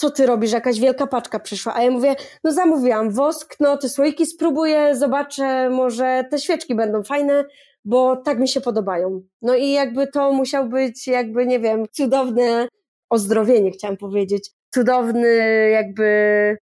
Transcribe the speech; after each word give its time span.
co 0.00 0.10
ty 0.10 0.26
robisz, 0.26 0.52
jakaś 0.52 0.80
wielka 0.80 1.06
paczka 1.06 1.40
przyszła, 1.40 1.74
a 1.74 1.82
ja 1.82 1.90
mówię, 1.90 2.16
no 2.44 2.52
zamówiłam 2.52 3.10
wosk, 3.10 3.56
no 3.60 3.76
te 3.76 3.88
słoiki 3.88 4.26
spróbuję, 4.26 4.96
zobaczę, 4.96 5.70
może 5.70 6.24
te 6.30 6.38
świeczki 6.38 6.74
będą 6.74 7.02
fajne, 7.02 7.44
bo 7.84 8.16
tak 8.16 8.38
mi 8.38 8.48
się 8.48 8.60
podobają. 8.60 9.22
No 9.42 9.54
i 9.54 9.72
jakby 9.72 10.06
to 10.06 10.32
musiał 10.32 10.68
być 10.68 11.06
jakby, 11.06 11.46
nie 11.46 11.60
wiem, 11.60 11.84
cudowne 11.92 12.68
ozdrowienie, 13.10 13.70
chciałam 13.70 13.96
powiedzieć, 13.96 14.50
cudowny 14.74 15.38
jakby 15.70 16.08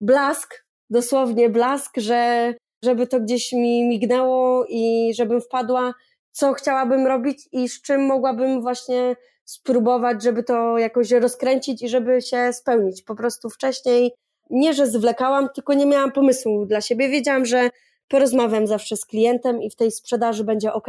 blask, 0.01 0.65
dosłownie 0.89 1.49
blask, 1.49 1.97
że 1.97 2.53
żeby 2.83 3.07
to 3.07 3.19
gdzieś 3.19 3.53
mi 3.53 3.87
mignęło 3.87 4.65
i 4.69 5.13
żebym 5.15 5.41
wpadła, 5.41 5.93
co 6.31 6.53
chciałabym 6.53 7.07
robić 7.07 7.47
i 7.51 7.69
z 7.69 7.81
czym 7.81 8.05
mogłabym 8.05 8.61
właśnie 8.61 9.15
spróbować, 9.45 10.23
żeby 10.23 10.43
to 10.43 10.77
jakoś 10.77 11.11
rozkręcić 11.11 11.81
i 11.81 11.89
żeby 11.89 12.21
się 12.21 12.53
spełnić. 12.53 13.01
Po 13.01 13.15
prostu 13.15 13.49
wcześniej 13.49 14.11
nie, 14.49 14.73
że 14.73 14.87
zwlekałam, 14.87 15.49
tylko 15.55 15.73
nie 15.73 15.85
miałam 15.85 16.11
pomysłu 16.11 16.65
dla 16.65 16.81
siebie. 16.81 17.09
Wiedziałam, 17.09 17.45
że 17.45 17.69
porozmawiam 18.07 18.67
zawsze 18.67 18.97
z 18.97 19.05
klientem 19.05 19.61
i 19.61 19.69
w 19.69 19.75
tej 19.75 19.91
sprzedaży 19.91 20.43
będzie 20.43 20.73
ok, 20.73 20.87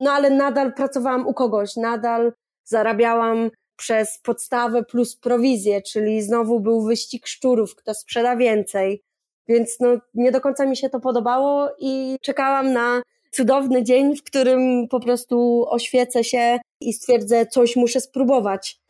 no 0.00 0.10
ale 0.10 0.30
nadal 0.30 0.74
pracowałam 0.74 1.26
u 1.26 1.34
kogoś, 1.34 1.76
nadal 1.76 2.32
zarabiałam 2.64 3.50
przez 3.76 4.18
podstawę 4.22 4.84
plus 4.84 5.16
prowizję, 5.16 5.82
czyli 5.82 6.22
znowu 6.22 6.60
był 6.60 6.82
wyścig 6.82 7.26
szczurów, 7.26 7.74
kto 7.74 7.94
sprzeda 7.94 8.36
więcej. 8.36 9.02
Więc 9.48 9.76
no, 9.80 9.88
nie 10.14 10.32
do 10.32 10.40
końca 10.40 10.66
mi 10.66 10.76
się 10.76 10.90
to 10.90 11.00
podobało 11.00 11.68
i 11.78 12.16
czekałam 12.22 12.72
na 12.72 13.02
cudowny 13.32 13.84
dzień, 13.84 14.16
w 14.16 14.22
którym 14.22 14.88
po 14.88 15.00
prostu 15.00 15.66
oświecę 15.68 16.24
się 16.24 16.58
i 16.80 16.92
stwierdzę, 16.92 17.46
coś 17.46 17.76
muszę 17.76 18.00
spróbować. 18.00 18.82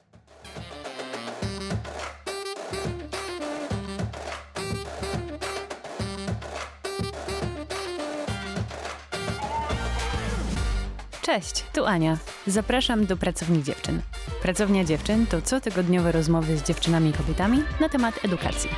Cześć, 11.23 11.65
tu 11.75 11.85
Ania. 11.85 12.19
Zapraszam 12.47 13.07
do 13.07 13.17
Pracowni 13.17 13.63
Dziewczyn. 13.63 14.01
Pracownia 14.43 14.85
Dziewczyn 14.85 15.27
to 15.27 15.43
cotygodniowe 15.43 16.13
rozmowy 16.13 16.57
z 16.57 16.63
dziewczynami 16.63 17.11
i 17.11 17.13
kobietami 17.13 17.59
na 17.81 17.89
temat 17.89 18.25
edukacji. 18.25 18.71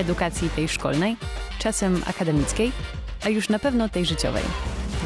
Edukacji 0.00 0.50
tej 0.50 0.68
szkolnej, 0.68 1.16
czasem 1.58 2.02
akademickiej, 2.06 2.72
a 3.24 3.28
już 3.28 3.48
na 3.48 3.58
pewno 3.58 3.88
tej 3.88 4.04
życiowej. 4.04 4.42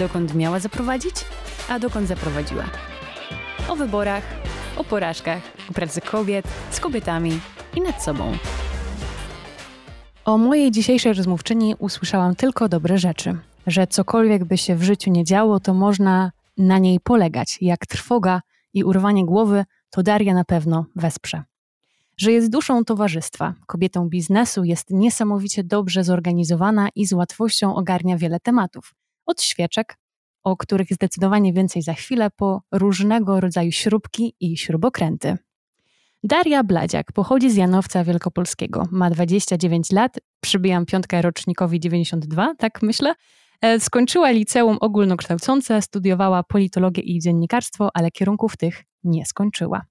Dokąd 0.02 0.34
miała 0.34 0.58
zaprowadzić, 0.58 1.14
a 1.68 1.78
dokąd 1.78 2.08
zaprowadziła. 2.08 2.64
O 3.68 3.76
wyborach, 3.76 4.22
o 4.76 4.84
porażkach, 4.84 5.42
o 5.70 5.72
pracy 5.72 6.00
kobiet, 6.00 6.48
z 6.70 6.80
kobietami 6.80 7.40
i 7.76 7.80
nad 7.80 8.02
sobą. 8.02 8.32
O 10.24 10.38
mojej 10.38 10.70
dzisiejszej 10.70 11.12
rozmówczyni 11.12 11.74
usłyszałam 11.78 12.36
tylko 12.36 12.68
dobre 12.68 12.98
rzeczy. 12.98 13.38
Że 13.66 13.86
cokolwiek 13.86 14.44
by 14.44 14.58
się 14.58 14.76
w 14.76 14.82
życiu 14.82 15.10
nie 15.10 15.24
działo, 15.24 15.60
to 15.60 15.74
można 15.74 16.32
na 16.58 16.78
niej 16.78 17.00
polegać. 17.00 17.58
Jak 17.60 17.86
trwoga 17.86 18.40
i 18.74 18.84
urwanie 18.84 19.26
głowy, 19.26 19.64
to 19.90 20.02
Daria 20.02 20.34
na 20.34 20.44
pewno 20.44 20.84
wesprze. 20.96 21.42
Że 22.16 22.32
jest 22.32 22.50
duszą 22.50 22.84
towarzystwa, 22.84 23.54
kobietą 23.66 24.08
biznesu, 24.08 24.64
jest 24.64 24.90
niesamowicie 24.90 25.64
dobrze 25.64 26.04
zorganizowana 26.04 26.88
i 26.94 27.06
z 27.06 27.12
łatwością 27.12 27.74
ogarnia 27.74 28.16
wiele 28.18 28.40
tematów. 28.40 28.94
Od 29.26 29.42
świeczek, 29.42 29.98
o 30.44 30.56
których 30.56 30.88
zdecydowanie 30.90 31.52
więcej 31.52 31.82
za 31.82 31.94
chwilę, 31.94 32.30
po 32.36 32.62
różnego 32.72 33.40
rodzaju 33.40 33.72
śrubki 33.72 34.34
i 34.40 34.56
śrubokręty. 34.56 35.36
Daria 36.24 36.64
Bladziak 36.64 37.12
pochodzi 37.12 37.50
z 37.50 37.56
Janowca 37.56 38.04
Wielkopolskiego. 38.04 38.88
Ma 38.90 39.10
29 39.10 39.92
lat, 39.92 40.18
przybijam 40.40 40.86
piątkę 40.86 41.22
rocznikowi 41.22 41.80
92, 41.80 42.54
tak 42.58 42.82
myślę, 42.82 43.14
E, 43.62 43.80
skończyła 43.80 44.30
liceum 44.30 44.76
ogólnokształcące, 44.80 45.82
studiowała 45.82 46.42
politologię 46.42 47.02
i 47.02 47.18
dziennikarstwo, 47.18 47.90
ale 47.94 48.10
kierunków 48.10 48.56
tych 48.56 48.84
nie 49.04 49.26
skończyła. 49.26 49.84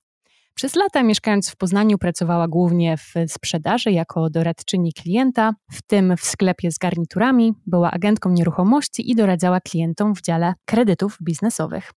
Przez 0.55 0.75
lata 0.75 1.03
mieszkając 1.03 1.49
w 1.49 1.55
Poznaniu 1.55 1.97
pracowała 1.97 2.47
głównie 2.47 2.97
w 2.97 3.13
sprzedaży 3.27 3.91
jako 3.91 4.29
doradczyni 4.29 4.93
klienta, 4.93 5.53
w 5.71 5.81
tym 5.81 6.17
w 6.17 6.21
sklepie 6.21 6.71
z 6.71 6.77
garniturami, 6.77 7.53
była 7.65 7.91
agentką 7.91 8.29
nieruchomości 8.29 9.11
i 9.11 9.15
doradzała 9.15 9.59
klientom 9.61 10.15
w 10.15 10.21
dziale 10.21 10.53
kredytów 10.65 11.17
biznesowych. 11.21 11.91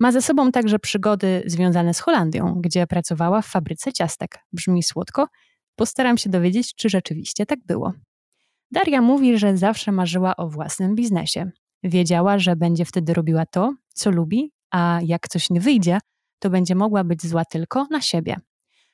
Ma 0.00 0.12
ze 0.12 0.22
sobą 0.22 0.52
także 0.52 0.78
przygody 0.78 1.42
związane 1.46 1.94
z 1.94 2.00
Holandią, 2.00 2.54
gdzie 2.60 2.86
pracowała 2.86 3.42
w 3.42 3.46
fabryce 3.46 3.92
ciastek. 3.92 4.38
Brzmi 4.52 4.82
słodko. 4.82 5.26
Postaram 5.76 6.18
się 6.18 6.30
dowiedzieć, 6.30 6.74
czy 6.74 6.88
rzeczywiście 6.88 7.46
tak 7.46 7.58
było. 7.66 7.92
Daria 8.70 9.02
mówi, 9.02 9.38
że 9.38 9.56
zawsze 9.56 9.92
marzyła 9.92 10.36
o 10.36 10.48
własnym 10.48 10.94
biznesie. 10.94 11.50
Wiedziała, 11.82 12.38
że 12.38 12.56
będzie 12.56 12.84
wtedy 12.84 13.14
robiła 13.14 13.46
to, 13.46 13.74
co 13.94 14.10
lubi, 14.10 14.52
a 14.70 15.00
jak 15.02 15.28
coś 15.28 15.50
nie 15.50 15.60
wyjdzie, 15.60 15.98
to 16.40 16.50
będzie 16.50 16.74
mogła 16.74 17.04
być 17.04 17.26
zła 17.26 17.44
tylko 17.44 17.86
na 17.90 18.00
siebie. 18.00 18.36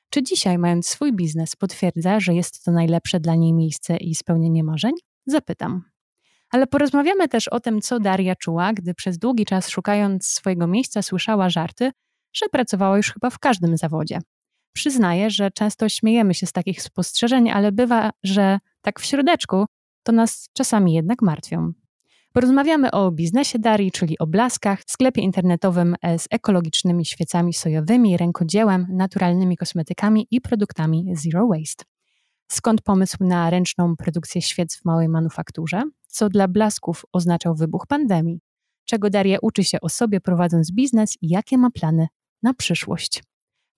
Czy 0.09 0.23
dzisiaj, 0.23 0.57
mając 0.57 0.87
swój 0.87 1.13
biznes, 1.13 1.55
potwierdza, 1.55 2.19
że 2.19 2.33
jest 2.33 2.63
to 2.63 2.71
najlepsze 2.71 3.19
dla 3.19 3.35
niej 3.35 3.53
miejsce 3.53 3.97
i 3.97 4.15
spełnienie 4.15 4.63
marzeń? 4.63 4.93
Zapytam. 5.25 5.83
Ale 6.51 6.67
porozmawiamy 6.67 7.27
też 7.27 7.47
o 7.47 7.59
tym, 7.59 7.81
co 7.81 7.99
Daria 7.99 8.35
czuła, 8.35 8.73
gdy 8.73 8.93
przez 8.93 9.17
długi 9.17 9.45
czas 9.45 9.69
szukając 9.69 10.27
swojego 10.27 10.67
miejsca 10.67 11.01
słyszała 11.01 11.49
żarty, 11.49 11.91
że 12.33 12.49
pracowała 12.49 12.97
już 12.97 13.13
chyba 13.13 13.29
w 13.29 13.39
każdym 13.39 13.77
zawodzie. 13.77 14.19
Przyznaję, 14.73 15.29
że 15.29 15.51
często 15.51 15.89
śmiejemy 15.89 16.33
się 16.33 16.45
z 16.45 16.51
takich 16.51 16.81
spostrzeżeń, 16.81 17.49
ale 17.51 17.71
bywa, 17.71 18.11
że 18.23 18.59
tak 18.81 18.99
w 18.99 19.05
środeczku, 19.05 19.65
to 20.03 20.11
nas 20.11 20.49
czasami 20.53 20.93
jednak 20.93 21.21
martwią. 21.21 21.73
Porozmawiamy 22.37 22.91
o 22.91 23.11
biznesie 23.11 23.59
Darii, 23.59 23.91
czyli 23.91 24.19
o 24.19 24.27
blaskach, 24.27 24.79
sklepie 24.87 25.21
internetowym 25.21 25.95
z 26.17 26.27
ekologicznymi 26.31 27.05
świecami 27.05 27.53
sojowymi, 27.53 28.17
rękodziełem, 28.17 28.87
naturalnymi 28.89 29.57
kosmetykami 29.57 30.27
i 30.31 30.41
produktami 30.41 31.05
zero 31.13 31.47
waste. 31.47 31.85
Skąd 32.47 32.81
pomysł 32.81 33.17
na 33.19 33.49
ręczną 33.49 33.95
produkcję 33.95 34.41
świec 34.41 34.77
w 34.77 34.85
małej 34.85 35.09
manufakturze? 35.09 35.81
Co 36.07 36.29
dla 36.29 36.47
blasków 36.47 37.05
oznaczał 37.13 37.55
wybuch 37.55 37.87
pandemii? 37.87 38.39
Czego 38.85 39.09
Daria 39.09 39.37
uczy 39.41 39.63
się 39.63 39.81
o 39.81 39.89
sobie 39.89 40.21
prowadząc 40.21 40.71
biznes 40.71 41.17
i 41.21 41.29
jakie 41.29 41.57
ma 41.57 41.71
plany 41.71 42.07
na 42.43 42.53
przyszłość? 42.53 43.23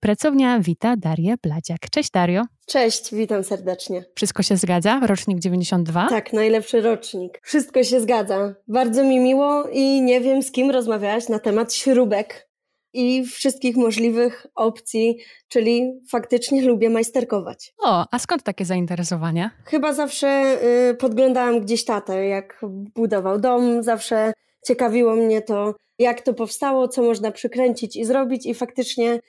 Pracownia 0.00 0.60
wita 0.60 0.96
Darię 0.96 1.34
Bladziak. 1.42 1.90
Cześć 1.90 2.10
Dario. 2.10 2.42
Cześć, 2.66 3.14
witam 3.14 3.44
serdecznie. 3.44 4.04
Wszystko 4.14 4.42
się 4.42 4.56
zgadza? 4.56 5.00
Rocznik 5.06 5.38
92? 5.38 6.08
Tak, 6.08 6.32
najlepszy 6.32 6.80
rocznik. 6.80 7.40
Wszystko 7.42 7.84
się 7.84 8.00
zgadza. 8.00 8.54
Bardzo 8.68 9.04
mi 9.04 9.20
miło 9.20 9.68
i 9.72 10.02
nie 10.02 10.20
wiem 10.20 10.42
z 10.42 10.52
kim 10.52 10.70
rozmawiałaś 10.70 11.28
na 11.28 11.38
temat 11.38 11.74
śrubek 11.74 12.48
i 12.92 13.24
wszystkich 13.24 13.76
możliwych 13.76 14.46
opcji, 14.54 15.18
czyli 15.48 16.00
faktycznie 16.10 16.62
lubię 16.62 16.90
majsterkować. 16.90 17.72
O, 17.78 18.06
a 18.10 18.18
skąd 18.18 18.42
takie 18.42 18.64
zainteresowanie? 18.64 19.50
Chyba 19.64 19.92
zawsze 19.92 20.58
y, 20.90 20.94
podglądałam 20.94 21.60
gdzieś 21.60 21.84
tatę, 21.84 22.26
jak 22.26 22.60
budował 22.94 23.40
dom, 23.40 23.82
zawsze 23.82 24.32
ciekawiło 24.66 25.16
mnie 25.16 25.42
to, 25.42 25.74
jak 25.98 26.20
to 26.20 26.34
powstało, 26.34 26.88
co 26.88 27.02
można 27.02 27.30
przykręcić 27.30 27.96
i 27.96 28.04
zrobić 28.04 28.46
i 28.46 28.54
faktycznie 28.54 29.20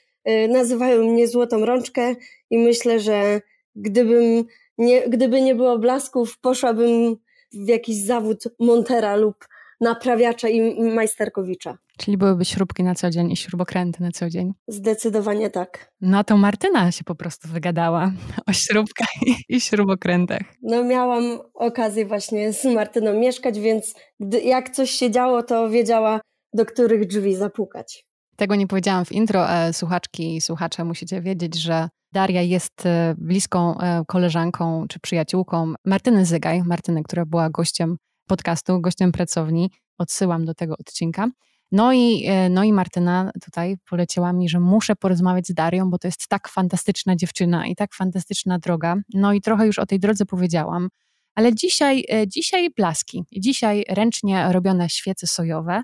nazywają 0.50 1.04
mnie 1.04 1.28
złotą 1.28 1.66
rączkę 1.66 2.16
i 2.50 2.58
myślę, 2.58 3.00
że 3.00 3.42
gdybym 3.76 4.46
nie, 4.78 5.10
gdyby 5.10 5.42
nie 5.42 5.56
było 5.56 5.80
blasków, 5.80 6.40
poszłabym 6.40 7.16
w 7.54 7.68
jakiś 7.68 7.96
zawód 7.96 8.44
montera 8.60 9.16
lub 9.16 9.36
naprawiacza 9.82 10.50
i 10.50 10.82
majsterkowicza. 10.82 11.78
Czyli 11.98 12.18
byłyby 12.18 12.46
śrubki 12.46 12.84
na 12.84 12.96
co 12.96 13.10
dzień 13.10 13.32
i 13.32 13.38
śrubokręty 13.38 14.04
na 14.04 14.12
co 14.12 14.30
dzień? 14.30 14.54
Zdecydowanie 14.68 15.50
tak. 15.50 15.92
No 16.02 16.24
to 16.24 16.38
Martyna 16.38 16.92
się 16.92 17.04
po 17.04 17.16
prostu 17.16 17.48
wygadała 17.48 18.12
o 18.50 18.54
śrubkach 18.54 19.10
i 19.50 19.62
śrubokrętach. 19.62 20.42
No 20.62 20.84
miałam 20.84 21.40
okazję 21.54 22.06
właśnie 22.06 22.54
z 22.54 22.66
Martyną 22.66 23.14
mieszkać, 23.14 23.60
więc 23.60 23.96
gdy, 24.20 24.42
jak 24.42 24.70
coś 24.70 24.92
się 24.92 25.12
działo, 25.12 25.44
to 25.44 25.70
wiedziała 25.70 26.22
do 26.54 26.66
których 26.66 27.08
drzwi 27.08 27.36
zapukać. 27.36 28.06
Tego 28.36 28.56
nie 28.56 28.68
powiedziałam 28.68 29.06
w 29.06 29.12
intro. 29.12 29.48
Słuchaczki 29.72 30.36
i 30.36 30.42
słuchacze 30.42 30.84
musicie 30.84 31.22
wiedzieć, 31.22 31.56
że 31.56 31.90
Daria 32.12 32.42
jest 32.42 32.86
e, 32.86 33.16
bliską 33.18 33.78
e, 33.78 34.04
koleżanką 34.08 34.86
czy 34.88 35.00
przyjaciółką 35.00 35.74
Martyny 35.86 36.26
Zygaj, 36.26 36.64
Martyny, 36.64 37.04
która 37.04 37.26
była 37.26 37.50
gościem 37.50 37.98
podcastu, 38.28 38.82
gościem 38.82 39.12
pracowni. 39.12 39.72
Odsyłam 39.98 40.46
do 40.46 40.54
tego 40.54 40.76
odcinka. 40.80 41.28
No 41.72 41.94
i, 41.94 42.26
e, 42.28 42.50
no 42.50 42.64
i 42.64 42.74
Martyna 42.74 43.32
tutaj 43.44 43.76
poleciła 43.90 44.34
mi, 44.34 44.50
że 44.50 44.60
muszę 44.60 44.96
porozmawiać 44.96 45.48
z 45.48 45.54
Darią, 45.54 45.90
bo 45.90 45.98
to 45.98 46.08
jest 46.08 46.28
tak 46.28 46.48
fantastyczna 46.48 47.16
dziewczyna 47.16 47.68
i 47.68 47.76
tak 47.76 47.94
fantastyczna 47.94 48.60
droga. 48.60 48.96
No 49.14 49.34
i 49.34 49.42
trochę 49.42 49.66
już 49.66 49.80
o 49.80 49.86
tej 49.86 50.00
drodze 50.00 50.26
powiedziałam, 50.26 50.90
ale 51.36 51.56
dzisiaj, 51.56 52.06
dzisiaj 52.28 52.70
blaski, 52.70 53.24
dzisiaj 53.32 53.86
ręcznie 53.90 54.48
robione 54.52 54.90
świece 54.90 55.28
sojowe. 55.28 55.84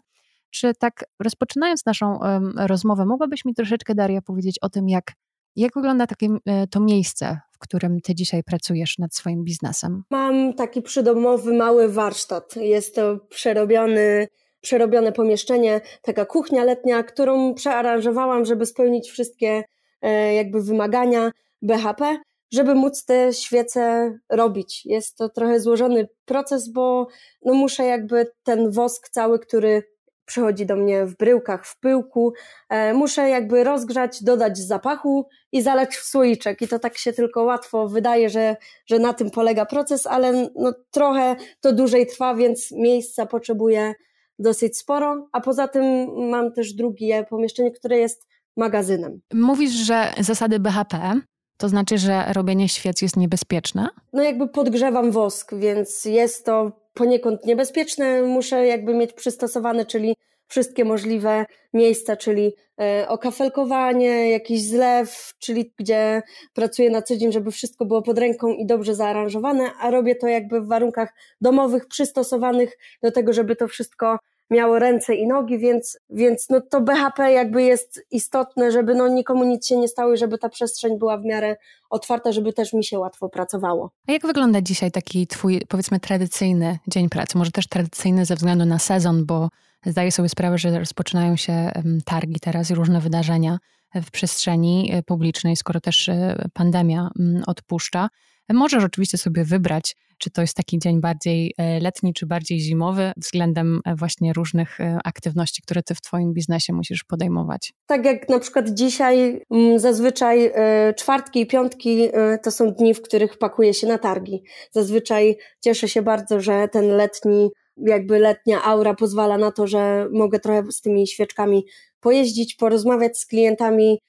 Czy 0.52 0.74
tak 0.80 1.06
rozpoczynając 1.20 1.86
naszą 1.86 2.20
rozmowę, 2.58 3.06
mogłabyś 3.06 3.46
mi 3.46 3.54
troszeczkę, 3.54 3.96
Daria, 3.96 4.22
powiedzieć 4.22 4.60
o 4.62 4.70
tym, 4.70 4.90
jak, 4.90 5.14
jak 5.56 5.74
wygląda 5.76 6.08
takie 6.08 6.28
e, 6.46 6.68
to 6.68 6.80
miejsce, 6.80 7.40
w 7.52 7.58
którym 7.60 8.02
ty 8.02 8.16
dzisiaj 8.16 8.44
pracujesz 8.44 8.98
nad 8.98 9.16
swoim 9.16 9.44
biznesem? 9.44 10.04
Mam 10.12 10.54
taki 10.54 10.82
przydomowy 10.82 11.54
mały 11.54 11.90
warsztat. 11.90 12.56
Jest 12.56 12.96
to 12.96 13.18
przerobiony 13.30 14.28
przerobione 14.62 15.12
pomieszczenie, 15.12 15.82
taka 16.02 16.26
kuchnia 16.26 16.64
letnia, 16.64 17.04
którą 17.04 17.54
przearanżowałam, 17.54 18.46
żeby 18.46 18.66
spełnić 18.66 19.10
wszystkie 19.10 19.64
e, 20.02 20.34
jakby 20.34 20.62
wymagania 20.62 21.32
BHP, 21.62 22.18
żeby 22.52 22.76
móc 22.76 23.06
te 23.06 23.34
świece 23.34 24.14
robić. 24.30 24.86
Jest 24.86 25.18
to 25.18 25.30
trochę 25.30 25.60
złożony 25.60 26.08
proces, 26.26 26.70
bo 26.70 27.08
no 27.46 27.54
muszę 27.54 27.86
jakby 27.86 28.32
ten 28.44 28.72
wosk 28.72 29.10
cały, 29.10 29.40
który 29.40 29.84
przychodzi 30.28 30.66
do 30.66 30.76
mnie 30.76 31.06
w 31.06 31.18
bryłkach, 31.18 31.66
w 31.66 31.80
pyłku. 31.80 32.34
E, 32.70 32.94
muszę 32.94 33.30
jakby 33.30 33.64
rozgrzać, 33.64 34.24
dodać 34.24 34.58
zapachu 34.58 35.28
i 35.52 35.62
zalać 35.62 35.96
w 35.96 36.04
słoiczek. 36.04 36.62
I 36.62 36.68
to 36.68 36.80
tak 36.80 36.98
się 36.98 37.14
tylko 37.14 37.44
łatwo 37.44 37.88
wydaje, 37.88 38.30
że, 38.30 38.56
że 38.86 39.00
na 39.00 39.14
tym 39.14 39.32
polega 39.32 39.66
proces, 39.66 40.08
ale 40.08 40.50
no 40.56 40.74
trochę 40.92 41.36
to 41.62 41.74
dłużej 41.74 42.08
trwa, 42.08 42.36
więc 42.36 42.72
miejsca 42.72 43.26
potrzebuję 43.26 43.94
dosyć 44.40 44.78
sporo. 44.78 45.28
A 45.32 45.42
poza 45.42 45.68
tym 45.68 46.08
mam 46.30 46.52
też 46.52 46.74
drugie 46.74 47.26
pomieszczenie, 47.30 47.72
które 47.72 47.98
jest 47.98 48.28
magazynem. 48.58 49.22
Mówisz, 49.34 49.72
że 49.72 50.14
zasady 50.20 50.60
BHP 50.60 51.22
to 51.58 51.70
znaczy, 51.70 51.98
że 51.98 52.34
robienie 52.34 52.70
świec 52.70 53.02
jest 53.02 53.18
niebezpieczne? 53.18 53.88
No 54.14 54.24
jakby 54.24 54.48
podgrzewam 54.48 55.12
wosk, 55.12 55.56
więc 55.56 56.06
jest 56.06 56.46
to 56.46 56.72
poniekąd 56.94 57.46
niebezpieczne. 57.46 58.22
Muszę 58.22 58.68
jakby 58.68 58.94
mieć 58.94 59.14
przystosowane, 59.14 59.86
czyli 59.86 60.16
wszystkie 60.48 60.86
możliwe 60.86 61.46
miejsca, 61.74 62.18
czyli 62.18 62.54
e, 62.82 63.06
okafelkowanie, 63.08 64.32
jakiś 64.32 64.64
zlew, 64.64 65.34
czyli 65.40 65.74
gdzie 65.80 66.22
pracuję 66.54 66.90
na 66.90 67.02
co 67.02 67.18
dzień, 67.18 67.32
żeby 67.32 67.52
wszystko 67.52 67.86
było 67.86 68.02
pod 68.02 68.18
ręką 68.18 68.48
i 68.48 68.66
dobrze 68.66 68.96
zaaranżowane, 68.96 69.72
a 69.80 69.92
robię 69.92 70.16
to 70.16 70.28
jakby 70.28 70.62
w 70.62 70.68
warunkach 70.68 71.14
domowych, 71.42 71.88
przystosowanych 71.88 72.78
do 73.04 73.12
tego, 73.12 73.34
żeby 73.34 73.56
to 73.56 73.68
wszystko 73.68 74.18
miało 74.50 74.80
ręce 74.80 75.16
i 75.16 75.28
nogi, 75.28 75.60
więc, 75.60 76.00
więc 76.10 76.50
no 76.50 76.62
to 76.62 76.82
BHP 76.82 77.32
jakby 77.32 77.64
jest 77.64 78.06
istotne, 78.12 78.72
żeby 78.72 78.96
no 78.96 79.08
nikomu 79.08 79.44
nic 79.44 79.68
się 79.68 79.78
nie 79.78 79.88
stało 79.88 80.14
i 80.14 80.18
żeby 80.18 80.38
ta 80.38 80.50
przestrzeń 80.50 81.00
była 81.00 81.18
w 81.18 81.26
miarę 81.26 81.58
otwarta, 81.90 82.32
żeby 82.32 82.54
też 82.54 82.74
mi 82.74 82.84
się 82.84 83.00
łatwo 83.00 83.30
pracowało. 83.30 83.92
A 84.08 84.12
jak 84.12 84.28
wygląda 84.28 84.62
dzisiaj 84.62 84.92
taki 84.92 85.28
twój, 85.28 85.62
powiedzmy, 85.70 86.00
tradycyjny 86.00 86.80
dzień 86.88 87.10
pracy? 87.10 87.38
Może 87.38 87.52
też 87.52 87.68
tradycyjny 87.68 88.26
ze 88.26 88.36
względu 88.36 88.66
na 88.66 88.80
sezon, 88.80 89.26
bo 89.26 89.50
zdaję 89.86 90.12
sobie 90.12 90.30
sprawę, 90.30 90.58
że 90.58 90.80
rozpoczynają 90.80 91.36
się 91.36 91.72
targi 92.06 92.40
teraz 92.40 92.72
i 92.72 92.76
różne 92.76 93.00
wydarzenia 93.00 93.58
w 93.96 94.12
przestrzeni 94.12 94.90
e, 94.94 95.04
publicznej, 95.04 95.56
skoro 95.56 95.80
też 95.80 96.10
e, 96.10 96.36
pandemia 96.54 97.10
mm, 97.20 97.44
odpuszcza. 97.48 98.10
Możesz 98.50 98.84
oczywiście 98.84 99.18
sobie 99.18 99.44
wybrać, 99.44 99.96
czy 100.18 100.30
to 100.30 100.42
jest 100.42 100.54
taki 100.54 100.80
dzień 100.80 101.02
bardziej 101.02 101.54
e, 101.58 101.80
letni, 101.80 102.14
czy 102.14 102.26
bardziej 102.26 102.60
zimowy, 102.60 103.12
względem 103.18 103.82
e, 103.86 103.96
właśnie 103.96 104.34
różnych 104.34 104.82
e, 104.82 105.00
aktywności, 105.04 105.62
które 105.62 105.84
ty 105.84 105.96
w 105.96 106.02
twoim 106.02 106.34
biznesie 106.34 106.74
musisz 106.74 107.04
podejmować. 107.04 107.74
Tak 107.86 108.06
jak 108.06 108.30
na 108.30 108.40
przykład 108.40 108.70
dzisiaj, 108.70 109.42
mm, 109.52 109.80
zazwyczaj 109.80 110.52
czwartki 110.98 111.42
i 111.42 111.48
piątki 111.48 112.10
to 112.44 112.52
są 112.52 112.72
dni, 112.72 112.94
w 112.94 113.02
których 113.02 113.38
pakuję 113.38 113.74
się 113.74 113.88
na 113.88 113.98
targi. 113.98 114.44
Zazwyczaj 114.72 115.38
cieszę 115.62 115.88
się 115.88 116.02
bardzo, 116.02 116.42
że 116.42 116.68
ten 116.68 116.88
letni 116.88 117.50
jakby 117.78 118.20
letnia 118.20 118.64
aura 118.64 118.94
pozwala 118.94 119.38
na 119.38 119.52
to, 119.52 119.68
że 119.68 120.08
mogę 120.12 120.40
trochę 120.40 120.72
z 120.72 120.82
tymi 120.82 121.08
świeczkami 121.08 121.66
pojeździć, 122.00 122.56
porozmawiać 122.56 123.18
z 123.18 123.26
klientami. 123.26 124.00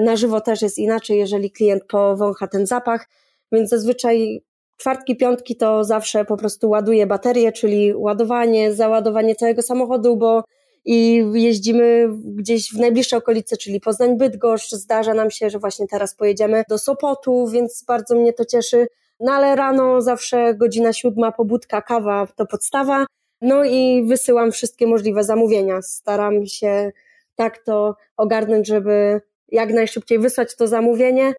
Na 0.00 0.16
żywo 0.16 0.40
też 0.40 0.62
jest 0.62 0.78
inaczej, 0.78 1.18
jeżeli 1.18 1.50
klient 1.50 1.82
powącha 1.88 2.46
ten 2.46 2.66
zapach 2.66 3.08
więc 3.52 3.70
zazwyczaj 3.70 4.42
czwartki, 4.76 5.16
piątki 5.16 5.56
to 5.56 5.84
zawsze 5.84 6.24
po 6.24 6.36
prostu 6.36 6.68
ładuję 6.68 7.06
baterię, 7.06 7.52
czyli 7.52 7.94
ładowanie, 7.94 8.74
załadowanie 8.74 9.34
całego 9.34 9.62
samochodu, 9.62 10.16
bo 10.16 10.44
i 10.88 11.24
jeździmy 11.34 12.08
gdzieś 12.24 12.72
w 12.72 12.78
najbliższe 12.78 13.16
okolice, 13.16 13.56
czyli 13.56 13.80
Poznań 13.80 14.16
Bydgoszcz. 14.16 14.70
Zdarza 14.70 15.14
nam 15.14 15.30
się, 15.30 15.50
że 15.50 15.58
właśnie 15.58 15.86
teraz 15.86 16.14
pojedziemy 16.14 16.64
do 16.68 16.78
Sopotu, 16.78 17.46
więc 17.46 17.84
bardzo 17.86 18.14
mnie 18.14 18.32
to 18.32 18.44
cieszy. 18.44 18.86
No 19.20 19.32
ale 19.32 19.56
rano 19.56 20.00
zawsze 20.00 20.54
godzina 20.54 20.92
siódma, 20.92 21.32
pobudka, 21.32 21.82
kawa 21.82 22.26
to 22.36 22.46
podstawa. 22.46 23.06
No 23.40 23.64
i 23.64 24.04
wysyłam 24.06 24.52
wszystkie 24.52 24.86
możliwe 24.86 25.24
zamówienia. 25.24 25.82
Staram 25.82 26.46
się 26.46 26.92
tak 27.34 27.58
to 27.58 27.96
ogarnąć, 28.16 28.66
żeby 28.66 29.20
jak 29.48 29.72
najszybciej 29.72 30.18
wysłać 30.18 30.56
to 30.56 30.68
zamówienie, 30.68 31.34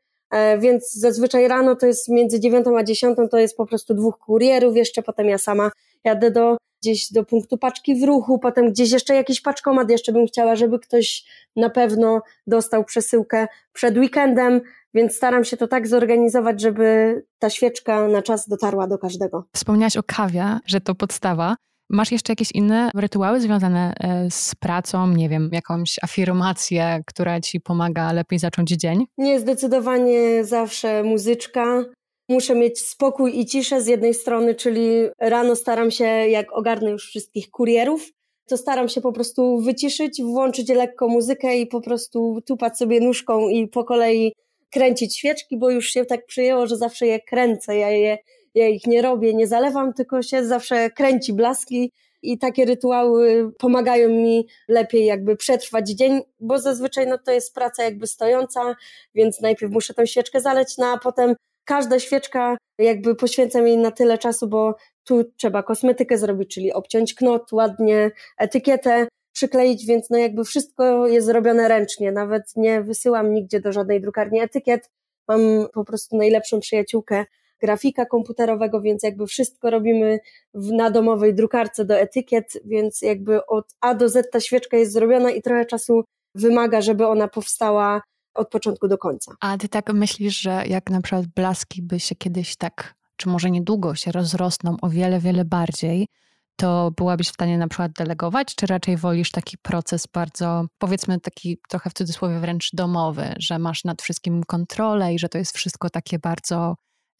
więc 0.59 0.93
zazwyczaj 0.93 1.47
rano 1.47 1.75
to 1.75 1.85
jest 1.85 2.09
między 2.09 2.39
dziewiątą 2.39 2.77
a 2.77 2.83
dziesiątą 2.83 3.29
to 3.29 3.37
jest 3.37 3.57
po 3.57 3.65
prostu 3.65 3.93
dwóch 3.93 4.17
kurierów, 4.17 4.75
jeszcze 4.75 5.03
potem 5.03 5.27
ja 5.27 5.37
sama 5.37 5.71
jadę 6.03 6.31
do 6.31 6.57
gdzieś 6.81 7.11
do 7.11 7.23
punktu 7.23 7.57
paczki 7.57 7.95
w 7.95 8.03
ruchu, 8.03 8.39
potem 8.39 8.71
gdzieś 8.71 8.91
jeszcze 8.91 9.15
jakiś 9.15 9.41
paczkomat, 9.41 9.89
jeszcze 9.89 10.11
bym 10.11 10.27
chciała, 10.27 10.55
żeby 10.55 10.79
ktoś 10.79 11.25
na 11.55 11.69
pewno 11.69 12.21
dostał 12.47 12.83
przesyłkę 12.83 13.47
przed 13.73 13.97
weekendem, 13.97 14.61
więc 14.93 15.15
staram 15.15 15.43
się 15.43 15.57
to 15.57 15.67
tak 15.67 15.87
zorganizować, 15.87 16.61
żeby 16.61 17.23
ta 17.39 17.49
świeczka 17.49 18.07
na 18.07 18.21
czas 18.21 18.47
dotarła 18.47 18.87
do 18.87 18.97
każdego. 18.97 19.43
Wspomniałaś 19.55 19.97
o 19.97 20.03
kawie, 20.03 20.59
że 20.65 20.81
to 20.81 20.95
podstawa. 20.95 21.55
Masz 21.89 22.11
jeszcze 22.11 22.31
jakieś 22.31 22.51
inne 22.51 22.91
rytuały 22.95 23.41
związane 23.41 23.93
e, 23.99 24.31
z 24.31 24.55
pracą, 24.55 25.07
nie 25.07 25.29
wiem, 25.29 25.49
jakąś 25.51 25.95
afirmację, 26.01 27.01
która 27.05 27.39
ci 27.39 27.61
pomaga 27.61 28.13
lepiej 28.13 28.39
zacząć 28.39 28.69
dzień? 28.69 29.05
Nie, 29.17 29.39
zdecydowanie 29.39 30.45
zawsze 30.45 31.03
muzyczka. 31.03 31.85
Muszę 32.29 32.55
mieć 32.55 32.79
spokój 32.79 33.39
i 33.39 33.45
ciszę 33.45 33.81
z 33.81 33.87
jednej 33.87 34.13
strony, 34.13 34.55
czyli 34.55 34.89
rano 35.19 35.55
staram 35.55 35.91
się, 35.91 36.05
jak 36.05 36.53
ogarnę 36.53 36.89
już 36.89 37.07
wszystkich 37.07 37.49
kurierów, 37.49 38.09
to 38.47 38.57
staram 38.57 38.89
się 38.89 39.01
po 39.01 39.11
prostu 39.13 39.59
wyciszyć, 39.59 40.21
włączyć 40.21 40.69
lekko 40.69 41.07
muzykę 41.07 41.57
i 41.57 41.67
po 41.67 41.81
prostu 41.81 42.41
tupać 42.45 42.77
sobie 42.77 42.99
nóżką 42.99 43.49
i 43.49 43.67
po 43.67 43.83
kolei 43.83 44.33
kręcić 44.71 45.17
świeczki, 45.17 45.57
bo 45.57 45.69
już 45.69 45.89
się 45.89 46.05
tak 46.05 46.25
przyjęło, 46.25 46.67
że 46.67 46.77
zawsze 46.77 47.07
je 47.07 47.19
kręcę. 47.19 47.77
Ja 47.77 47.89
je 47.89 48.17
ja 48.57 48.67
ich 48.67 48.87
nie 48.87 49.01
robię, 49.01 49.33
nie 49.33 49.47
zalewam, 49.47 49.93
tylko 49.93 50.21
się 50.21 50.45
zawsze 50.45 50.89
kręci 50.89 51.33
blaski 51.33 51.91
i 52.21 52.37
takie 52.37 52.65
rytuały 52.65 53.51
pomagają 53.57 54.09
mi 54.09 54.47
lepiej 54.67 55.05
jakby 55.05 55.35
przetrwać 55.35 55.89
dzień, 55.89 56.21
bo 56.39 56.59
zazwyczaj 56.59 57.07
no 57.07 57.17
to 57.17 57.31
jest 57.31 57.53
praca 57.53 57.83
jakby 57.83 58.07
stojąca, 58.07 58.75
więc 59.15 59.41
najpierw 59.41 59.73
muszę 59.73 59.93
tę 59.93 60.07
świeczkę 60.07 60.41
zaleć, 60.41 60.77
no 60.77 60.85
a 60.85 60.97
potem 60.97 61.35
każda 61.65 61.99
świeczka 61.99 62.57
jakby 62.77 63.15
poświęcam 63.15 63.67
jej 63.67 63.77
na 63.77 63.91
tyle 63.91 64.17
czasu, 64.17 64.47
bo 64.47 64.75
tu 65.03 65.23
trzeba 65.37 65.63
kosmetykę 65.63 66.17
zrobić, 66.17 66.53
czyli 66.53 66.73
obciąć 66.73 67.13
knot, 67.13 67.53
ładnie 67.53 68.11
etykietę 68.37 69.07
przykleić, 69.33 69.85
więc 69.85 70.09
no 70.09 70.17
jakby 70.17 70.43
wszystko 70.43 71.07
jest 71.07 71.27
zrobione 71.27 71.67
ręcznie, 71.67 72.11
nawet 72.11 72.43
nie 72.55 72.81
wysyłam 72.81 73.33
nigdzie 73.33 73.59
do 73.59 73.71
żadnej 73.71 74.01
drukarni 74.01 74.39
etykiet, 74.39 74.89
mam 75.27 75.39
po 75.73 75.85
prostu 75.85 76.17
najlepszą 76.17 76.59
przyjaciółkę 76.59 77.25
grafika 77.61 78.05
komputerowego, 78.05 78.81
więc 78.81 79.03
jakby 79.03 79.27
wszystko 79.27 79.69
robimy 79.69 80.19
w, 80.53 80.71
na 80.71 80.91
domowej 80.91 81.35
drukarce 81.35 81.85
do 81.85 81.95
etykiet, 81.95 82.53
więc 82.65 83.01
jakby 83.01 83.45
od 83.45 83.65
A 83.81 83.95
do 83.95 84.09
Z 84.09 84.31
ta 84.31 84.39
świeczka 84.39 84.77
jest 84.77 84.93
zrobiona 84.93 85.31
i 85.31 85.41
trochę 85.41 85.65
czasu 85.65 86.03
wymaga, 86.35 86.81
żeby 86.81 87.07
ona 87.07 87.27
powstała 87.27 88.01
od 88.33 88.49
początku 88.49 88.87
do 88.87 88.97
końca. 88.97 89.35
A 89.39 89.57
ty 89.57 89.69
tak 89.69 89.93
myślisz, 89.93 90.39
że 90.39 90.63
jak 90.67 90.89
na 90.89 91.01
przykład 91.01 91.27
blaski 91.27 91.81
by 91.81 91.99
się 91.99 92.15
kiedyś 92.15 92.55
tak, 92.55 92.93
czy 93.15 93.29
może 93.29 93.51
niedługo 93.51 93.95
się 93.95 94.11
rozrosną 94.11 94.77
o 94.81 94.89
wiele, 94.89 95.19
wiele 95.19 95.45
bardziej, 95.45 96.07
to 96.55 96.91
byłabyś 96.97 97.29
w 97.29 97.33
stanie 97.33 97.57
na 97.57 97.67
przykład 97.67 97.91
delegować, 97.91 98.55
czy 98.55 98.65
raczej 98.65 98.97
wolisz 98.97 99.31
taki 99.31 99.57
proces 99.57 100.07
bardzo, 100.13 100.65
powiedzmy 100.77 101.19
taki 101.19 101.57
trochę 101.69 101.89
w 101.89 101.93
cudzysłowie 101.93 102.39
wręcz 102.39 102.69
domowy, 102.73 103.33
że 103.39 103.59
masz 103.59 103.83
nad 103.83 104.01
wszystkim 104.01 104.43
kontrolę 104.43 105.13
i 105.13 105.19
że 105.19 105.29
to 105.29 105.37
jest 105.37 105.57
wszystko 105.57 105.89
takie 105.89 106.19
bardzo 106.19 106.75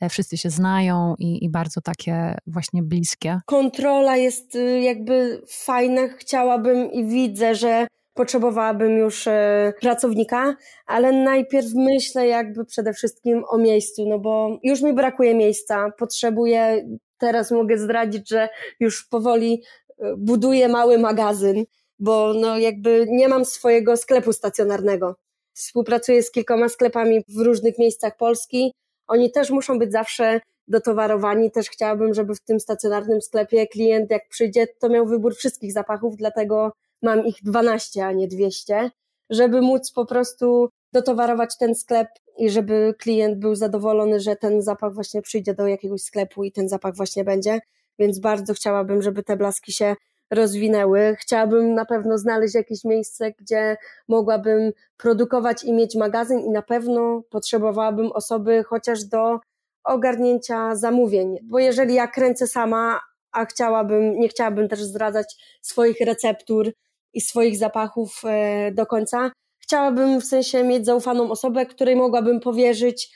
wszyscy 0.10 0.38
się 0.38 0.50
znają 0.50 1.16
i, 1.20 1.46
i 1.46 1.50
bardzo 1.50 1.82
takie 1.82 2.38
właśnie 2.48 2.84
bliskie. 2.84 3.40
Kontrola 3.46 4.18
jest 4.18 4.56
y, 4.56 4.80
jakby 4.80 5.42
fajna, 5.48 6.08
chciałabym 6.08 6.92
i 6.92 7.06
widzę, 7.06 7.56
że 7.56 7.88
potrzebowałabym 8.18 8.98
już 8.98 9.28
e, 9.28 9.74
pracownika, 9.82 10.56
ale 10.86 11.12
najpierw 11.12 11.68
myślę 11.76 12.28
jakby 12.28 12.66
przede 12.66 12.94
wszystkim 12.94 13.44
o 13.50 13.58
miejscu, 13.58 14.10
no 14.10 14.20
bo 14.20 14.60
już 14.64 14.82
mi 14.82 14.94
brakuje 14.94 15.36
miejsca, 15.36 15.92
potrzebuję, 15.98 16.88
teraz 17.18 17.52
mogę 17.52 17.78
zdradzić, 17.78 18.30
że 18.30 18.50
już 18.80 19.08
powoli 19.08 19.64
e, 20.00 20.16
buduję 20.18 20.68
mały 20.68 20.98
magazyn, 20.98 21.64
bo 22.00 22.34
no 22.34 22.58
jakby 22.58 23.06
nie 23.10 23.28
mam 23.28 23.46
swojego 23.46 23.98
sklepu 23.98 24.34
stacjonarnego. 24.34 25.16
Współpracuję 25.54 26.24
z 26.24 26.32
kilkoma 26.32 26.70
sklepami 26.70 27.24
w 27.28 27.38
różnych 27.38 27.80
miejscach 27.80 28.18
Polski, 28.18 28.74
oni 29.08 29.32
też 29.32 29.50
muszą 29.50 29.80
być 29.80 29.92
zawsze 29.92 30.40
dotowarowani. 30.68 31.52
Też 31.52 31.70
chciałabym, 31.70 32.14
żeby 32.14 32.36
w 32.36 32.42
tym 32.42 32.60
stacjonarnym 32.60 33.22
sklepie 33.22 33.68
klient 33.68 34.12
jak 34.12 34.30
przyjdzie, 34.30 34.68
to 34.80 34.90
miał 34.90 35.06
wybór 35.06 35.36
wszystkich 35.36 35.74
zapachów, 35.74 36.16
dlatego 36.18 36.72
mam 37.02 37.26
ich 37.26 37.36
12, 37.44 38.06
a 38.06 38.12
nie 38.12 38.28
200, 38.28 38.92
żeby 39.30 39.62
móc 39.62 39.92
po 39.92 40.06
prostu 40.06 40.70
dotowarować 40.94 41.58
ten 41.58 41.76
sklep 41.76 42.08
i 42.38 42.50
żeby 42.50 42.96
klient 43.00 43.40
był 43.40 43.56
zadowolony, 43.56 44.20
że 44.20 44.36
ten 44.36 44.62
zapach 44.62 44.94
właśnie 44.94 45.22
przyjdzie 45.22 45.54
do 45.54 45.68
jakiegoś 45.68 46.02
sklepu 46.02 46.44
i 46.44 46.52
ten 46.52 46.70
zapach 46.70 46.96
właśnie 46.96 47.24
będzie. 47.24 47.60
Więc 48.00 48.20
bardzo 48.20 48.54
chciałabym, 48.54 49.02
żeby 49.02 49.24
te 49.24 49.38
blaski 49.38 49.74
się 49.74 49.96
rozwinęły. 50.32 51.16
Chciałabym 51.20 51.74
na 51.74 51.86
pewno 51.86 52.18
znaleźć 52.18 52.56
jakieś 52.56 52.84
miejsce, 52.84 53.32
gdzie 53.32 53.78
mogłabym 54.08 54.72
produkować 54.98 55.64
i 55.64 55.74
mieć 55.74 55.96
magazyn 55.96 56.40
i 56.40 56.50
na 56.50 56.62
pewno 56.62 57.22
potrzebowałabym 57.30 58.12
osoby 58.12 58.64
chociaż 58.64 59.04
do 59.04 59.40
ogarnięcia 59.84 60.76
zamówień, 60.76 61.38
bo 61.44 61.60
jeżeli 61.60 61.94
ja 61.94 62.08
kręcę 62.08 62.48
sama, 62.48 63.00
a 63.32 63.46
chciałabym, 63.46 64.20
nie 64.20 64.28
chciałabym 64.28 64.68
też 64.68 64.84
zdradzać 64.84 65.36
swoich 65.62 66.00
receptur 66.00 66.72
i 67.14 67.22
swoich 67.22 67.58
zapachów 67.58 68.22
e, 68.26 68.72
do 68.72 68.86
końca, 68.86 69.32
chciałabym 69.60 70.22
w 70.22 70.26
sensie 70.26 70.64
mieć 70.64 70.86
zaufaną 70.86 71.32
osobę, 71.32 71.66
której 71.66 71.96
mogłabym 71.96 72.40
powierzyć 72.40 73.12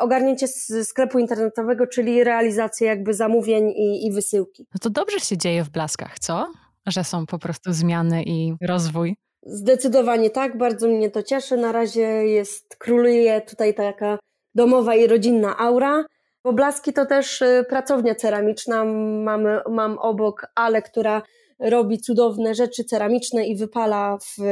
ogarnięcie 0.00 0.48
sklepu 0.84 1.18
internetowego, 1.18 1.86
czyli 1.86 2.24
realizację 2.24 2.86
jakby 2.86 3.14
zamówień 3.14 3.70
i, 3.70 4.06
i 4.06 4.12
wysyłki. 4.12 4.66
No 4.74 4.78
to 4.80 4.90
dobrze 4.90 5.20
się 5.20 5.36
dzieje 5.36 5.64
w 5.64 5.70
blaskach, 5.70 6.18
co? 6.18 6.52
Że 6.86 7.04
są 7.04 7.26
po 7.26 7.38
prostu 7.38 7.72
zmiany 7.72 8.22
i 8.22 8.54
rozwój. 8.62 9.16
Zdecydowanie 9.46 10.30
tak, 10.30 10.58
bardzo 10.58 10.88
mnie 10.88 11.10
to 11.10 11.22
cieszy. 11.22 11.56
Na 11.56 11.72
razie 11.72 12.02
jest, 12.26 12.76
króluje 12.76 13.40
tutaj 13.40 13.74
taka 13.74 14.18
domowa 14.54 14.94
i 14.94 15.06
rodzinna 15.06 15.58
aura. 15.58 16.04
Bo 16.44 16.52
Blaski 16.52 16.92
to 16.92 17.06
też 17.06 17.42
y, 17.42 17.64
pracownia 17.68 18.14
ceramiczna. 18.14 18.84
Mamy, 19.24 19.60
mam 19.70 19.98
obok 19.98 20.46
Ale, 20.54 20.82
która 20.82 21.22
robi 21.58 21.98
cudowne 21.98 22.54
rzeczy 22.54 22.84
ceramiczne 22.84 23.46
i 23.46 23.56
wypala 23.56 24.18
w 24.18 24.42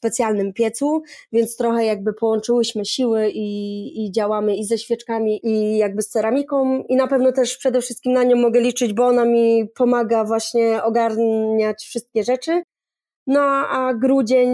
specjalnym 0.00 0.52
piecu, 0.52 1.02
więc 1.32 1.56
trochę 1.56 1.84
jakby 1.84 2.12
połączyłyśmy 2.12 2.84
siły 2.84 3.30
i, 3.30 4.04
i 4.04 4.12
działamy 4.12 4.56
i 4.56 4.64
ze 4.64 4.78
świeczkami, 4.78 5.40
i 5.42 5.76
jakby 5.76 6.02
z 6.02 6.08
ceramiką 6.08 6.84
i 6.88 6.96
na 6.96 7.06
pewno 7.06 7.32
też 7.32 7.56
przede 7.56 7.80
wszystkim 7.80 8.12
na 8.12 8.24
nią 8.24 8.36
mogę 8.36 8.60
liczyć, 8.60 8.92
bo 8.92 9.06
ona 9.06 9.24
mi 9.24 9.68
pomaga 9.74 10.24
właśnie 10.24 10.82
ogarniać 10.82 11.82
wszystkie 11.82 12.24
rzeczy. 12.24 12.62
No 13.26 13.40
a 13.70 13.94
grudzień 13.94 14.48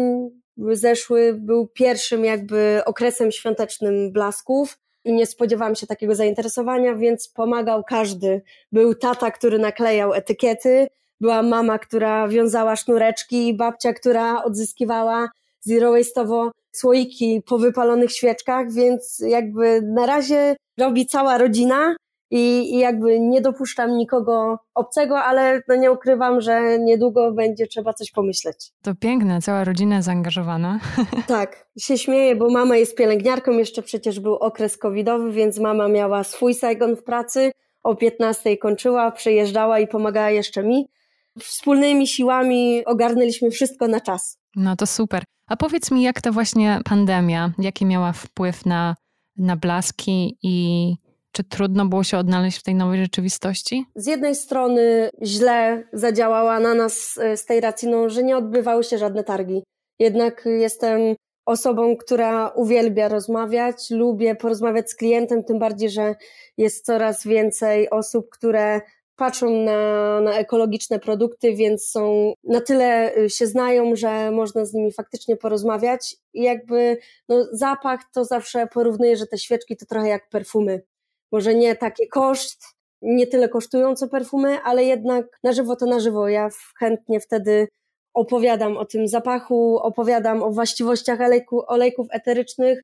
zeszły 0.73 1.35
był 1.35 1.67
pierwszym 1.67 2.25
jakby 2.25 2.81
okresem 2.87 3.33
świątecznym 3.33 4.13
blasków 4.13 4.79
i 5.05 5.13
nie 5.13 5.27
spodziewałam 5.27 5.75
się 5.75 5.87
takiego 5.87 6.15
zainteresowania, 6.15 6.95
więc 6.95 7.29
pomagał 7.29 7.85
każdy. 7.85 8.43
Był 8.73 8.95
tata, 8.95 9.31
który 9.31 9.59
naklejał 9.59 10.15
etykiety, 10.15 10.87
była 11.21 11.43
mama, 11.43 11.79
która 11.79 12.29
wiązała 12.29 12.77
sznureczki, 12.77 13.55
babcia, 13.55 13.93
która 13.93 14.45
odzyskiwała 14.45 15.29
zero 15.61 15.93
waste'owo 15.93 16.51
słoiki 16.73 17.43
po 17.47 17.59
wypalonych 17.59 18.13
świeczkach, 18.13 18.73
więc 18.73 19.23
jakby 19.27 19.83
na 19.83 20.07
razie 20.07 20.57
robi 20.79 21.07
cała 21.07 21.39
rodzina 21.39 21.97
i, 22.31 22.75
i 22.75 22.79
jakby 22.79 23.21
nie 23.21 23.41
dopuszczam 23.41 23.97
nikogo 23.97 24.59
obcego, 24.75 25.19
ale 25.19 25.63
no 25.69 25.77
nie 25.77 25.93
ukrywam, 25.93 26.41
że 26.41 26.79
niedługo 26.79 27.33
będzie 27.33 27.67
trzeba 27.67 27.93
coś 27.93 28.11
pomyśleć. 28.11 28.73
To 28.83 28.95
piękne, 28.95 29.43
cała 29.43 29.65
rodzina 29.65 30.03
zaangażowana. 30.03 30.81
Tak, 31.27 31.67
się 31.79 31.99
śmieję, 31.99 32.37
bo 32.37 32.51
mama 32.51 32.77
jest 32.77 32.97
pielęgniarką, 32.97 33.53
jeszcze 33.53 33.83
przecież 33.83 34.21
był 34.21 34.35
okres 34.35 34.79
covidowy, 34.79 35.33
więc 35.33 35.59
mama 35.59 35.89
miała 35.89 36.25
swój 36.25 36.55
Saigon 36.55 36.97
w 36.97 37.03
pracy, 37.03 37.53
o 37.83 37.97
15 37.97 38.57
kończyła, 38.57 39.11
przyjeżdżała 39.11 39.79
i 39.79 39.87
pomagała 39.87 40.31
jeszcze 40.31 40.63
mi. 40.63 40.89
Wspólnymi 41.41 42.07
siłami 42.07 42.85
ogarnęliśmy 42.85 43.51
wszystko 43.51 43.89
na 43.89 44.01
czas. 44.01 44.39
No 44.57 44.77
to 44.77 44.87
super. 44.87 45.25
A 45.49 45.57
powiedz 45.57 45.91
mi, 45.91 46.03
jak 46.03 46.21
ta 46.21 46.33
właśnie 46.33 46.81
pandemia, 46.85 47.53
jaki 47.59 47.87
miała 47.87 48.13
wpływ 48.13 48.67
na, 48.67 48.97
na 49.37 49.57
blaski 49.57 50.39
i 50.43 50.95
czy 51.33 51.45
trudno 51.45 51.87
było 51.87 52.05
się 52.05 52.19
odnaleźć 52.19 52.59
w 52.59 52.63
tej 52.63 52.75
nowej 52.75 53.01
rzeczywistości? 53.01 53.85
Z 53.95 54.07
jednej 54.07 54.35
strony 54.35 55.11
źle 55.23 55.85
zadziałała 55.93 56.61
na 56.61 56.75
nas 56.75 57.19
e, 57.19 57.37
z 57.37 57.45
tej 57.45 57.61
racji, 57.61 57.89
no, 57.89 58.09
że 58.09 58.23
nie 58.23 58.37
odbywały 58.37 58.85
się 58.85 58.99
żadne 58.99 59.25
targi. 59.25 59.63
Jednak 59.99 60.45
jestem 60.47 61.01
osobą, 61.47 61.97
która 61.97 62.49
uwielbia 62.49 63.09
rozmawiać, 63.09 63.91
lubię 63.91 64.35
porozmawiać 64.35 64.91
z 64.91 64.97
klientem, 64.97 65.45
tym 65.45 65.59
bardziej, 65.59 65.91
że 65.91 66.15
jest 66.59 66.87
coraz 66.87 67.27
więcej 67.27 67.91
osób, 67.91 68.31
które 68.31 68.81
patrzą 69.17 69.51
na, 69.51 70.21
na 70.21 70.33
ekologiczne 70.39 70.99
produkty, 70.99 71.55
więc 71.55 71.85
są 71.85 72.33
na 72.45 72.61
tyle 72.61 73.17
y, 73.17 73.31
się 73.31 73.47
znają, 73.47 73.97
że 73.97 74.31
można 74.31 74.65
z 74.65 74.75
nimi 74.75 74.93
faktycznie 74.93 75.37
porozmawiać. 75.37 76.17
I 76.35 76.43
jakby 76.43 76.99
no, 77.29 77.47
zapach 77.53 78.01
to 78.15 78.25
zawsze 78.25 78.67
porównuję, 78.67 79.17
że 79.17 79.27
te 79.27 79.39
świeczki 79.39 79.77
to 79.77 79.87
trochę 79.87 80.09
jak 80.09 80.29
perfumy. 80.29 80.83
Może 81.33 81.55
nie 81.55 81.77
taki 81.77 82.09
koszt, 82.09 82.65
nie 83.03 83.27
tyle 83.27 83.49
kosztują 83.49 83.97
co 83.97 84.09
perfumy, 84.09 84.61
ale 84.63 84.85
jednak 84.85 85.27
na 85.43 85.53
żywo 85.53 85.77
to 85.77 85.87
na 85.87 86.01
żywo. 86.01 86.29
Ja 86.29 86.49
chętnie 86.79 87.21
wtedy 87.21 87.69
opowiadam 88.15 88.77
o 88.77 88.85
tym 88.85 89.09
zapachu, 89.09 89.79
opowiadam 89.79 90.43
o 90.43 90.51
właściwościach 90.51 91.21
olejku, 91.21 91.63
olejków 91.67 92.07
eterycznych, 92.11 92.83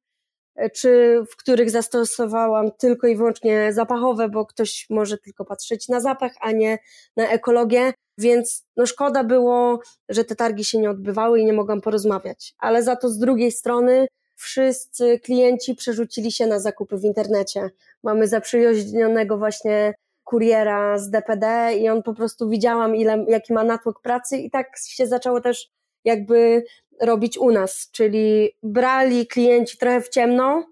czy 0.75 1.23
w 1.33 1.37
których 1.37 1.71
zastosowałam 1.71 2.71
tylko 2.79 3.07
i 3.07 3.17
wyłącznie 3.17 3.73
zapachowe, 3.73 4.29
bo 4.29 4.47
ktoś 4.47 4.87
może 4.91 5.19
tylko 5.19 5.45
patrzeć 5.45 5.89
na 5.89 6.01
zapach, 6.01 6.33
a 6.41 6.53
nie 6.53 6.79
na 7.17 7.29
ekologię, 7.29 7.93
więc 8.19 8.65
no 8.77 8.87
szkoda 8.87 9.25
było, 9.25 9.81
że 10.09 10.25
te 10.25 10.37
targi 10.37 10.65
się 10.65 10.79
nie 10.79 10.91
odbywały 10.91 11.41
i 11.41 11.45
nie 11.45 11.53
mogłam 11.53 11.81
porozmawiać. 11.81 12.55
Ale 12.59 12.83
za 12.83 12.97
to 12.97 13.09
z 13.09 13.19
drugiej 13.19 13.53
strony 13.53 14.07
wszyscy 14.37 15.21
klienci 15.21 15.75
przerzucili 15.75 16.33
się 16.33 16.47
na 16.47 16.59
zakupy 16.59 16.97
w 16.97 17.05
internecie. 17.05 17.71
Mamy 18.03 18.29
zaprzyjaźnionego 18.29 19.39
właśnie 19.39 19.95
kuriera 20.25 20.99
z 20.99 21.11
DPD 21.11 21.75
i 21.79 21.89
on 21.89 22.03
po 22.03 22.15
prostu 22.15 22.49
widziałam, 22.49 22.97
ile, 22.97 23.25
jaki 23.29 23.53
ma 23.53 23.65
natłok 23.65 24.03
pracy 24.03 24.37
i 24.37 24.51
tak 24.51 24.67
się 24.79 25.07
zaczęło 25.07 25.41
też 25.41 25.69
jakby 26.05 26.65
robić 27.01 27.39
u 27.39 27.51
nas, 27.51 27.91
czyli 27.93 28.51
brali 28.63 29.27
klienci 29.27 29.79
trochę 29.79 30.01
w 30.01 30.09
ciemno, 30.09 30.67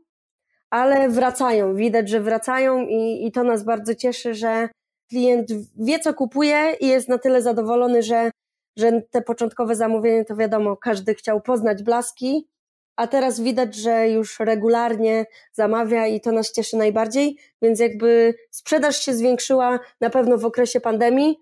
ale 0.70 1.08
wracają. 1.08 1.74
Widać, 1.74 2.08
że 2.08 2.20
wracają 2.20 2.86
i, 2.86 3.26
i 3.26 3.32
to 3.32 3.44
nas 3.44 3.64
bardzo 3.64 3.94
cieszy, 3.94 4.34
że 4.34 4.68
klient 5.08 5.48
wie, 5.76 5.98
co 5.98 6.14
kupuje 6.14 6.76
i 6.80 6.88
jest 6.88 7.08
na 7.08 7.18
tyle 7.18 7.42
zadowolony, 7.42 8.02
że, 8.02 8.30
że 8.76 9.02
te 9.10 9.22
początkowe 9.22 9.76
zamówienie 9.76 10.24
to 10.24 10.36
wiadomo, 10.36 10.76
każdy 10.76 11.14
chciał 11.14 11.40
poznać 11.40 11.82
blaski, 11.82 12.48
a 12.96 13.06
teraz 13.06 13.40
widać, 13.40 13.74
że 13.74 14.08
już 14.08 14.40
regularnie 14.40 15.26
zamawia 15.52 16.06
i 16.06 16.20
to 16.20 16.32
nas 16.32 16.52
cieszy 16.52 16.76
najbardziej, 16.76 17.36
więc 17.62 17.80
jakby 17.80 18.34
sprzedaż 18.50 18.96
się 19.04 19.14
zwiększyła 19.14 19.78
na 20.00 20.10
pewno 20.10 20.38
w 20.38 20.44
okresie 20.44 20.80
pandemii, 20.80 21.40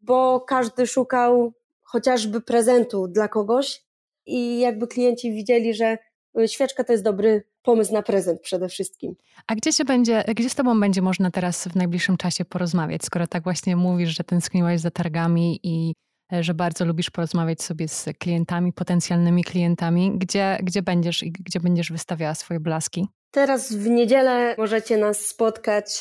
bo 0.00 0.40
każdy 0.40 0.86
szukał 0.86 1.52
chociażby 1.82 2.40
prezentu 2.40 3.08
dla 3.08 3.28
kogoś 3.28 3.83
i 4.26 4.58
jakby 4.58 4.86
klienci 4.86 5.32
widzieli, 5.32 5.74
że 5.74 5.98
y, 6.38 6.48
świeczka 6.48 6.84
to 6.84 6.92
jest 6.92 7.04
dobry 7.04 7.44
pomysł 7.62 7.92
na 7.92 8.02
prezent 8.02 8.40
przede 8.40 8.68
wszystkim. 8.68 9.14
A 9.46 9.54
gdzie 9.54 9.72
się 9.72 9.84
będzie, 9.84 10.24
gdzie 10.36 10.50
z 10.50 10.54
tobą 10.54 10.80
będzie 10.80 11.02
można 11.02 11.30
teraz 11.30 11.68
w 11.68 11.76
najbliższym 11.76 12.16
czasie 12.16 12.44
porozmawiać, 12.44 13.04
skoro 13.04 13.26
tak 13.26 13.44
właśnie 13.44 13.76
mówisz, 13.76 14.16
że 14.16 14.24
tęskniłaś 14.24 14.80
za 14.80 14.90
targami 14.90 15.60
i 15.62 15.94
e, 16.32 16.42
że 16.42 16.54
bardzo 16.54 16.84
lubisz 16.84 17.10
porozmawiać 17.10 17.62
sobie 17.62 17.88
z 17.88 18.04
klientami, 18.18 18.72
potencjalnymi 18.72 19.44
klientami. 19.44 20.12
Gdzie, 20.18 20.58
gdzie 20.62 20.82
będziesz 20.82 21.22
i 21.22 21.32
gdzie 21.32 21.60
będziesz 21.60 21.92
wystawiała 21.92 22.34
swoje 22.34 22.60
blaski? 22.60 23.08
Teraz 23.30 23.72
w 23.72 23.88
niedzielę 23.90 24.54
możecie 24.58 24.96
nas 24.96 25.18
spotkać 25.18 26.00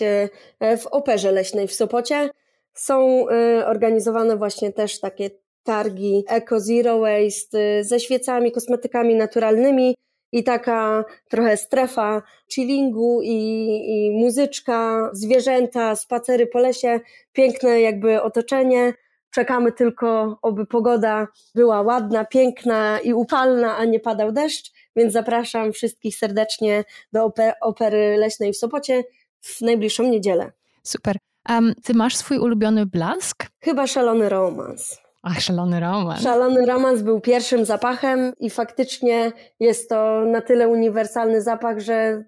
e, 0.59 0.77
w 0.77 0.87
Operze 0.87 1.31
Leśnej 1.31 1.67
w 1.67 1.73
Sopocie. 1.73 2.29
Są 2.73 3.25
e, 3.29 3.67
organizowane 3.67 4.37
właśnie 4.37 4.73
też 4.73 4.99
takie 4.99 5.29
targi 5.63 6.23
Eco 6.27 6.59
Zero 6.59 6.99
Waste 6.99 7.79
y, 7.79 7.83
ze 7.83 7.99
świecami, 7.99 8.51
kosmetykami 8.51 9.15
naturalnymi 9.15 9.95
i 10.31 10.43
taka 10.43 11.05
trochę 11.29 11.57
strefa 11.57 12.21
chillingu 12.53 13.21
i, 13.23 13.35
i 13.87 14.11
muzyczka, 14.11 15.09
zwierzęta, 15.13 15.95
spacery 15.95 16.47
po 16.47 16.59
lesie, 16.59 16.99
piękne 17.33 17.81
jakby 17.81 18.21
otoczenie. 18.21 18.93
Czekamy 19.31 19.71
tylko, 19.71 20.37
oby 20.41 20.65
pogoda 20.65 21.27
była 21.55 21.81
ładna, 21.81 22.25
piękna 22.25 22.99
i 22.99 23.13
upalna, 23.13 23.77
a 23.77 23.85
nie 23.85 23.99
padał 23.99 24.31
deszcz, 24.31 24.71
więc 24.95 25.13
zapraszam 25.13 25.73
wszystkich 25.73 26.15
serdecznie 26.15 26.83
do 27.13 27.31
Opery 27.61 28.17
Leśnej 28.17 28.53
w 28.53 28.57
Sopocie 28.57 29.03
w 29.41 29.61
najbliższą 29.61 30.03
niedzielę. 30.03 30.51
Super. 30.83 31.17
Um, 31.49 31.73
ty 31.83 31.93
masz 31.93 32.15
swój 32.15 32.37
ulubiony 32.37 32.85
blask? 32.85 33.45
Chyba 33.59 33.87
szalony 33.87 34.29
romans. 34.29 35.02
Ach, 35.23 35.41
szalony 35.41 35.79
romans. 35.79 36.21
Szalony 36.23 36.65
romans 36.65 37.01
był 37.01 37.21
pierwszym 37.21 37.65
zapachem 37.65 38.33
i 38.39 38.49
faktycznie 38.49 39.31
jest 39.59 39.89
to 39.89 40.25
na 40.25 40.41
tyle 40.41 40.67
uniwersalny 40.67 41.41
zapach, 41.41 41.79
że 41.79 42.23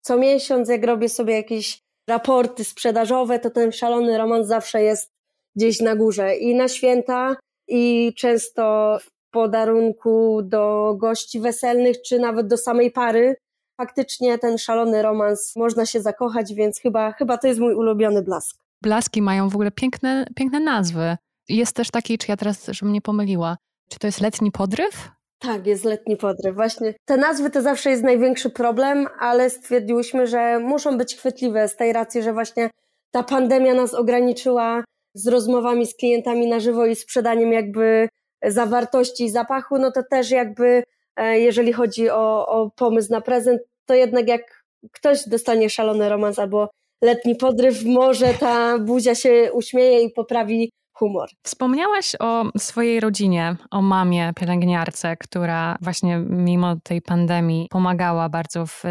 co 0.00 0.16
miesiąc, 0.16 0.68
jak 0.68 0.84
robię 0.84 1.08
sobie 1.08 1.34
jakieś 1.34 1.82
raporty 2.08 2.64
sprzedażowe, 2.64 3.38
to 3.38 3.50
ten 3.50 3.72
szalony 3.72 4.18
romans 4.18 4.46
zawsze 4.46 4.82
jest 4.82 5.10
gdzieś 5.56 5.80
na 5.80 5.96
górze 5.96 6.36
i 6.36 6.54
na 6.54 6.68
święta, 6.68 7.36
i 7.68 8.14
często 8.16 8.98
podarunku 9.30 10.40
do 10.42 10.94
gości 10.98 11.40
weselnych, 11.40 12.02
czy 12.02 12.18
nawet 12.18 12.46
do 12.46 12.56
samej 12.56 12.90
pary. 12.90 13.36
Faktycznie 13.80 14.38
ten 14.38 14.58
szalony 14.58 15.02
romans 15.02 15.56
można 15.56 15.86
się 15.86 16.00
zakochać, 16.00 16.54
więc 16.54 16.78
chyba, 16.78 17.12
chyba 17.12 17.38
to 17.38 17.46
jest 17.46 17.60
mój 17.60 17.74
ulubiony 17.74 18.22
blask. 18.22 18.62
Blaski 18.82 19.22
mają 19.22 19.48
w 19.48 19.54
ogóle 19.54 19.70
piękne, 19.70 20.26
piękne 20.36 20.60
nazwy. 20.60 21.16
Jest 21.48 21.76
też 21.76 21.90
taki, 21.90 22.18
czy 22.18 22.26
ja 22.28 22.36
teraz, 22.36 22.66
żebym 22.66 22.92
nie 22.92 23.00
pomyliła, 23.00 23.56
czy 23.90 23.98
to 23.98 24.06
jest 24.06 24.20
letni 24.20 24.52
podryw? 24.52 25.10
Tak, 25.38 25.66
jest 25.66 25.84
letni 25.84 26.16
podryw. 26.16 26.54
Właśnie 26.54 26.94
te 27.04 27.16
nazwy 27.16 27.50
to 27.50 27.62
zawsze 27.62 27.90
jest 27.90 28.02
największy 28.02 28.50
problem, 28.50 29.06
ale 29.20 29.50
stwierdziłyśmy, 29.50 30.26
że 30.26 30.58
muszą 30.58 30.98
być 30.98 31.16
chwytliwe 31.16 31.68
z 31.68 31.76
tej 31.76 31.92
racji, 31.92 32.22
że 32.22 32.32
właśnie 32.32 32.70
ta 33.10 33.22
pandemia 33.22 33.74
nas 33.74 33.94
ograniczyła 33.94 34.84
z 35.14 35.28
rozmowami 35.28 35.86
z 35.86 35.96
klientami 35.96 36.46
na 36.46 36.60
żywo 36.60 36.86
i 36.86 36.96
sprzedaniem 36.96 37.52
jakby 37.52 38.08
zawartości 38.44 39.24
i 39.24 39.30
zapachu, 39.30 39.78
no 39.78 39.92
to 39.92 40.02
też 40.10 40.30
jakby 40.30 40.82
e, 41.16 41.38
jeżeli 41.38 41.72
chodzi 41.72 42.10
o, 42.10 42.46
o 42.46 42.70
pomysł 42.70 43.12
na 43.12 43.20
prezent, 43.20 43.62
to 43.86 43.94
jednak 43.94 44.28
jak 44.28 44.64
ktoś 44.92 45.28
dostanie 45.28 45.70
szalony 45.70 46.08
romans 46.08 46.38
albo 46.38 46.68
letni 47.02 47.36
podryw, 47.36 47.84
może 47.84 48.34
ta 48.34 48.78
buzia 48.78 49.14
się 49.14 49.50
uśmieje 49.52 50.00
i 50.00 50.10
poprawi 50.10 50.70
humor. 50.92 51.28
Wspomniałaś 51.42 52.16
o 52.20 52.44
swojej 52.58 53.00
rodzinie, 53.00 53.56
o 53.70 53.82
mamie 53.82 54.32
pielęgniarce, 54.36 55.16
która 55.16 55.78
właśnie 55.80 56.18
mimo 56.18 56.76
tej 56.76 57.02
pandemii 57.02 57.68
pomagała 57.70 58.28
bardzo 58.28 58.66
w, 58.66 58.82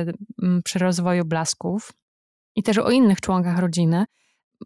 przy 0.63 0.79
rozwoju 0.79 1.25
blasków 1.25 1.91
i 2.55 2.63
też 2.63 2.77
o 2.77 2.91
innych 2.91 3.21
członkach 3.21 3.59
rodziny. 3.59 4.05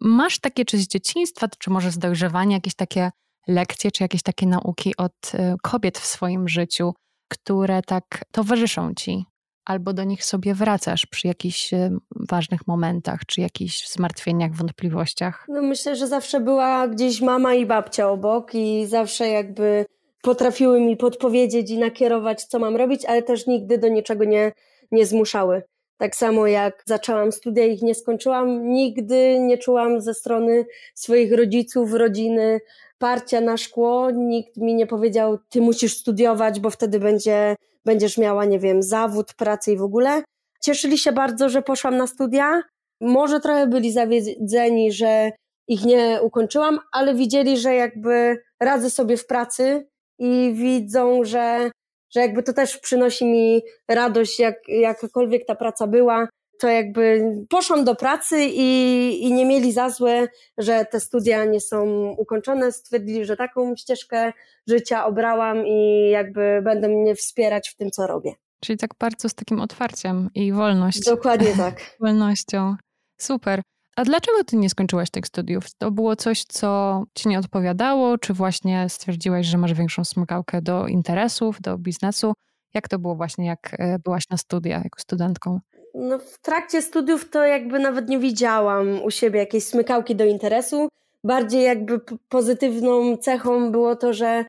Masz 0.00 0.38
takie 0.38 0.64
czy 0.64 0.78
z 0.78 0.88
dzieciństwa, 0.88 1.48
czy 1.58 1.70
może 1.70 1.90
z 1.90 1.98
dojrzewania 1.98 2.56
jakieś 2.56 2.74
takie 2.74 3.10
lekcje, 3.48 3.90
czy 3.90 4.04
jakieś 4.04 4.22
takie 4.22 4.46
nauki 4.46 4.96
od 4.96 5.34
y, 5.34 5.38
kobiet 5.62 5.98
w 5.98 6.06
swoim 6.06 6.48
życiu, 6.48 6.94
które 7.28 7.82
tak 7.82 8.24
towarzyszą 8.32 8.94
ci? 8.94 9.26
Albo 9.66 9.92
do 9.92 10.04
nich 10.04 10.24
sobie 10.24 10.54
wracasz 10.54 11.06
przy 11.06 11.26
jakichś 11.28 11.72
y, 11.72 11.90
ważnych 12.10 12.66
momentach, 12.66 13.20
czy 13.26 13.40
jakichś 13.40 13.88
zmartwieniach, 13.88 14.54
wątpliwościach? 14.54 15.46
No 15.48 15.62
myślę, 15.62 15.96
że 15.96 16.06
zawsze 16.06 16.40
była 16.40 16.88
gdzieś 16.88 17.20
mama 17.20 17.54
i 17.54 17.66
babcia 17.66 18.10
obok 18.10 18.54
i 18.54 18.86
zawsze 18.86 19.28
jakby 19.28 19.86
potrafiły 20.22 20.80
mi 20.80 20.96
podpowiedzieć 20.96 21.70
i 21.70 21.78
nakierować, 21.78 22.44
co 22.44 22.58
mam 22.58 22.76
robić, 22.76 23.04
ale 23.04 23.22
też 23.22 23.46
nigdy 23.46 23.78
do 23.78 23.88
niczego 23.88 24.24
nie, 24.24 24.52
nie 24.92 25.06
zmuszały. 25.06 25.62
Tak 25.98 26.16
samo 26.16 26.46
jak 26.46 26.82
zaczęłam 26.86 27.32
studia 27.32 27.64
ich 27.64 27.82
nie 27.82 27.94
skończyłam, 27.94 28.68
nigdy 28.68 29.38
nie 29.40 29.58
czułam 29.58 30.00
ze 30.00 30.14
strony 30.14 30.66
swoich 30.94 31.32
rodziców, 31.32 31.92
rodziny 31.92 32.60
parcia 32.98 33.40
na 33.40 33.56
szkło. 33.56 34.10
Nikt 34.10 34.56
mi 34.56 34.74
nie 34.74 34.86
powiedział, 34.86 35.38
ty 35.48 35.60
musisz 35.60 35.96
studiować, 35.96 36.60
bo 36.60 36.70
wtedy 36.70 37.00
będzie, 37.00 37.56
będziesz 37.86 38.18
miała, 38.18 38.44
nie 38.44 38.58
wiem, 38.58 38.82
zawód, 38.82 39.34
pracę 39.34 39.72
i 39.72 39.76
w 39.76 39.82
ogóle. 39.82 40.22
Cieszyli 40.62 40.98
się 40.98 41.12
bardzo, 41.12 41.48
że 41.48 41.62
poszłam 41.62 41.96
na 41.96 42.06
studia. 42.06 42.62
Może 43.00 43.40
trochę 43.40 43.66
byli 43.66 43.92
zawiedzeni, 43.92 44.92
że 44.92 45.30
ich 45.68 45.84
nie 45.84 46.18
ukończyłam, 46.22 46.78
ale 46.92 47.14
widzieli, 47.14 47.58
że 47.58 47.74
jakby 47.74 48.42
radzę 48.60 48.90
sobie 48.90 49.16
w 49.16 49.26
pracy 49.26 49.88
i 50.18 50.52
widzą, 50.54 51.24
że 51.24 51.70
że 52.14 52.20
jakby 52.20 52.42
to 52.42 52.52
też 52.52 52.78
przynosi 52.78 53.24
mi 53.24 53.62
radość, 53.88 54.38
jak, 54.38 54.68
jakakolwiek 54.68 55.46
ta 55.46 55.54
praca 55.54 55.86
była, 55.86 56.28
to 56.60 56.68
jakby 56.68 57.22
poszłam 57.48 57.84
do 57.84 57.94
pracy 57.94 58.44
i, 58.44 59.22
i 59.22 59.32
nie 59.32 59.46
mieli 59.46 59.72
za 59.72 59.90
złe, 59.90 60.28
że 60.58 60.84
te 60.84 61.00
studia 61.00 61.44
nie 61.44 61.60
są 61.60 62.08
ukończone. 62.18 62.72
Stwierdzili, 62.72 63.24
że 63.24 63.36
taką 63.36 63.76
ścieżkę 63.76 64.32
życia 64.66 65.06
obrałam 65.06 65.66
i 65.66 66.08
jakby 66.10 66.60
będą 66.64 66.88
mnie 66.88 67.14
wspierać 67.14 67.68
w 67.68 67.76
tym, 67.76 67.90
co 67.90 68.06
robię. 68.06 68.34
Czyli 68.60 68.78
tak 68.78 68.90
bardzo 68.98 69.28
z 69.28 69.34
takim 69.34 69.60
otwarciem 69.60 70.30
i 70.34 70.52
wolnością. 70.52 71.10
Dokładnie 71.10 71.56
tak. 71.64 71.96
Wolnością. 72.00 72.76
Super. 73.20 73.62
A 73.96 74.04
dlaczego 74.04 74.44
ty 74.44 74.56
nie 74.56 74.70
skończyłaś 74.70 75.10
tych 75.10 75.26
studiów? 75.26 75.64
To 75.78 75.90
było 75.90 76.16
coś, 76.16 76.44
co 76.44 77.02
ci 77.14 77.28
nie 77.28 77.38
odpowiadało, 77.38 78.18
czy 78.18 78.34
właśnie 78.34 78.88
stwierdziłaś, 78.88 79.46
że 79.46 79.58
masz 79.58 79.74
większą 79.74 80.04
smykałkę 80.04 80.62
do 80.62 80.86
interesów, 80.86 81.60
do 81.60 81.78
biznesu? 81.78 82.32
Jak 82.74 82.88
to 82.88 82.98
było 82.98 83.14
właśnie, 83.14 83.46
jak 83.46 83.76
e, 83.78 83.98
byłaś 83.98 84.28
na 84.30 84.36
studiach 84.36 84.84
jako 84.84 85.00
studentką? 85.00 85.60
No, 85.98 86.18
w 86.18 86.38
trakcie 86.38 86.82
studiów 86.82 87.30
to 87.30 87.44
jakby 87.44 87.78
nawet 87.78 88.08
nie 88.08 88.18
widziałam 88.18 89.02
u 89.02 89.10
siebie 89.10 89.40
jakiejś 89.40 89.64
smykałki 89.64 90.16
do 90.16 90.24
interesu. 90.24 90.88
Bardziej 91.24 91.62
jakby 91.64 92.00
pozytywną 92.28 93.16
cechą 93.16 93.72
było 93.72 93.96
to, 93.96 94.12
że 94.12 94.44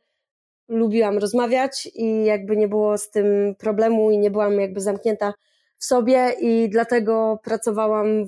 lubiłam 0.70 1.18
rozmawiać 1.18 1.90
i 1.96 2.26
jakby 2.26 2.58
nie 2.58 2.68
było 2.68 2.98
z 2.98 3.10
tym 3.10 3.56
problemu 3.56 4.12
i 4.12 4.18
nie 4.18 4.32
byłam 4.32 4.60
jakby 4.60 4.82
zamknięta 4.82 5.34
w 5.78 5.86
sobie 5.86 6.32
i 6.42 6.70
dlatego 6.70 7.40
pracowałam 7.44 8.26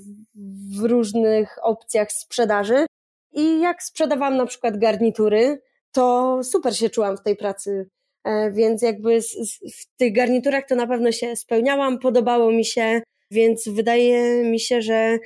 w 0.79 0.84
różnych 0.84 1.58
opcjach 1.62 2.12
sprzedaży. 2.12 2.86
I 3.32 3.62
jak 3.62 3.84
sprzedawałam 3.84 4.38
na 4.38 4.45
przykład 4.45 4.77
garnitury, 4.77 5.62
to 5.91 6.39
super 6.43 6.77
się 6.77 6.89
czułam 6.89 7.17
w 7.17 7.21
tej 7.21 7.36
pracy. 7.36 7.89
E, 8.23 8.51
więc 8.51 8.82
jakby 8.82 9.19
w 9.73 9.97
tych 9.97 10.13
garniturach 10.13 10.65
to 10.67 10.75
na 10.75 10.88
pewno 10.88 11.12
się 11.12 11.36
spełniałam, 11.36 11.99
podobało 11.99 12.51
mi 12.51 12.65
się, 12.65 13.01
więc 13.32 13.67
wydaje 13.67 14.43
mi 14.43 14.60
się, 14.60 14.82
że 14.82 15.19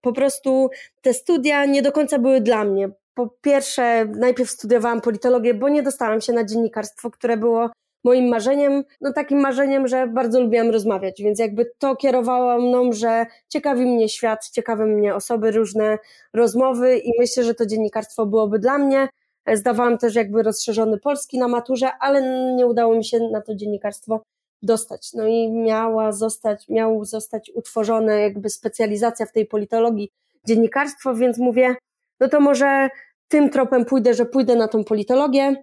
po 0.00 0.12
prostu 0.12 0.70
te 1.02 1.14
studia 1.14 1.64
nie 1.64 1.82
do 1.82 1.92
końca 1.92 2.18
były 2.18 2.40
dla 2.40 2.64
mnie. 2.64 2.88
Po 3.14 3.28
pierwsze, 3.40 4.04
najpierw 4.04 4.50
studiowałam 4.50 5.00
politologię, 5.00 5.54
bo 5.54 5.68
nie 5.68 5.82
dostałam 5.82 6.20
się 6.20 6.32
na 6.32 6.44
dziennikarstwo, 6.44 7.10
które 7.10 7.36
było 7.36 7.70
moim 8.04 8.28
marzeniem, 8.28 8.84
no 9.00 9.12
takim 9.12 9.40
marzeniem, 9.40 9.88
że 9.88 10.06
bardzo 10.06 10.40
lubiłam 10.40 10.70
rozmawiać, 10.70 11.22
więc 11.22 11.38
jakby 11.38 11.72
to 11.78 11.96
kierowało 11.96 12.60
mną, 12.60 12.92
że 12.92 13.26
ciekawi 13.48 13.86
mnie 13.86 14.08
świat, 14.08 14.50
ciekawi 14.50 14.82
mnie 14.84 15.14
osoby, 15.14 15.50
różne 15.50 15.98
rozmowy 16.34 16.98
i 16.98 17.12
myślę, 17.18 17.44
że 17.44 17.54
to 17.54 17.66
dziennikarstwo 17.66 18.26
byłoby 18.26 18.58
dla 18.58 18.78
mnie. 18.78 19.08
Zdawałam 19.52 19.98
też 19.98 20.14
jakby 20.14 20.42
rozszerzony 20.42 20.98
polski 20.98 21.38
na 21.38 21.48
maturze, 21.48 21.90
ale 22.00 22.22
nie 22.56 22.66
udało 22.66 22.96
mi 22.96 23.04
się 23.04 23.18
na 23.32 23.40
to 23.40 23.54
dziennikarstwo 23.54 24.22
dostać. 24.62 25.12
No 25.14 25.26
i 25.26 25.52
miała 25.52 26.12
zostać, 26.12 26.68
miał 26.68 27.04
zostać 27.04 27.50
utworzona 27.54 28.14
jakby 28.14 28.50
specjalizacja 28.50 29.26
w 29.26 29.32
tej 29.32 29.46
politologii 29.46 30.10
dziennikarstwo, 30.46 31.14
więc 31.14 31.38
mówię, 31.38 31.76
no 32.20 32.28
to 32.28 32.40
może 32.40 32.88
tym 33.28 33.50
tropem 33.50 33.84
pójdę, 33.84 34.14
że 34.14 34.26
pójdę 34.26 34.56
na 34.56 34.68
tą 34.68 34.84
politologię. 34.84 35.56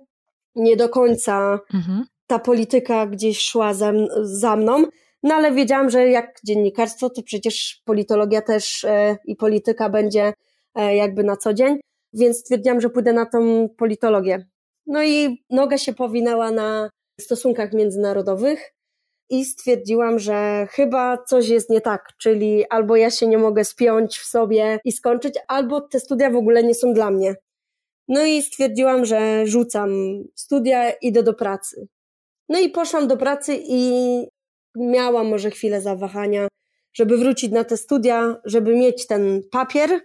Nie 0.56 0.76
do 0.78 0.90
końca 0.90 1.60
mhm 1.74 2.06
ta 2.32 2.40
polityka 2.40 3.06
gdzieś 3.06 3.40
szła 3.40 3.74
za, 3.74 3.94
za 4.22 4.56
mną, 4.56 4.84
no 5.24 5.36
ale 5.36 5.52
wiedziałam, 5.52 5.90
że 5.90 6.10
jak 6.10 6.40
dziennikarstwo, 6.44 7.10
to 7.10 7.24
przecież 7.24 7.82
politologia 7.86 8.42
też 8.42 8.84
e, 8.84 9.18
i 9.26 9.36
polityka 9.36 9.90
będzie 9.90 10.34
e, 10.76 10.96
jakby 10.96 11.24
na 11.24 11.38
co 11.38 11.54
dzień, 11.54 11.80
więc 12.14 12.38
stwierdziłam, 12.38 12.82
że 12.82 12.90
pójdę 12.90 13.14
na 13.14 13.26
tą 13.26 13.70
politologię. 13.78 14.46
No 14.86 15.04
i 15.04 15.44
noga 15.50 15.78
się 15.78 15.94
powinęła 15.94 16.52
na 16.52 16.90
stosunkach 17.22 17.74
międzynarodowych 17.74 18.74
i 19.30 19.46
stwierdziłam, 19.46 20.20
że 20.20 20.68
chyba 20.72 21.18
coś 21.18 21.48
jest 21.48 21.70
nie 21.70 21.82
tak, 21.82 22.08
czyli 22.18 22.66
albo 22.70 22.96
ja 22.96 23.12
się 23.12 23.28
nie 23.28 23.38
mogę 23.38 23.66
spiąć 23.66 24.18
w 24.18 24.26
sobie 24.26 24.80
i 24.86 24.92
skończyć, 24.92 25.36
albo 25.48 25.82
te 25.82 26.00
studia 26.00 26.30
w 26.30 26.36
ogóle 26.36 26.64
nie 26.64 26.76
są 26.76 26.94
dla 26.94 27.12
mnie. 27.12 27.36
No 28.08 28.26
i 28.26 28.42
stwierdziłam, 28.42 29.06
że 29.06 29.48
rzucam 29.48 29.92
studia, 30.36 30.92
idę 30.92 31.24
do 31.24 31.34
pracy. 31.34 31.88
No 32.50 32.60
i 32.60 32.70
poszłam 32.70 33.08
do 33.08 33.18
pracy 33.18 33.60
i 33.68 34.28
miałam 34.76 35.28
może 35.28 35.52
chwilę 35.52 35.82
zawahania, 35.82 36.48
żeby 36.94 37.18
wrócić 37.18 37.52
na 37.52 37.64
te 37.64 37.78
studia, 37.78 38.36
żeby 38.46 38.76
mieć 38.76 39.08
ten 39.08 39.42
papier, 39.52 40.02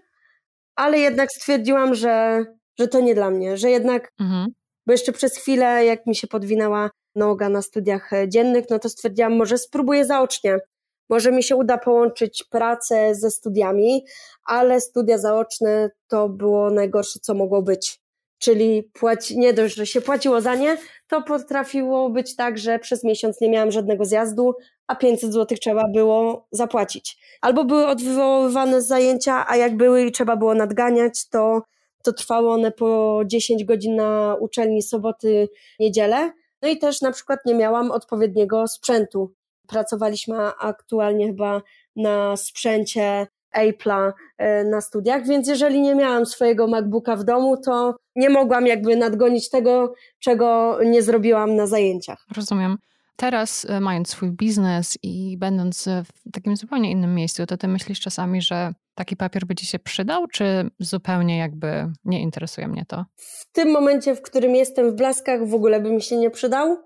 ale 0.76 0.98
jednak 0.98 1.32
stwierdziłam, 1.32 1.94
że, 1.94 2.44
że 2.78 2.88
to 2.88 3.00
nie 3.00 3.14
dla 3.14 3.30
mnie, 3.30 3.56
że 3.56 3.70
jednak, 3.70 4.12
mhm. 4.20 4.46
bo 4.86 4.92
jeszcze 4.92 5.12
przez 5.12 5.36
chwilę, 5.36 5.84
jak 5.84 6.06
mi 6.06 6.16
się 6.16 6.26
podwinęła 6.26 6.90
noga 7.14 7.48
na 7.48 7.62
studiach 7.62 8.10
dziennych, 8.28 8.64
no 8.70 8.78
to 8.78 8.88
stwierdziłam, 8.88 9.36
może 9.36 9.58
spróbuję 9.58 10.04
zaocznie. 10.04 10.58
Może 11.08 11.32
mi 11.32 11.42
się 11.42 11.56
uda 11.56 11.78
połączyć 11.78 12.44
pracę 12.50 13.14
ze 13.14 13.30
studiami, 13.30 14.04
ale 14.44 14.80
studia 14.80 15.18
zaoczne 15.18 15.90
to 16.08 16.28
było 16.28 16.70
najgorsze, 16.70 17.18
co 17.22 17.34
mogło 17.34 17.62
być 17.62 18.00
czyli 18.38 18.82
płaci, 18.92 19.38
nie 19.38 19.52
dość, 19.52 19.74
że 19.74 19.86
się 19.86 20.00
płaciło 20.00 20.40
za 20.40 20.54
nie, 20.54 20.76
to 21.08 21.22
potrafiło 21.22 22.10
być 22.10 22.36
tak, 22.36 22.58
że 22.58 22.78
przez 22.78 23.04
miesiąc 23.04 23.40
nie 23.40 23.50
miałam 23.50 23.70
żadnego 23.70 24.04
zjazdu, 24.04 24.54
a 24.86 24.96
500 24.96 25.32
zł 25.32 25.58
trzeba 25.60 25.88
było 25.88 26.46
zapłacić. 26.50 27.18
Albo 27.40 27.64
były 27.64 27.86
odwoływane 27.86 28.82
zajęcia, 28.82 29.44
a 29.48 29.56
jak 29.56 29.76
były 29.76 30.04
i 30.04 30.12
trzeba 30.12 30.36
było 30.36 30.54
nadganiać, 30.54 31.28
to, 31.28 31.62
to 32.02 32.12
trwało 32.12 32.52
one 32.52 32.72
po 32.72 33.20
10 33.26 33.64
godzin 33.64 33.96
na 33.96 34.36
uczelni 34.40 34.82
soboty, 34.82 35.48
niedzielę. 35.80 36.32
No 36.62 36.68
i 36.68 36.78
też 36.78 37.00
na 37.00 37.12
przykład 37.12 37.40
nie 37.46 37.54
miałam 37.54 37.90
odpowiedniego 37.90 38.68
sprzętu. 38.68 39.32
Pracowaliśmy 39.68 40.36
aktualnie 40.60 41.26
chyba 41.26 41.62
na 41.96 42.36
sprzęcie 42.36 43.26
Apple'a 43.56 44.12
e, 44.38 44.64
na 44.64 44.80
studiach, 44.80 45.26
więc 45.26 45.48
jeżeli 45.48 45.80
nie 45.80 45.94
miałam 45.94 46.26
swojego 46.26 46.66
MacBooka 46.66 47.16
w 47.16 47.24
domu, 47.24 47.56
to 47.56 47.94
nie 48.16 48.30
mogłam 48.30 48.66
jakby 48.66 48.96
nadgonić 48.96 49.50
tego, 49.50 49.94
czego 50.18 50.78
nie 50.84 51.02
zrobiłam 51.02 51.56
na 51.56 51.66
zajęciach. 51.66 52.26
Rozumiem. 52.36 52.76
Teraz, 53.16 53.66
e, 53.68 53.80
mając 53.80 54.08
swój 54.08 54.30
biznes 54.30 54.98
i 55.02 55.36
będąc 55.38 55.88
w 56.04 56.30
takim 56.32 56.56
zupełnie 56.56 56.90
innym 56.90 57.14
miejscu, 57.14 57.46
to 57.46 57.56
ty 57.56 57.68
myślisz 57.68 58.00
czasami, 58.00 58.42
że 58.42 58.72
taki 58.94 59.16
papier 59.16 59.46
by 59.46 59.54
ci 59.54 59.66
się 59.66 59.78
przydał, 59.78 60.26
czy 60.26 60.70
zupełnie 60.78 61.38
jakby 61.38 61.92
nie 62.04 62.20
interesuje 62.20 62.68
mnie 62.68 62.84
to? 62.88 63.04
W 63.16 63.52
tym 63.52 63.70
momencie, 63.70 64.14
w 64.14 64.22
którym 64.22 64.54
jestem 64.54 64.90
w 64.90 64.94
blaskach, 64.94 65.48
w 65.48 65.54
ogóle 65.54 65.80
by 65.80 65.90
mi 65.90 66.02
się 66.02 66.16
nie 66.16 66.30
przydał. 66.30 66.76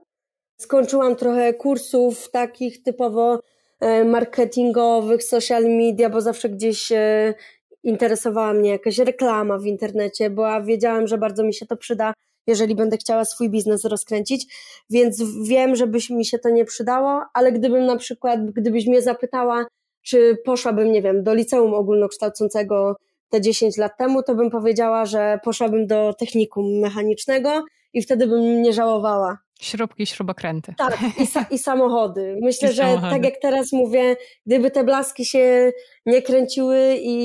Skończyłam 0.57 1.17
trochę 1.17 1.55
kursów 1.55 2.31
takich 2.31 2.83
typowo 2.83 3.41
e, 3.81 4.05
marketingowych, 4.05 5.25
social 5.25 5.65
media, 5.65 6.11
bo 6.11 6.21
zawsze 6.21 6.49
gdzieś 6.49 6.93
e, 6.93 7.35
interesowała 7.83 8.53
mnie 8.53 8.71
jakaś 8.71 8.99
reklama 8.99 9.59
w 9.59 9.67
internecie, 9.67 10.31
bo 10.31 10.63
wiedziałam, 10.63 11.07
że 11.07 11.19
bardzo 11.19 11.45
mi 11.45 11.55
się 11.55 11.67
to 11.67 11.77
przyda, 11.77 12.13
jeżeli 12.51 12.75
będę 12.75 12.97
chciała 12.97 13.25
swój 13.25 13.51
biznes 13.51 13.85
rozkręcić, 13.85 14.47
więc 14.91 15.23
wiem, 15.49 15.77
żeby 15.77 15.99
mi 16.11 16.25
się 16.25 16.39
to 16.39 16.51
nie 16.51 16.65
przydało, 16.65 17.23
ale 17.35 17.53
gdybym 17.53 17.87
na 17.87 17.97
przykład, 17.97 18.51
gdybyś 18.51 18.87
mnie 18.87 19.03
zapytała, 19.03 19.67
czy 20.03 20.39
poszłabym, 20.45 20.93
nie 20.93 21.03
wiem, 21.03 21.23
do 21.23 21.35
liceum 21.35 21.75
ogólnokształcącego 21.75 22.97
te 23.29 23.41
10 23.41 23.77
lat 23.77 23.93
temu, 23.99 24.23
to 24.23 24.35
bym 24.35 24.51
powiedziała, 24.51 25.07
że 25.07 25.39
poszłabym 25.45 25.87
do 25.87 26.15
technikum 26.19 26.79
mechanicznego 26.79 27.65
i 27.93 28.03
wtedy 28.03 28.27
bym 28.27 28.63
nie 28.63 28.73
żałowała. 28.73 29.39
Śrubki, 29.61 30.07
śrubokręty. 30.07 30.75
Tak, 30.79 30.99
i, 31.19 31.27
sa 31.27 31.47
i 31.51 31.59
samochody. 31.59 32.37
Myślę, 32.43 32.71
I 32.71 32.73
że 32.73 32.83
samochody. 32.83 33.11
tak 33.11 33.25
jak 33.25 33.35
teraz 33.43 33.73
mówię, 33.73 34.17
gdyby 34.47 34.71
te 34.71 34.85
blaski 34.85 35.25
się 35.25 35.73
nie 36.07 36.23
kręciły 36.23 36.97
i, 37.03 37.17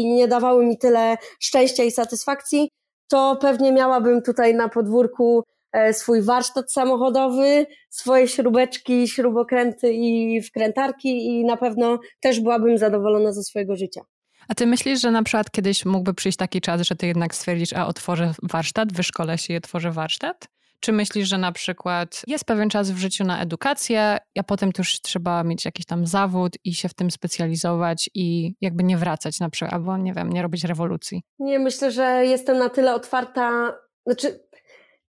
i 0.00 0.06
nie 0.06 0.28
dawały 0.28 0.66
mi 0.66 0.78
tyle 0.78 1.16
szczęścia 1.40 1.84
i 1.84 1.90
satysfakcji, 1.90 2.70
to 3.08 3.38
pewnie 3.40 3.72
miałabym 3.72 4.22
tutaj 4.22 4.54
na 4.54 4.68
podwórku 4.68 5.44
e, 5.72 5.94
swój 5.94 6.22
warsztat 6.22 6.72
samochodowy, 6.72 7.66
swoje 7.90 8.28
śrubeczki, 8.28 9.08
śrubokręty 9.08 9.92
i 9.92 10.42
wkrętarki 10.42 11.26
i 11.26 11.44
na 11.44 11.56
pewno 11.56 11.98
też 12.20 12.40
byłabym 12.40 12.78
zadowolona 12.78 13.32
ze 13.32 13.42
swojego 13.42 13.76
życia. 13.76 14.00
A 14.48 14.54
ty 14.54 14.66
myślisz, 14.66 15.00
że 15.00 15.10
na 15.10 15.22
przykład 15.22 15.50
kiedyś 15.50 15.84
mógłby 15.84 16.14
przyjść 16.14 16.38
taki 16.38 16.60
czas, 16.60 16.80
że 16.80 16.94
ty 16.96 17.06
jednak 17.06 17.34
stwierdzisz, 17.34 17.72
a 17.72 17.86
otworzę 17.86 18.34
warsztat, 18.42 18.92
wyszkolę 18.92 19.38
się 19.38 19.54
i 19.54 19.56
otworzę 19.56 19.90
warsztat? 19.90 20.53
Czy 20.84 20.92
myślisz, 20.92 21.28
że 21.28 21.38
na 21.38 21.52
przykład 21.52 22.22
jest 22.26 22.44
pewien 22.44 22.70
czas 22.70 22.90
w 22.90 22.96
życiu 22.96 23.24
na 23.24 23.42
edukację, 23.42 24.18
a 24.38 24.42
potem 24.42 24.72
też 24.72 25.00
trzeba 25.00 25.44
mieć 25.44 25.64
jakiś 25.64 25.86
tam 25.86 26.06
zawód 26.06 26.56
i 26.64 26.74
się 26.74 26.88
w 26.88 26.94
tym 26.94 27.10
specjalizować 27.10 28.10
i 28.14 28.54
jakby 28.60 28.84
nie 28.84 28.96
wracać 28.96 29.40
na 29.40 29.50
przykład, 29.50 29.74
albo 29.74 29.96
nie 29.96 30.12
wiem, 30.12 30.32
nie 30.32 30.42
robić 30.42 30.64
rewolucji? 30.64 31.22
Nie, 31.38 31.58
myślę, 31.58 31.90
że 31.90 32.26
jestem 32.26 32.58
na 32.58 32.68
tyle 32.68 32.94
otwarta, 32.94 33.74
znaczy 34.06 34.40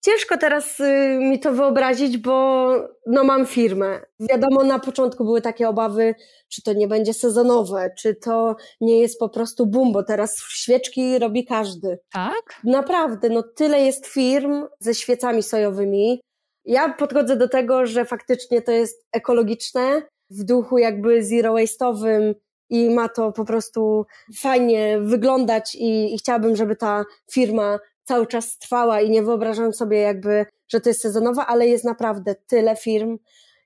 Ciężko 0.05 0.39
teraz 0.39 0.81
y, 0.81 1.19
mi 1.21 1.41
to 1.41 1.53
wyobrazić, 1.53 2.19
bo 2.19 2.71
no 3.07 3.25
mam 3.25 3.47
firmę. 3.47 4.01
Wiadomo, 4.21 4.65
na 4.65 4.79
początku 4.79 5.25
były 5.25 5.41
takie 5.41 5.69
obawy, 5.69 6.15
czy 6.49 6.63
to 6.63 6.73
nie 6.73 6.89
będzie 6.89 7.15
sezonowe, 7.15 7.91
czy 7.99 8.15
to 8.15 8.57
nie 8.81 9.01
jest 9.01 9.19
po 9.19 9.29
prostu 9.29 9.67
boom, 9.67 9.93
bo 9.93 10.03
teraz 10.03 10.39
świeczki 10.49 11.19
robi 11.19 11.45
każdy. 11.45 11.99
Tak? 12.13 12.61
Naprawdę, 12.65 13.29
no 13.29 13.43
tyle 13.43 13.81
jest 13.81 14.07
firm 14.07 14.67
ze 14.81 14.95
świecami 14.95 15.43
sojowymi. 15.43 16.21
Ja 16.65 16.89
podchodzę 16.93 17.37
do 17.37 17.49
tego, 17.49 17.87
że 17.87 18.05
faktycznie 18.05 18.63
to 18.63 18.73
jest 18.73 19.07
ekologiczne, 19.13 20.03
w 20.31 20.45
duchu 20.45 20.79
jakby 20.79 21.25
zero 21.25 21.55
waste'owym 21.55 22.35
i 22.71 22.91
ma 22.91 23.09
to 23.09 23.33
po 23.33 23.45
prostu 23.45 24.07
fajnie 24.37 24.99
wyglądać 25.01 25.75
i, 25.75 26.15
i 26.15 26.19
chciałabym, 26.19 26.57
żeby 26.57 26.77
ta 26.77 27.05
firma 27.33 27.79
cały 28.05 28.27
czas 28.27 28.59
trwała 28.59 29.01
i 29.01 29.11
nie 29.11 29.23
wyobrażam 29.23 29.73
sobie 29.73 29.99
jakby, 29.99 30.47
że 30.69 30.81
to 30.81 30.91
jest 30.91 31.01
sezonowa, 31.01 31.47
ale 31.47 31.69
jest 31.69 31.85
naprawdę 31.85 32.35
tyle 32.47 32.77
firm 32.77 33.19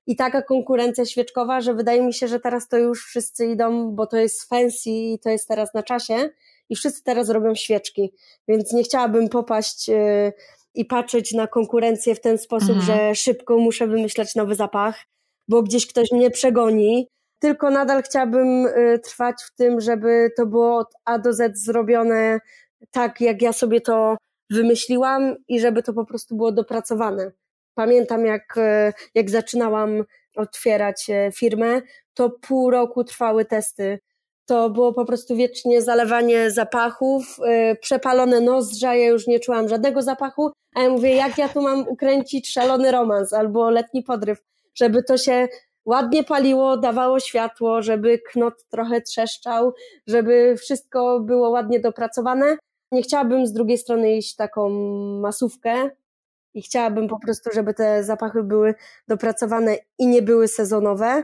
i 0.07 0.15
taka 0.15 0.41
konkurencja 0.41 1.05
świeczkowa, 1.05 1.61
że 1.61 1.73
wydaje 1.73 2.01
mi 2.01 2.13
się, 2.13 2.27
że 2.27 2.39
teraz 2.39 2.67
to 2.67 2.77
już 2.77 3.05
wszyscy 3.05 3.45
idą, 3.45 3.91
bo 3.91 4.07
to 4.07 4.17
jest 4.17 4.43
fancy 4.43 4.89
i 4.89 5.19
to 5.19 5.29
jest 5.29 5.47
teraz 5.47 5.73
na 5.73 5.83
czasie 5.83 6.29
i 6.69 6.75
wszyscy 6.75 7.03
teraz 7.03 7.29
robią 7.29 7.55
świeczki, 7.55 8.13
więc 8.47 8.73
nie 8.73 8.83
chciałabym 8.83 9.29
popaść 9.29 9.87
yy, 9.87 10.33
i 10.73 10.85
patrzeć 10.85 11.33
na 11.33 11.47
konkurencję 11.47 12.15
w 12.15 12.21
ten 12.21 12.37
sposób, 12.37 12.75
mhm. 12.75 12.85
że 12.85 13.15
szybko 13.15 13.57
muszę 13.57 13.87
wymyślać 13.87 14.35
nowy 14.35 14.55
zapach, 14.55 15.05
bo 15.47 15.63
gdzieś 15.63 15.87
ktoś 15.87 16.11
mnie 16.11 16.31
przegoni, 16.31 17.07
tylko 17.39 17.69
nadal 17.69 18.03
chciałabym 18.03 18.65
y, 18.65 18.99
trwać 19.03 19.35
w 19.47 19.55
tym, 19.55 19.81
żeby 19.81 20.29
to 20.37 20.45
było 20.45 20.77
od 20.77 20.87
A 21.05 21.19
do 21.19 21.33
Z 21.33 21.57
zrobione 21.57 22.39
tak, 22.91 23.21
jak 23.21 23.41
ja 23.41 23.53
sobie 23.53 23.81
to 23.81 24.17
wymyśliłam 24.49 25.35
i 25.47 25.59
żeby 25.59 25.83
to 25.83 25.93
po 25.93 26.05
prostu 26.05 26.35
było 26.35 26.51
dopracowane. 26.51 27.31
Pamiętam, 27.73 28.25
jak, 28.25 28.57
e, 28.57 28.93
jak 29.15 29.29
zaczynałam 29.29 30.03
otwierać 30.35 31.09
e, 31.09 31.31
firmę, 31.31 31.81
to 32.13 32.29
pół 32.29 32.71
roku 32.71 33.03
trwały 33.03 33.45
testy. 33.45 33.99
To 34.45 34.69
było 34.69 34.93
po 34.93 35.05
prostu 35.05 35.35
wiecznie 35.35 35.81
zalewanie 35.81 36.51
zapachów, 36.51 37.37
yy, 37.39 37.75
przepalone 37.75 38.41
nozdrza, 38.41 38.95
ja 38.95 39.07
już 39.07 39.27
nie 39.27 39.39
czułam 39.39 39.69
żadnego 39.69 40.01
zapachu, 40.01 40.51
a 40.75 40.81
ja 40.81 40.89
mówię, 40.89 41.15
jak 41.15 41.37
ja 41.37 41.49
tu 41.49 41.61
mam 41.61 41.87
ukręcić 41.87 42.51
szalony 42.51 42.91
romans 42.91 43.33
albo 43.33 43.69
letni 43.69 44.03
podryw, 44.03 44.39
żeby 44.75 45.03
to 45.03 45.17
się 45.17 45.47
ładnie 45.85 46.23
paliło, 46.23 46.77
dawało 46.77 47.19
światło, 47.19 47.81
żeby 47.81 48.19
knot 48.31 48.53
trochę 48.69 49.01
trzeszczał, 49.01 49.73
żeby 50.07 50.55
wszystko 50.57 51.19
było 51.19 51.49
ładnie 51.49 51.79
dopracowane, 51.79 52.57
nie 52.91 53.01
chciałabym 53.01 53.47
z 53.47 53.53
drugiej 53.53 53.77
strony 53.77 54.17
iść 54.17 54.35
taką 54.35 54.69
masówkę 55.19 55.89
i 56.53 56.61
chciałabym 56.61 57.07
po 57.07 57.19
prostu, 57.19 57.49
żeby 57.53 57.73
te 57.73 58.03
zapachy 58.03 58.43
były 58.43 58.75
dopracowane 59.07 59.77
i 59.99 60.07
nie 60.07 60.21
były 60.21 60.47
sezonowe. 60.47 61.23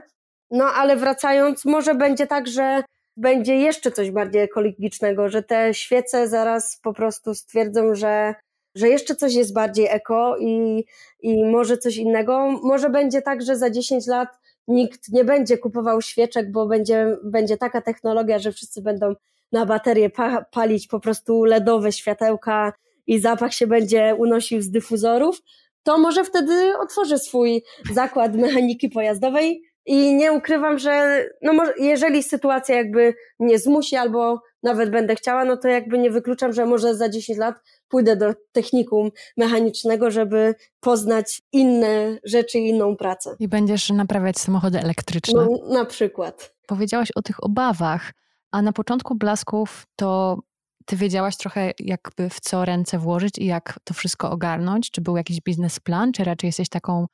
No 0.52 0.66
ale 0.66 0.96
wracając, 0.96 1.66
może 1.66 1.96
będzie 1.96 2.28
tak, 2.28 2.48
że 2.48 2.84
będzie 3.18 3.56
jeszcze 3.56 3.92
coś 3.92 4.12
bardziej 4.12 4.42
ekologicznego, 4.42 5.30
że 5.30 5.44
te 5.44 5.74
świece 5.74 6.28
zaraz 6.28 6.80
po 6.84 6.94
prostu 6.94 7.36
stwierdzą, 7.36 7.96
że, 7.96 8.36
że 8.76 8.90
jeszcze 8.90 9.16
coś 9.16 9.34
jest 9.34 9.54
bardziej 9.54 9.88
eko 9.90 10.38
i, 10.38 10.86
i 11.20 11.46
może 11.46 11.78
coś 11.78 11.98
innego. 11.98 12.60
Może 12.64 12.90
będzie 12.90 13.22
tak, 13.22 13.42
że 13.42 13.56
za 13.56 13.70
10 13.70 14.08
lat 14.08 14.30
nikt 14.68 15.10
nie 15.10 15.24
będzie 15.24 15.58
kupował 15.58 16.02
świeczek, 16.02 16.52
bo 16.52 16.66
będzie, 16.66 17.18
będzie 17.24 17.58
taka 17.58 17.82
technologia, 17.82 18.40
że 18.40 18.52
wszyscy 18.52 18.82
będą 18.82 19.16
na 19.52 19.66
baterię 19.66 20.10
pa 20.10 20.46
palić 20.52 20.88
po 20.88 21.00
prostu 21.00 21.44
LEDowe 21.44 21.92
światełka 21.92 22.74
i 23.08 23.20
zapach 23.20 23.54
się 23.54 23.68
będzie 23.68 24.16
unosił 24.18 24.62
z 24.62 24.72
dyfuzorów, 24.72 25.42
to 25.84 25.98
może 25.98 26.24
wtedy 26.24 26.78
otworzę 26.78 27.20
swój 27.20 27.64
zakład 27.94 28.36
mechaniki 28.46 28.90
pojazdowej 28.90 29.62
i 29.86 30.16
nie 30.16 30.32
ukrywam, 30.34 30.80
że 30.80 31.26
no 31.42 31.54
może, 31.54 31.74
jeżeli 31.80 32.24
sytuacja 32.24 32.76
jakby 32.76 33.14
mnie 33.40 33.60
zmusi 33.60 33.96
albo 33.96 34.42
nawet 34.64 34.90
będę 34.90 35.16
chciała, 35.16 35.46
no 35.46 35.58
to 35.58 35.68
jakby 35.68 35.98
nie 35.98 36.12
wykluczam, 36.12 36.54
że 36.54 36.66
może 36.66 36.96
za 36.96 37.10
10 37.10 37.40
lat 37.40 37.56
pójdę 37.88 38.16
do 38.16 38.34
technikum 38.52 39.12
mechanicznego, 39.38 40.12
żeby 40.12 40.56
poznać 40.80 41.42
inne 41.52 42.18
rzeczy 42.24 42.58
inną 42.58 42.96
pracę. 42.96 43.36
I 43.40 43.48
będziesz 43.48 43.90
naprawiać 43.90 44.40
samochody 44.40 44.80
elektryczne. 44.80 45.48
No, 45.50 45.74
na 45.74 45.86
przykład. 45.86 46.56
Powiedziałaś 46.68 47.12
o 47.16 47.22
tych 47.22 47.44
obawach. 47.44 48.12
A 48.56 48.62
na 48.62 48.74
początku 48.74 49.16
blasków 49.16 49.88
to 49.96 50.40
ty 50.86 50.96
wiedziałaś 50.96 51.38
trochę, 51.38 51.72
jakby 51.80 52.30
w 52.30 52.40
co 52.40 52.66
ręce 52.66 53.00
włożyć 53.00 53.38
i 53.38 53.46
jak 53.46 53.80
to 53.84 53.94
wszystko 53.94 54.32
ogarnąć? 54.32 54.92
Czy 54.92 55.02
był 55.02 55.18
jakiś 55.18 55.42
biznesplan, 55.42 56.12
czy 56.12 56.24
raczej 56.24 56.48
jesteś 56.48 56.70
taką 56.70 57.06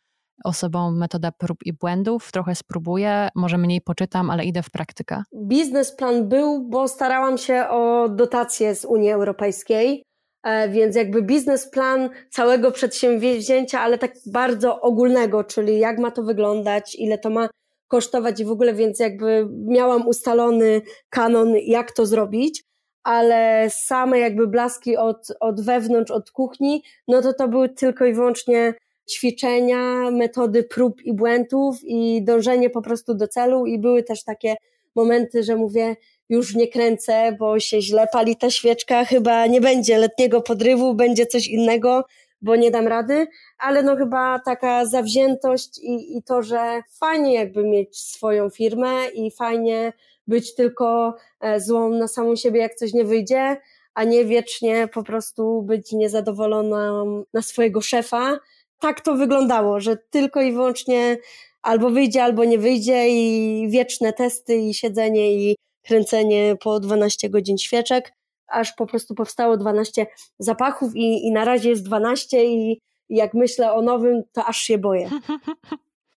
osobą 0.43 0.91
metoda 0.91 1.31
prób 1.31 1.57
i 1.65 1.73
błędów? 1.73 2.31
Trochę 2.31 2.55
spróbuję, 2.55 3.29
może 3.35 3.57
mniej 3.57 3.81
poczytam, 3.81 4.29
ale 4.29 4.45
idę 4.45 4.63
w 4.63 4.69
praktykę. 4.69 5.23
Biznesplan 5.35 6.29
był, 6.29 6.69
bo 6.69 6.87
starałam 6.87 7.37
się 7.37 7.67
o 7.69 8.09
dotacje 8.09 8.75
z 8.75 8.85
Unii 8.85 9.11
Europejskiej. 9.11 10.03
E, 10.43 10.69
więc 10.69 10.95
jakby 10.95 11.21
biznesplan 11.21 12.09
całego 12.29 12.71
przedsięwzięcia, 12.71 13.79
ale 13.79 13.97
tak 13.97 14.13
bardzo 14.25 14.81
ogólnego, 14.81 15.43
czyli 15.43 15.79
jak 15.79 15.99
ma 15.99 16.11
to 16.11 16.23
wyglądać, 16.23 16.95
ile 16.95 17.17
to 17.17 17.29
ma 17.29 17.49
kosztować 17.91 18.39
i 18.39 18.45
w 18.45 18.51
ogóle, 18.51 18.73
więc 18.73 18.99
jakby 18.99 19.47
miałam 19.67 20.07
ustalony 20.07 20.81
kanon, 21.09 21.55
jak 21.65 21.91
to 21.91 22.05
zrobić, 22.05 22.63
ale 23.03 23.67
same 23.69 24.19
jakby 24.19 24.47
blaski 24.47 24.97
od, 24.97 25.27
od 25.39 25.61
wewnątrz, 25.61 26.11
od 26.11 26.31
kuchni, 26.31 26.83
no 27.07 27.21
to 27.21 27.33
to 27.33 27.47
były 27.47 27.69
tylko 27.69 28.05
i 28.05 28.13
wyłącznie 28.13 28.73
ćwiczenia, 29.11 30.11
metody 30.11 30.63
prób 30.63 31.01
i 31.01 31.13
błędów 31.13 31.79
i 31.83 32.23
dążenie 32.23 32.69
po 32.69 32.81
prostu 32.81 33.13
do 33.13 33.27
celu 33.27 33.65
i 33.65 33.79
były 33.79 34.03
też 34.03 34.23
takie 34.23 34.55
momenty, 34.95 35.43
że 35.43 35.55
mówię, 35.55 35.95
już 36.29 36.55
nie 36.55 36.67
kręcę, 36.67 37.35
bo 37.39 37.59
się 37.59 37.81
źle 37.81 38.07
pali 38.13 38.35
ta 38.35 38.49
świeczka, 38.49 39.05
chyba 39.05 39.47
nie 39.47 39.61
będzie 39.61 39.97
letniego 39.97 40.41
podrywu, 40.41 40.95
będzie 40.95 41.25
coś 41.25 41.47
innego, 41.47 42.05
bo 42.41 42.55
nie 42.55 42.71
dam 42.71 42.87
rady, 42.87 43.27
ale 43.57 43.83
no 43.83 43.95
chyba 43.95 44.39
taka 44.39 44.85
zawziętość 44.85 45.79
i, 45.79 46.17
i 46.17 46.23
to, 46.23 46.43
że 46.43 46.81
fajnie 46.99 47.33
jakby 47.33 47.63
mieć 47.63 47.99
swoją 47.99 48.49
firmę 48.49 49.07
i 49.13 49.31
fajnie 49.31 49.93
być 50.27 50.55
tylko 50.55 51.15
e, 51.39 51.59
złą 51.59 51.89
na 51.89 52.07
samą 52.07 52.35
siebie, 52.35 52.61
jak 52.61 52.75
coś 52.75 52.93
nie 52.93 53.03
wyjdzie, 53.03 53.57
a 53.93 54.03
nie 54.03 54.25
wiecznie 54.25 54.87
po 54.93 55.03
prostu 55.03 55.61
być 55.61 55.91
niezadowolona 55.91 57.03
na 57.33 57.41
swojego 57.41 57.81
szefa. 57.81 58.39
Tak 58.79 59.01
to 59.01 59.15
wyglądało, 59.15 59.79
że 59.79 59.97
tylko 59.97 60.41
i 60.41 60.51
wyłącznie 60.51 61.17
albo 61.61 61.89
wyjdzie, 61.89 62.23
albo 62.23 62.45
nie 62.45 62.57
wyjdzie 62.57 63.09
i 63.09 63.67
wieczne 63.69 64.13
testy 64.13 64.55
i 64.55 64.73
siedzenie 64.73 65.33
i 65.33 65.55
kręcenie 65.83 66.55
po 66.63 66.79
12 66.79 67.29
godzin 67.29 67.57
świeczek, 67.57 68.13
aż 68.51 68.73
po 68.73 68.85
prostu 68.85 69.15
powstało 69.15 69.57
12 69.57 70.07
zapachów 70.39 70.95
i, 70.95 71.27
i 71.27 71.31
na 71.31 71.45
razie 71.45 71.69
jest 71.69 71.85
12 71.85 72.45
i 72.45 72.81
jak 73.09 73.33
myślę 73.33 73.73
o 73.73 73.81
nowym, 73.81 74.23
to 74.33 74.45
aż 74.45 74.57
się 74.57 74.77
boję. 74.77 75.09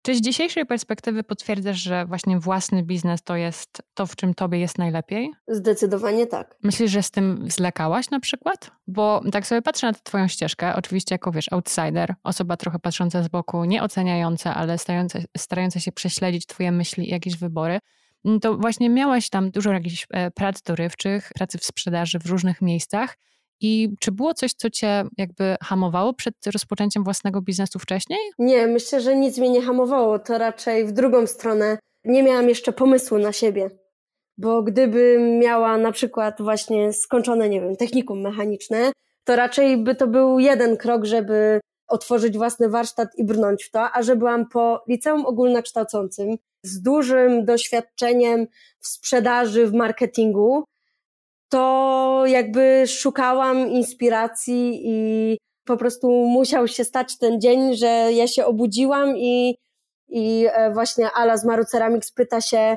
Czy 0.07 0.15
z 0.15 0.21
dzisiejszej 0.21 0.67
perspektywy 0.67 1.23
potwierdzasz, 1.23 1.77
że 1.77 2.07
właśnie 2.07 2.39
własny 2.39 2.83
biznes 2.83 3.23
to 3.23 3.37
jest 3.37 3.83
to, 3.95 4.07
w 4.07 4.17
czym 4.17 4.35
tobie 4.35 4.59
jest 4.59 4.79
najlepiej? 4.79 5.31
Zdecydowanie 5.49 6.27
tak. 6.27 6.57
Myślisz, 6.63 6.91
że 6.91 7.03
z 7.03 7.11
tym 7.11 7.45
zlekałaś 7.51 8.11
na 8.11 8.21
przykład? 8.21 8.71
Bo 8.87 9.23
tak 9.33 9.47
sobie 9.47 9.63
patrzę 9.63 9.87
na 9.87 9.93
twoją 9.93 10.29
ścieżkę, 10.29 10.75
oczywiście 10.77 11.15
jako 11.15 11.33
wiesz, 11.33 11.53
outsider, 11.53 12.15
osoba 12.25 12.57
trochę 12.57 12.79
patrząca 12.79 13.23
z 13.23 13.29
boku, 13.29 13.65
nie 13.65 13.83
oceniająca, 13.83 14.55
ale 14.55 14.79
starająca, 14.79 15.19
starająca 15.37 15.81
się 15.81 15.93
prześledzić 15.93 16.47
twoje 16.47 16.73
myśli 16.73 17.09
i 17.09 17.11
jakieś 17.11 17.37
wybory. 17.37 17.79
To 18.43 18.57
właśnie 18.57 18.91
miałaś 18.91 19.29
tam 19.31 19.51
dużo 19.51 19.73
jakichś 19.73 20.07
e, 20.11 20.31
prac 20.31 20.63
dorywczych, 20.63 21.31
pracy 21.35 21.59
w 21.59 21.65
sprzedaży 21.65 22.19
w 22.19 22.27
różnych 22.27 22.63
miejscach. 22.63 23.17
I 23.61 23.89
czy 24.01 24.13
było 24.13 24.35
coś, 24.35 24.53
co 24.53 24.71
cię 24.71 25.05
jakby 25.19 25.57
hamowało 25.63 26.15
przed 26.15 26.35
rozpoczęciem 26.47 27.05
własnego 27.05 27.43
biznesu 27.43 27.79
wcześniej? 27.79 28.19
Nie, 28.39 28.67
myślę, 28.67 29.01
że 29.01 29.17
nic 29.17 29.39
mnie 29.39 29.51
nie 29.51 29.63
hamowało. 29.63 30.19
To 30.19 30.39
raczej 30.39 30.87
w 30.87 30.93
drugą 30.93 31.27
stronę. 31.27 31.79
Nie 32.05 32.23
miałam 32.23 32.49
jeszcze 32.49 32.73
pomysłu 32.73 33.19
na 33.19 33.33
siebie. 33.33 33.71
Bo 34.39 34.63
gdybym 34.63 35.39
miała 35.39 35.79
na 35.79 35.93
przykład 35.93 36.43
właśnie 36.43 36.93
skończone, 36.93 37.49
nie 37.49 37.61
wiem, 37.61 37.77
technikum 37.77 38.21
mechaniczne, 38.21 38.93
to 39.25 39.37
raczej 39.37 39.77
by 39.77 39.95
to 39.95 40.07
był 40.07 40.39
jeden 40.39 40.77
krok, 40.77 41.05
żeby 41.05 41.61
otworzyć 41.89 42.37
własny 42.39 42.69
warsztat 42.69 43.09
i 43.17 43.25
brnąć 43.25 43.65
w 43.65 43.71
to, 43.71 43.93
a 43.93 44.03
że 44.03 44.17
byłam 44.17 44.49
po 44.49 44.85
liceum 44.89 45.27
ogólnokształcącym 45.27 46.37
z 46.65 46.83
dużym 46.83 47.45
doświadczeniem 47.45 48.47
w 48.81 48.87
sprzedaży, 48.87 49.67
w 49.67 49.73
marketingu, 49.73 50.65
to 51.49 52.23
jakby 52.27 52.85
szukałam 52.87 53.69
inspiracji 53.69 54.81
i 54.85 55.39
po 55.65 55.77
prostu 55.77 56.09
musiał 56.11 56.69
się 56.69 56.85
stać 56.85 57.19
ten 57.19 57.41
dzień, 57.41 57.77
że 57.77 57.87
ja 58.13 58.27
się 58.27 58.45
obudziłam 58.45 59.17
i, 59.17 59.57
i 60.09 60.47
e, 60.53 60.71
właśnie 60.71 61.11
Ala 61.11 61.37
z 61.37 61.45
Maru 61.45 61.65
Ceramics 61.65 62.13
pyta 62.13 62.41
się, 62.41 62.77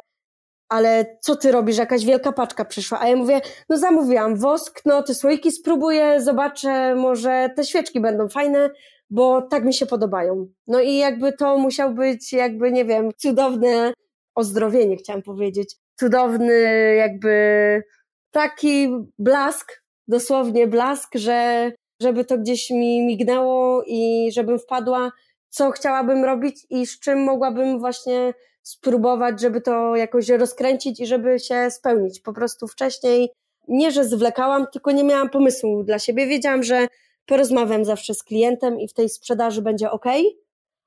ale 0.70 1.18
co 1.22 1.36
ty 1.36 1.52
robisz, 1.52 1.78
jakaś 1.78 2.06
wielka 2.06 2.32
paczka 2.32 2.66
przyszła, 2.66 3.00
a 3.00 3.08
ja 3.08 3.16
mówię, 3.16 3.42
no 3.70 3.78
zamówiłam 3.78 4.36
wosk, 4.36 4.82
no 4.86 5.04
te 5.04 5.14
słoiki 5.14 5.52
spróbuję, 5.52 6.22
zobaczę, 6.22 6.96
może 6.96 7.50
te 7.56 7.64
świeczki 7.64 8.00
będą 8.00 8.30
fajne, 8.30 8.70
bo 9.10 9.42
tak 9.42 9.66
mi 9.66 9.74
się 9.74 9.86
podobają. 9.86 10.48
No 10.68 10.82
i 10.82 10.98
jakby 10.98 11.34
to 11.34 11.58
musiał 11.58 11.94
być 11.94 12.34
jakby, 12.34 12.72
nie 12.72 12.86
wiem, 12.86 13.10
cudowne 13.18 13.94
ozdrowienie, 14.36 14.98
chciałam 14.98 15.22
powiedzieć, 15.22 15.76
cudowny 16.00 16.64
jakby 16.96 17.84
taki 18.32 18.90
blask, 19.20 19.84
dosłownie 20.08 20.68
blask, 20.68 21.16
że 21.16 21.72
żeby 22.02 22.26
to 22.26 22.38
gdzieś 22.38 22.70
mi 22.70 23.06
mignęło 23.06 23.84
i 23.88 24.30
żebym 24.34 24.60
wpadła, 24.60 25.12
co 25.50 25.72
chciałabym 25.72 26.24
robić 26.24 26.66
i 26.70 26.86
z 26.88 27.00
czym 27.00 27.24
mogłabym 27.24 27.80
właśnie 27.80 28.34
spróbować, 28.64 29.42
żeby 29.42 29.62
to 29.62 29.96
jakoś 29.96 30.30
rozkręcić 30.30 31.00
i 31.00 31.06
żeby 31.06 31.40
się 31.40 31.72
spełnić. 31.72 32.20
Po 32.20 32.34
prostu 32.34 32.68
wcześniej 32.68 33.30
nie, 33.68 33.92
że 33.92 34.06
zwlekałam, 34.06 34.66
tylko 34.74 34.92
nie 34.92 35.04
miałam 35.04 35.30
pomysłu 35.30 35.84
dla 35.84 36.00
siebie. 36.00 36.28
Wiedziałam, 36.28 36.64
że 36.64 36.88
porozmawiam 37.28 37.86
zawsze 37.86 38.14
z 38.14 38.24
klientem 38.24 38.80
i 38.80 38.88
w 38.88 38.94
tej 38.94 39.10
sprzedaży 39.10 39.62
będzie 39.62 39.92
ok, 39.92 40.06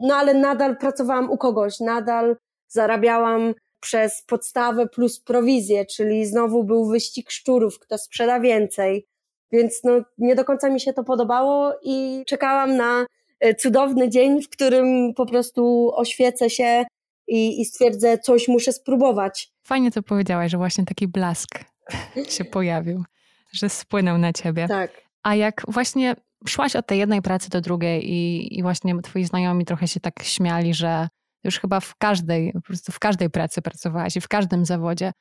no 0.01 0.15
ale 0.15 0.35
nadal 0.35 0.77
pracowałam 0.77 1.31
u 1.31 1.39
kogoś, 1.39 1.81
nadal 1.81 2.37
zarabiałam 2.69 3.55
przez 3.81 4.23
podstawę 4.23 4.89
plus 4.89 5.21
prowizję, 5.21 5.87
czyli 5.87 6.27
znowu 6.27 6.65
był 6.65 6.87
wyścig 6.87 7.31
szczurów, 7.31 7.79
kto 7.79 7.99
sprzeda 7.99 8.41
więcej. 8.41 9.07
Więc 9.53 9.81
no, 9.85 9.93
nie 10.19 10.35
do 10.35 10.45
końca 10.45 10.71
mi 10.71 10.81
się 10.81 10.93
to 10.93 11.05
podobało 11.05 11.75
i 11.83 12.25
czekałam 12.27 12.77
na 12.77 13.07
e, 13.41 13.55
cudowny 13.55 14.09
dzień, 14.09 14.43
w 14.43 14.49
którym 14.49 15.15
po 15.15 15.27
prostu 15.27 15.93
oświecę 15.95 16.51
się 16.51 16.85
i, 17.27 17.61
i 17.61 17.65
stwierdzę, 17.65 18.19
coś 18.19 18.49
muszę 18.49 18.73
spróbować. 18.73 19.53
Fajnie 19.63 19.91
to 19.91 20.03
powiedziałaś, 20.03 20.51
że 20.51 20.59
właśnie 20.59 20.85
taki 20.85 21.09
blask 21.09 21.51
się 22.37 22.45
pojawił, 22.45 23.05
że 23.53 23.69
spłynął 23.69 24.19
na 24.19 24.33
ciebie. 24.33 24.69
Tak. 24.69 24.91
A 25.23 25.35
jak 25.35 25.63
właśnie 25.69 26.17
szłaś 26.47 26.77
od 26.77 26.87
tej 26.87 26.99
jednej 26.99 27.23
pracy 27.23 27.51
do 27.51 27.61
drugiej 27.61 28.11
i, 28.11 28.59
i 28.59 28.63
właśnie 28.63 29.03
twoi 29.03 29.25
znajomi 29.25 29.65
trochę 29.65 29.89
się 29.89 30.01
tak 30.01 30.23
śmiali, 30.23 30.75
że 30.75 31.09
już 31.45 31.59
chyba 31.59 31.81
w 31.81 31.97
każdej, 31.97 32.53
po 32.53 32.61
prostu 32.61 32.93
w 32.93 32.99
każdej 32.99 33.31
pracy 33.31 33.63
pracowałaś 33.63 34.17
i 34.17 34.21
w 34.21 34.29
każdym 34.29 34.65
zawodzie, 34.65 35.13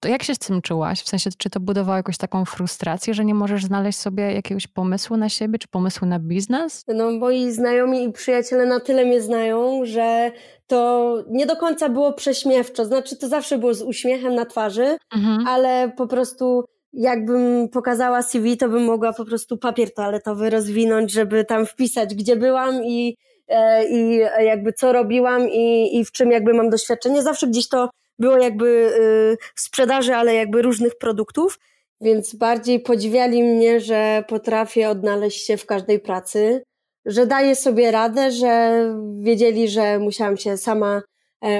to 0.00 0.08
jak 0.08 0.22
się 0.22 0.34
z 0.34 0.38
tym 0.38 0.62
czułaś? 0.62 1.02
W 1.02 1.08
sensie, 1.08 1.30
czy 1.38 1.50
to 1.50 1.60
budowało 1.60 1.96
jakąś 1.96 2.16
taką 2.16 2.44
frustrację, 2.44 3.14
że 3.14 3.24
nie 3.24 3.34
możesz 3.34 3.64
znaleźć 3.64 3.98
sobie 3.98 4.32
jakiegoś 4.32 4.66
pomysłu 4.66 5.16
na 5.16 5.28
siebie, 5.28 5.58
czy 5.58 5.68
pomysłu 5.68 6.08
na 6.08 6.18
biznes? 6.18 6.84
No, 6.88 7.10
moi 7.10 7.50
znajomi 7.52 8.04
i 8.04 8.12
przyjaciele 8.12 8.66
na 8.66 8.80
tyle 8.80 9.04
mnie 9.04 9.20
znają, 9.20 9.80
że 9.84 10.32
to 10.66 11.14
nie 11.30 11.46
do 11.46 11.56
końca 11.56 11.88
było 11.88 12.12
prześmiewczo. 12.12 12.84
Znaczy, 12.84 13.16
to 13.16 13.28
zawsze 13.28 13.58
było 13.58 13.74
z 13.74 13.82
uśmiechem 13.82 14.34
na 14.34 14.46
twarzy, 14.46 14.96
mhm. 15.14 15.46
ale 15.46 15.92
po 15.96 16.06
prostu 16.06 16.64
jakbym 16.92 17.68
pokazała 17.68 18.22
CV, 18.22 18.56
to 18.56 18.68
bym 18.68 18.84
mogła 18.84 19.12
po 19.12 19.24
prostu 19.24 19.58
papier 19.58 19.94
toaletowy 19.94 20.50
rozwinąć, 20.50 21.12
żeby 21.12 21.44
tam 21.44 21.66
wpisać, 21.66 22.14
gdzie 22.14 22.36
byłam 22.36 22.84
i 22.84 23.16
E, 23.48 23.88
i 23.88 24.16
jakby 24.44 24.72
co 24.72 24.92
robiłam 24.92 25.48
i, 25.48 25.98
i 25.98 26.04
w 26.04 26.12
czym 26.12 26.30
jakby 26.30 26.54
mam 26.54 26.70
doświadczenie. 26.70 27.22
Zawsze 27.22 27.46
gdzieś 27.46 27.68
to 27.68 27.90
było 28.18 28.38
jakby 28.38 28.66
y, 28.66 29.36
w 29.54 29.60
sprzedaży, 29.60 30.14
ale 30.14 30.34
jakby 30.34 30.62
różnych 30.62 30.98
produktów, 30.98 31.58
więc 32.00 32.34
bardziej 32.34 32.80
podziwiali 32.80 33.42
mnie, 33.42 33.80
że 33.80 34.24
potrafię 34.28 34.88
odnaleźć 34.88 35.46
się 35.46 35.56
w 35.56 35.66
każdej 35.66 36.00
pracy, 36.00 36.62
że 37.06 37.26
daję 37.26 37.56
sobie 37.56 37.90
radę, 37.90 38.30
że 38.30 38.82
wiedzieli, 39.20 39.68
że 39.68 39.98
musiałam 39.98 40.36
się 40.36 40.56
sama 40.56 41.02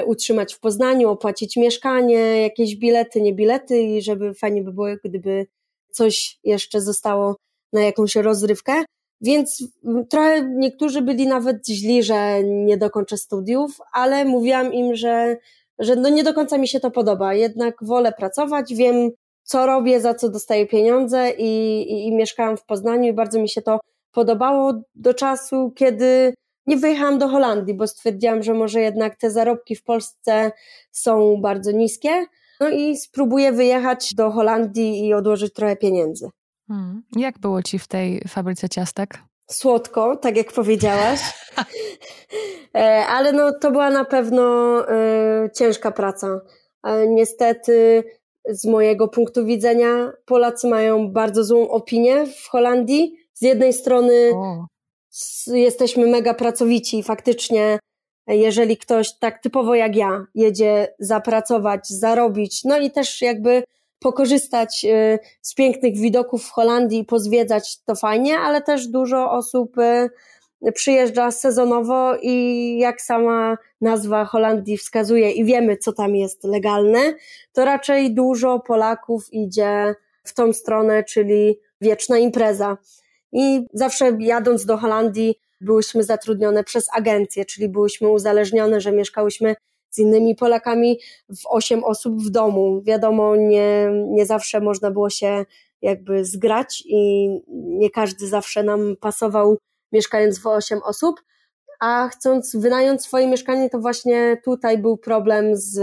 utrzymać 0.07 0.55
w 0.55 0.61
Poznaniu, 0.61 1.09
opłacić 1.09 1.57
mieszkanie, 1.57 2.43
jakieś 2.43 2.77
bilety, 2.77 3.21
nie 3.21 3.35
bilety 3.35 3.83
i 3.83 4.03
żeby 4.03 4.35
fajnie 4.35 4.63
by 4.63 4.73
było, 4.73 4.87
gdyby 5.05 5.47
coś 5.91 6.39
jeszcze 6.45 6.81
zostało 6.81 7.37
na 7.73 7.83
jakąś 7.83 8.17
rozrywkę. 8.17 8.85
Więc 9.21 9.65
trochę 10.11 10.49
niektórzy 10.57 11.03
byli 11.03 11.27
nawet 11.27 11.69
źli, 11.69 12.03
że 12.03 12.45
nie 12.45 12.77
dokończę 12.77 13.17
studiów, 13.17 13.79
ale 13.93 14.25
mówiłam 14.25 14.73
im, 14.73 14.97
że, 14.97 15.37
że 15.79 15.97
no 15.97 16.09
nie 16.09 16.25
do 16.25 16.35
końca 16.35 16.59
mi 16.59 16.69
się 16.69 16.81
to 16.81 16.91
podoba. 16.91 17.35
Jednak 17.35 17.75
wolę 17.83 18.13
pracować, 18.13 18.75
wiem, 18.75 19.11
co 19.43 19.67
robię, 19.67 20.01
za 20.01 20.15
co 20.15 20.29
dostaję 20.29 20.67
pieniądze 20.67 21.31
i, 21.39 21.83
i, 21.93 22.07
i 22.07 22.13
mieszkałam 22.13 22.57
w 22.57 22.65
Poznaniu 22.65 23.11
i 23.11 23.13
bardzo 23.13 23.41
mi 23.41 23.49
się 23.49 23.63
to 23.63 23.81
podobało 24.13 24.73
do 24.95 25.15
czasu, 25.15 25.73
kiedy 25.77 26.35
nie 26.69 26.77
wyjechałam 26.77 27.19
do 27.19 27.29
Holandii, 27.29 27.75
bo 27.75 27.87
stwierdziłam, 27.87 28.43
że 28.43 28.55
może 28.55 28.81
jednak 28.81 29.17
te 29.17 29.31
zarobki 29.31 29.77
w 29.77 29.85
Polsce 29.85 30.53
są 30.91 31.41
bardzo 31.41 31.71
niskie. 31.73 32.27
No 32.61 32.69
i 32.69 32.97
spróbuję 32.97 33.53
wyjechać 33.53 34.15
do 34.15 34.31
Holandii 34.31 35.07
i 35.07 35.15
odłożyć 35.15 35.55
trochę 35.55 35.77
pieniędzy. 35.77 36.29
Hmm. 36.69 37.03
Jak 37.17 37.39
było 37.39 37.63
ci 37.63 37.79
w 37.79 37.87
tej 37.87 38.21
fabryce 38.29 38.69
ciastek? 38.69 39.19
Słodko, 39.51 40.17
tak 40.17 40.37
jak 40.37 40.53
powiedziałaś. 40.53 41.21
E, 42.75 43.07
ale 43.07 43.33
no, 43.33 43.53
to 43.61 43.71
była 43.71 43.91
na 43.91 44.05
pewno 44.05 44.43
e, 44.89 45.51
ciężka 45.55 45.91
praca. 45.91 46.41
E, 46.85 47.07
niestety, 47.07 48.05
z 48.49 48.67
mojego 48.67 49.09
punktu 49.09 49.45
widzenia, 49.45 50.13
Polacy 50.25 50.69
mają 50.69 51.13
bardzo 51.13 51.45
złą 51.45 51.69
opinię 51.69 52.27
w 52.27 52.49
Holandii. 52.49 53.17
Z 53.35 53.43
jednej 53.43 53.73
strony 53.73 54.31
o. 54.35 54.67
jesteśmy 55.47 56.07
mega 56.07 56.35
pracowici 56.35 56.99
i 56.99 57.03
faktycznie 57.03 57.79
jeżeli 58.29 58.77
ktoś 58.77 59.19
tak 59.19 59.43
typowo 59.43 59.75
jak 59.75 59.97
ja 59.97 60.27
jedzie 60.35 60.95
zapracować, 60.99 61.89
zarobić, 61.89 62.65
no 62.65 62.79
i 62.79 62.91
też 62.91 63.23
jakby 63.23 63.63
pokorzystać 63.99 64.85
y, 64.85 65.19
z 65.43 65.55
pięknych 65.55 65.97
widoków 65.97 66.45
w 66.45 66.51
Holandii 66.51 67.05
pozwiedzać 67.05 67.79
to 67.85 67.95
fajnie, 67.95 68.39
ale 68.39 68.63
też 68.63 68.87
dużo 68.87 69.33
osób 69.33 69.79
y, 69.79 70.73
przyjeżdża 70.73 71.31
sezonowo 71.31 72.17
i 72.23 72.77
jak 72.79 73.01
sama 73.01 73.57
nazwa 73.81 74.25
Holandii 74.25 74.77
wskazuje 74.77 75.31
i 75.31 75.45
wiemy, 75.45 75.77
co 75.77 75.93
tam 75.93 76.17
jest 76.17 76.45
legalne, 76.45 77.15
to 77.53 77.65
raczej 77.65 78.15
dużo 78.15 78.61
Polaków 78.61 79.33
idzie 79.33 79.95
w 80.25 80.35
tą 80.35 80.53
stronę, 80.53 81.05
czyli 81.05 81.59
wieczna 81.81 82.19
impreza. 82.19 82.77
I 83.33 83.67
zawsze 83.73 84.17
jadąc 84.21 84.65
do 84.65 84.77
Holandii 84.77 85.35
byłyśmy 85.61 86.05
zatrudnione 86.05 86.65
przez 86.65 86.87
agencję, 86.95 87.45
czyli 87.45 87.69
byłyśmy 87.69 88.09
uzależnione, 88.09 88.81
że 88.81 88.93
mieszkałyśmy 88.93 89.55
z 89.91 89.99
innymi 89.99 90.35
Polakami 90.35 90.99
w 91.29 91.47
osiem 91.49 91.85
osób 91.85 92.23
w 92.23 92.31
domu. 92.31 92.83
Wiadomo, 92.83 93.37
nie, 93.37 93.91
nie 93.93 94.27
zawsze 94.27 94.61
można 94.61 94.91
było 94.91 95.11
się 95.11 95.45
jakby 95.83 96.25
zgrać 96.25 96.83
i 96.87 97.29
nie 97.49 97.91
każdy 97.91 98.29
zawsze 98.29 98.63
nam 98.63 98.97
pasował 99.01 99.59
mieszkając 99.93 100.39
w 100.39 100.47
osiem 100.47 100.81
osób, 100.85 101.21
a 101.81 102.09
chcąc 102.09 102.57
wynająć 102.57 103.03
swoje 103.03 103.27
mieszkanie, 103.27 103.71
to 103.71 103.79
właśnie 103.79 104.41
tutaj 104.45 104.79
był 104.79 104.97
problem 104.97 105.57
z 105.57 105.79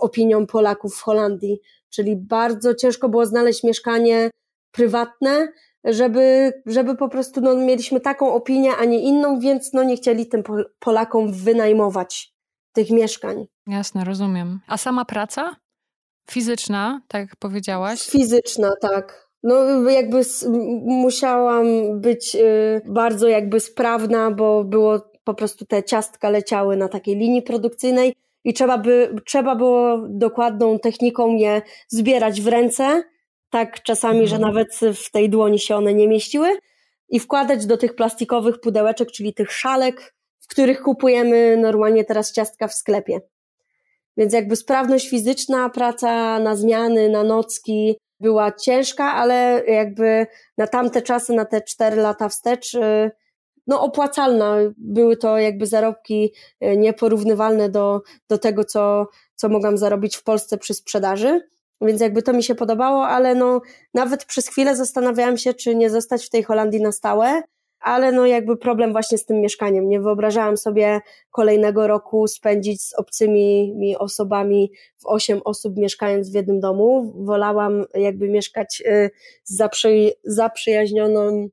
opinią 0.00 0.46
Polaków 0.46 0.94
w 0.96 1.02
Holandii, 1.02 1.60
czyli 1.90 2.16
bardzo 2.16 2.74
ciężko 2.74 3.08
było 3.08 3.26
znaleźć 3.26 3.64
mieszkanie 3.64 4.30
prywatne, 4.72 5.48
żeby, 5.84 6.52
żeby 6.66 6.96
po 6.96 7.08
prostu 7.08 7.40
no, 7.40 7.54
mieliśmy 7.54 8.00
taką 8.00 8.34
opinię, 8.34 8.70
a 8.80 8.84
nie 8.84 9.00
inną, 9.00 9.40
więc 9.40 9.72
no, 9.72 9.82
nie 9.82 9.96
chcieli 9.96 10.26
tym 10.26 10.42
Polakom 10.78 11.32
wynajmować 11.32 12.34
tych 12.72 12.90
mieszkań. 12.90 13.46
Jasne, 13.66 14.04
rozumiem. 14.04 14.60
A 14.66 14.76
sama 14.76 15.04
praca? 15.04 15.56
Fizyczna, 16.30 17.00
tak 17.08 17.20
jak 17.20 17.36
powiedziałaś? 17.36 18.00
Fizyczna, 18.00 18.72
tak. 18.80 19.28
No 19.42 19.90
jakby 19.90 20.22
musiałam 20.84 21.66
być 22.00 22.34
y, 22.34 22.82
bardzo 22.86 23.28
jakby 23.28 23.60
sprawna, 23.60 24.30
bo 24.30 24.64
było 24.64 25.10
po 25.24 25.34
prostu 25.34 25.64
te 25.66 25.82
ciastka 25.82 26.30
leciały 26.30 26.76
na 26.76 26.88
takiej 26.88 27.16
linii 27.16 27.42
produkcyjnej 27.42 28.14
i 28.44 28.54
trzeba, 28.54 28.78
by, 28.78 29.14
trzeba 29.26 29.56
było 29.56 29.98
dokładną 30.08 30.78
techniką 30.78 31.36
je 31.36 31.62
zbierać 31.88 32.40
w 32.40 32.46
ręce, 32.46 33.02
tak 33.50 33.82
czasami, 33.82 34.20
mhm. 34.20 34.28
że 34.28 34.38
nawet 34.38 34.80
w 35.04 35.10
tej 35.10 35.30
dłoni 35.30 35.58
się 35.58 35.76
one 35.76 35.94
nie 35.94 36.08
mieściły 36.08 36.58
i 37.08 37.20
wkładać 37.20 37.66
do 37.66 37.76
tych 37.76 37.94
plastikowych 37.94 38.60
pudełeczek, 38.60 39.10
czyli 39.12 39.34
tych 39.34 39.52
szalek, 39.52 40.14
w 40.40 40.46
których 40.46 40.82
kupujemy 40.82 41.56
normalnie 41.56 42.04
teraz 42.04 42.32
ciastka 42.32 42.68
w 42.68 42.74
sklepie. 42.74 43.20
Więc 44.16 44.32
jakby 44.32 44.56
sprawność 44.56 45.08
fizyczna, 45.08 45.70
praca 45.70 46.38
na 46.38 46.56
zmiany, 46.56 47.08
na 47.08 47.24
nocki 47.24 47.96
była 48.20 48.52
ciężka, 48.52 49.12
ale 49.12 49.62
jakby 49.66 50.26
na 50.58 50.66
tamte 50.66 51.02
czasy, 51.02 51.32
na 51.32 51.44
te 51.44 51.60
cztery 51.60 51.96
lata 51.96 52.28
wstecz, 52.28 52.74
y, 52.74 53.10
no 53.66 53.82
opłacalna. 53.82 54.56
Były 54.76 55.16
to 55.16 55.38
jakby 55.38 55.66
zarobki 55.66 56.32
y, 56.64 56.76
nieporównywalne 56.76 57.68
do, 57.68 58.02
do 58.28 58.38
tego, 58.38 58.64
co, 58.64 59.06
co 59.34 59.48
mogłam 59.48 59.78
zarobić 59.78 60.16
w 60.16 60.22
Polsce 60.22 60.58
przy 60.58 60.74
sprzedaży. 60.74 61.40
Więc 61.80 62.00
jakby 62.00 62.22
to 62.22 62.32
mi 62.32 62.42
się 62.42 62.54
podobało, 62.54 63.06
ale 63.06 63.34
no 63.34 63.60
nawet 63.94 64.24
przez 64.24 64.48
chwilę 64.48 64.76
zastanawiałam 64.76 65.38
się, 65.38 65.54
czy 65.54 65.74
nie 65.74 65.90
zostać 65.90 66.26
w 66.26 66.30
tej 66.30 66.42
Holandii 66.42 66.80
na 66.80 66.92
stałe, 66.92 67.42
ale 67.80 68.12
no 68.12 68.26
jakby 68.26 68.56
problem 68.56 68.92
właśnie 68.92 69.18
z 69.18 69.24
tym 69.24 69.40
mieszkaniem. 69.40 69.88
Nie 69.88 70.00
wyobrażałam 70.00 70.56
sobie 70.56 71.00
kolejnego 71.30 71.86
roku 71.86 72.26
spędzić 72.26 72.82
z 72.82 72.94
obcymi 72.94 73.74
mi 73.76 73.96
osobami 73.96 74.72
w 74.96 75.06
osiem 75.06 75.40
osób 75.44 75.76
mieszkając 75.76 76.30
w 76.30 76.34
jednym 76.34 76.60
domu. 76.60 77.12
Wolałam 77.24 77.84
jakby 77.94 78.28
mieszkać 78.28 78.82
y, 78.86 79.10
z 79.44 79.56
zaprzy, 79.56 80.10
zaprzyjaźnioną 80.24 81.48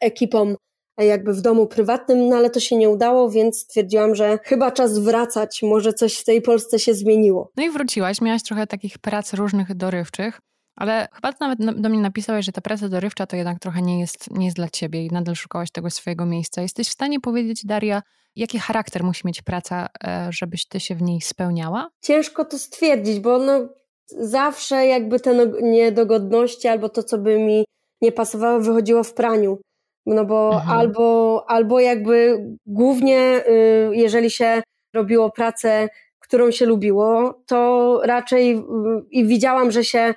ekipą 0.00 0.54
jakby 1.02 1.32
w 1.32 1.40
domu 1.40 1.66
prywatnym, 1.66 2.28
no 2.28 2.36
ale 2.36 2.50
to 2.50 2.60
się 2.60 2.76
nie 2.76 2.90
udało, 2.90 3.30
więc 3.30 3.58
stwierdziłam, 3.58 4.14
że 4.14 4.38
chyba 4.42 4.70
czas 4.70 4.98
wracać, 4.98 5.62
może 5.62 5.92
coś 5.92 6.16
w 6.16 6.24
tej 6.24 6.42
Polsce 6.42 6.78
się 6.78 6.94
zmieniło. 6.94 7.50
No 7.56 7.64
i 7.64 7.70
wróciłaś, 7.70 8.20
miałaś 8.20 8.42
trochę 8.42 8.66
takich 8.66 8.98
prac 8.98 9.34
różnych 9.34 9.74
dorywczych, 9.74 10.40
ale 10.76 11.08
chyba 11.12 11.32
nawet 11.40 11.80
do 11.80 11.88
mnie 11.88 12.00
napisałeś, 12.00 12.46
że 12.46 12.52
ta 12.52 12.60
praca 12.60 12.88
dorywcza 12.88 13.26
to 13.26 13.36
jednak 13.36 13.58
trochę 13.58 13.82
nie 13.82 14.00
jest, 14.00 14.30
nie 14.30 14.44
jest 14.44 14.56
dla 14.56 14.68
ciebie 14.68 15.06
i 15.06 15.10
nadal 15.10 15.34
szukałaś 15.34 15.70
tego 15.70 15.90
swojego 15.90 16.26
miejsca. 16.26 16.62
Jesteś 16.62 16.88
w 16.88 16.92
stanie 16.92 17.20
powiedzieć, 17.20 17.66
Daria, 17.66 18.02
jaki 18.36 18.58
charakter 18.58 19.04
musi 19.04 19.26
mieć 19.26 19.42
praca, 19.42 19.88
e, 20.04 20.28
żebyś 20.30 20.66
ty 20.66 20.80
się 20.80 20.94
w 20.94 21.02
niej 21.02 21.20
spełniała? 21.20 21.90
Ciężko 22.00 22.44
to 22.44 22.58
stwierdzić, 22.58 23.20
bo 23.20 23.38
no 23.38 23.68
zawsze 24.06 24.86
jakby 24.86 25.20
te 25.20 25.34
no, 25.34 25.44
niedogodności 25.62 26.68
albo 26.68 26.88
to, 26.88 27.02
co 27.02 27.18
by 27.18 27.38
mi 27.38 27.64
nie 28.00 28.12
pasowało, 28.12 28.60
wychodziło 28.60 29.02
w 29.02 29.14
praniu. 29.14 29.58
No 30.06 30.24
bo 30.24 30.54
mhm. 30.54 30.78
albo, 30.78 31.44
albo 31.48 31.80
jakby 31.80 32.38
głównie, 32.66 33.44
y, 33.48 33.90
jeżeli 33.92 34.30
się 34.30 34.62
robiło 34.94 35.30
pracę, 35.30 35.88
którą 36.18 36.50
się 36.50 36.66
lubiło, 36.66 37.40
to 37.46 38.00
raczej 38.04 38.56
y, 38.56 38.62
i 39.10 39.26
widziałam, 39.26 39.70
że 39.70 39.84
się 39.84 40.14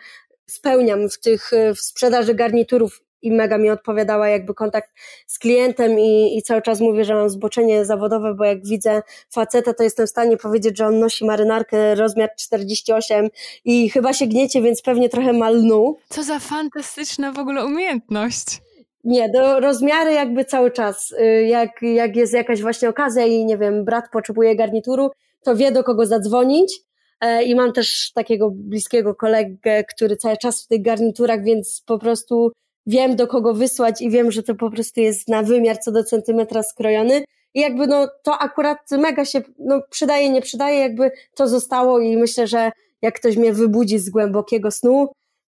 spełniam 0.49 1.09
w 1.09 1.19
tych, 1.19 1.53
y, 1.53 1.73
w 1.75 1.79
sprzedaży 1.79 2.35
garniturów 2.35 3.01
i 3.21 3.31
mega 3.31 3.57
mi 3.57 3.69
odpowiadała 3.69 4.29
jakby 4.29 4.53
kontakt 4.53 4.89
z 5.27 5.39
klientem 5.39 5.99
i, 5.99 6.37
i 6.37 6.41
cały 6.41 6.61
czas 6.61 6.79
mówię, 6.79 7.05
że 7.05 7.15
mam 7.15 7.29
zboczenie 7.29 7.85
zawodowe, 7.85 8.33
bo 8.33 8.45
jak 8.45 8.65
widzę 8.65 9.01
faceta, 9.29 9.73
to 9.73 9.83
jestem 9.83 10.07
w 10.07 10.09
stanie 10.09 10.37
powiedzieć, 10.37 10.77
że 10.77 10.87
on 10.87 10.99
nosi 10.99 11.25
marynarkę 11.25 11.95
rozmiar 11.95 12.29
48 12.37 13.29
i 13.65 13.89
chyba 13.89 14.13
się 14.13 14.27
gniecie, 14.27 14.61
więc 14.61 14.81
pewnie 14.81 15.09
trochę 15.09 15.33
malnu. 15.33 15.97
Co 16.09 16.23
za 16.23 16.39
fantastyczna 16.39 17.31
w 17.31 17.39
ogóle 17.39 17.65
umiejętność. 17.65 18.66
Nie, 19.07 19.29
do 19.29 19.59
rozmiary 19.59 20.13
jakby 20.13 20.45
cały 20.45 20.71
czas. 20.71 21.11
Y, 21.11 21.47
jak, 21.47 21.81
jak 21.81 22.15
jest 22.15 22.33
jakaś 22.33 22.61
właśnie 22.61 22.89
okazja 22.89 23.25
i 23.25 23.45
nie 23.45 23.57
wiem, 23.57 23.85
brat 23.85 24.05
potrzebuje 24.11 24.55
garnituru, 24.55 25.09
to 25.43 25.55
wie 25.55 25.71
do 25.71 25.83
kogo 25.83 26.05
zadzwonić. 26.05 26.79
E, 27.21 27.43
I 27.43 27.55
mam 27.55 27.73
też 27.73 28.11
takiego 28.13 28.51
bliskiego 28.51 29.15
kolegę, 29.15 29.83
który 29.83 30.17
cały 30.17 30.37
czas 30.37 30.63
w 30.63 30.67
tych 30.67 30.81
garniturach, 30.81 31.43
więc 31.43 31.83
po 31.85 31.99
prostu 31.99 32.51
wiem 32.85 33.15
do 33.15 33.27
kogo 33.27 33.53
wysłać 33.53 34.01
i 34.01 34.09
wiem, 34.09 34.31
że 34.31 34.43
to 34.43 34.55
po 34.55 34.71
prostu 34.71 35.01
jest 35.01 35.27
na 35.27 35.43
wymiar 35.43 35.77
co 35.77 35.91
do 35.91 36.03
centymetra 36.03 36.63
skrojony. 36.63 37.23
I 37.53 37.61
jakby 37.61 37.87
no 37.87 38.07
to 38.23 38.37
akurat 38.37 38.91
mega 38.91 39.25
się 39.25 39.41
no, 39.59 39.81
przydaje, 39.89 40.29
nie 40.29 40.41
przydaje, 40.41 40.79
jakby 40.79 41.11
to 41.35 41.47
zostało 41.47 41.99
i 41.99 42.17
myślę, 42.17 42.47
że 42.47 42.71
jak 43.01 43.15
ktoś 43.15 43.37
mnie 43.37 43.53
wybudzi 43.53 43.99
z 43.99 44.09
głębokiego 44.09 44.71
snu 44.71 45.07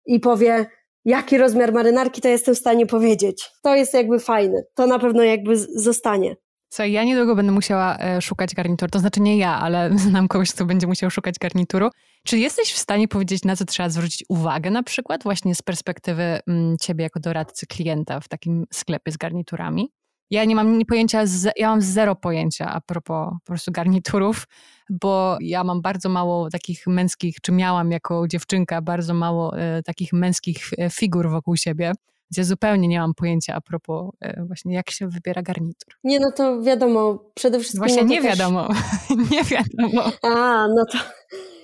i 0.06 0.20
powie, 0.20 0.66
jaki 1.04 1.38
rozmiar 1.38 1.72
marynarki, 1.72 2.20
to 2.20 2.28
jestem 2.28 2.54
w 2.54 2.58
stanie 2.58 2.86
powiedzieć. 2.86 3.50
To 3.62 3.74
jest 3.74 3.94
jakby 3.94 4.18
fajne. 4.18 4.62
To 4.74 4.86
na 4.86 4.98
pewno 4.98 5.22
jakby 5.22 5.56
zostanie. 5.58 6.36
Co, 6.68 6.84
ja 6.84 7.04
niedługo 7.04 7.36
będę 7.36 7.52
musiała 7.52 7.98
e, 7.98 8.22
szukać 8.22 8.54
garnituru. 8.54 8.90
To 8.90 8.98
znaczy 8.98 9.20
nie 9.20 9.38
ja, 9.38 9.60
ale 9.60 9.90
znam 10.08 10.28
kogoś, 10.28 10.52
kto 10.52 10.64
będzie 10.64 10.86
musiał 10.86 11.10
szukać 11.10 11.34
garnituru. 11.38 11.90
Czy 12.24 12.38
jesteś 12.38 12.72
w 12.72 12.78
stanie 12.78 13.08
powiedzieć, 13.08 13.44
na 13.44 13.56
co 13.56 13.64
trzeba 13.64 13.88
zwrócić 13.88 14.24
uwagę 14.28 14.70
na 14.70 14.82
przykład 14.82 15.22
właśnie 15.22 15.54
z 15.54 15.62
perspektywy 15.62 16.40
mm, 16.48 16.76
ciebie 16.80 17.04
jako 17.04 17.20
doradcy 17.20 17.66
klienta 17.66 18.20
w 18.20 18.28
takim 18.28 18.64
sklepie 18.72 19.12
z 19.12 19.16
garniturami? 19.16 19.92
Ja 20.32 20.44
nie 20.44 20.54
mam 20.54 20.80
pojęcia, 20.88 21.24
ja 21.56 21.68
mam 21.68 21.82
zero 21.82 22.16
pojęcia 22.16 22.72
a 22.72 22.80
propos 22.80 23.28
po 23.32 23.46
prostu 23.46 23.72
garniturów, 23.72 24.46
bo 24.90 25.36
ja 25.40 25.64
mam 25.64 25.82
bardzo 25.82 26.08
mało 26.08 26.50
takich 26.50 26.86
męskich, 26.86 27.36
czy 27.42 27.52
miałam 27.52 27.90
jako 27.90 28.28
dziewczynka 28.28 28.82
bardzo 28.82 29.14
mało 29.14 29.58
e, 29.58 29.82
takich 29.82 30.12
męskich 30.12 30.56
e, 30.78 30.90
figur 30.90 31.30
wokół 31.30 31.56
siebie. 31.56 31.92
Ja 32.36 32.44
zupełnie 32.44 32.88
nie 32.88 33.00
mam 33.00 33.14
pojęcia 33.14 33.54
a 33.54 33.60
propos 33.60 34.10
e, 34.20 34.44
właśnie 34.44 34.74
jak 34.74 34.90
się 34.90 35.08
wybiera 35.08 35.42
garnitur. 35.42 35.94
Nie, 36.04 36.20
no 36.20 36.32
to 36.36 36.62
wiadomo, 36.62 37.24
przede 37.34 37.58
wszystkim... 37.58 37.78
Właśnie 37.78 38.02
no 38.02 38.08
nie 38.08 38.22
też... 38.22 38.26
wiadomo, 38.38 38.68
nie 39.32 39.44
wiadomo. 39.44 40.12
A, 40.22 40.66
no 40.68 40.84
to 40.92 40.98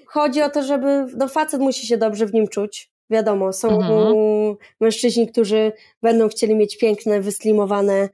chodzi 0.07 0.43
o 0.43 0.51
to, 0.51 0.63
żeby, 0.63 1.07
no 1.17 1.29
facet 1.29 1.61
musi 1.61 1.87
się 1.87 1.99
dobrze 1.99 2.27
w 2.27 2.35
nim 2.35 2.49
czuć. 2.49 2.91
Wiadomo, 3.11 3.53
są 3.53 3.69
mhm. 3.69 4.57
mężczyźni, 4.81 5.29
którzy 5.29 5.73
będą 6.03 6.29
chcieli 6.29 6.55
mieć 6.55 6.79
piękne, 6.79 7.21
wyslimowane 7.21 8.09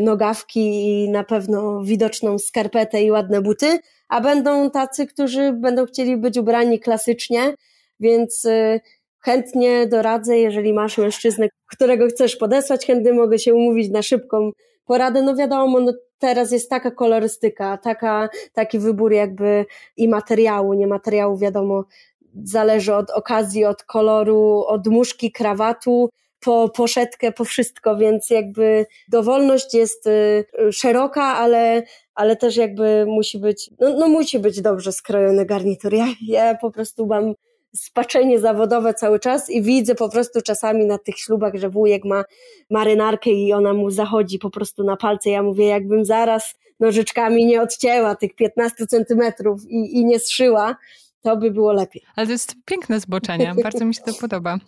nogawki 0.00 0.84
i 0.86 1.08
na 1.10 1.24
pewno 1.24 1.82
widoczną 1.82 2.38
skarpetę 2.38 3.02
i 3.02 3.10
ładne 3.10 3.42
buty, 3.42 3.78
a 4.08 4.20
będą 4.20 4.70
tacy, 4.70 5.06
którzy 5.06 5.52
będą 5.52 5.86
chcieli 5.86 6.16
być 6.16 6.38
ubrani 6.38 6.80
klasycznie, 6.80 7.54
więc 8.00 8.44
e, 8.44 8.80
chętnie 9.20 9.86
doradzę, 9.86 10.38
jeżeli 10.38 10.72
masz 10.72 10.98
mężczyznę, 10.98 11.48
którego 11.66 12.06
chcesz 12.06 12.36
podesłać, 12.36 12.86
chętnie 12.86 13.12
mogę 13.12 13.38
się 13.38 13.54
umówić 13.54 13.90
na 13.90 14.02
szybką 14.02 14.50
poradę. 14.84 15.22
No 15.22 15.36
wiadomo, 15.36 15.80
no 15.80 15.92
teraz 16.18 16.52
jest 16.52 16.70
taka 16.70 16.90
kolorystyka, 16.90 17.76
taka, 17.76 18.28
taki 18.52 18.78
wybór 18.78 19.12
jakby 19.12 19.66
i 19.96 20.08
materiału, 20.08 20.74
nie 20.74 20.86
materiału 20.86 21.38
wiadomo, 21.38 21.84
zależy 22.44 22.94
od 22.94 23.10
okazji, 23.10 23.64
od 23.64 23.82
koloru, 23.82 24.64
od 24.66 24.86
muszki 24.86 25.32
krawatu, 25.32 26.10
po 26.40 26.68
poszetkę, 26.68 27.32
po 27.32 27.44
wszystko, 27.44 27.96
więc 27.96 28.30
jakby 28.30 28.86
dowolność 29.08 29.74
jest 29.74 30.06
y, 30.06 30.44
szeroka, 30.72 31.22
ale, 31.22 31.82
ale 32.14 32.36
też 32.36 32.56
jakby 32.56 33.06
musi 33.06 33.38
być, 33.38 33.70
no, 33.80 33.94
no 33.98 34.08
musi 34.08 34.38
być 34.38 34.60
dobrze 34.60 34.92
skrojony 34.92 35.46
garnitur. 35.46 35.94
Ja, 36.00 36.06
ja 36.28 36.54
po 36.54 36.70
prostu 36.70 37.06
mam 37.06 37.34
spaczenie 37.76 38.40
zawodowe 38.40 38.94
cały 38.94 39.20
czas 39.20 39.50
i 39.50 39.62
widzę 39.62 39.94
po 39.94 40.08
prostu 40.08 40.42
czasami 40.42 40.86
na 40.86 40.98
tych 40.98 41.18
ślubach, 41.18 41.54
że 41.54 41.70
wujek 41.70 42.04
ma 42.04 42.24
marynarkę 42.70 43.30
i 43.30 43.52
ona 43.52 43.72
mu 43.72 43.90
zachodzi 43.90 44.38
po 44.38 44.50
prostu 44.50 44.84
na 44.84 44.96
palce. 44.96 45.30
Ja 45.30 45.42
mówię, 45.42 45.66
jakbym 45.66 46.04
zaraz 46.04 46.54
nożyczkami 46.80 47.46
nie 47.46 47.62
odcięła 47.62 48.14
tych 48.14 48.34
15 48.34 48.86
centymetrów 48.86 49.64
i, 49.68 49.98
i 49.98 50.04
nie 50.04 50.20
zszyła, 50.20 50.76
to 51.22 51.36
by 51.36 51.50
było 51.50 51.72
lepiej. 51.72 52.02
Ale 52.16 52.26
to 52.26 52.32
jest 52.32 52.54
piękne 52.64 53.00
zboczenie, 53.00 53.54
bardzo 53.62 53.84
mi 53.84 53.94
się 53.94 54.02
to 54.02 54.12
podoba. 54.20 54.58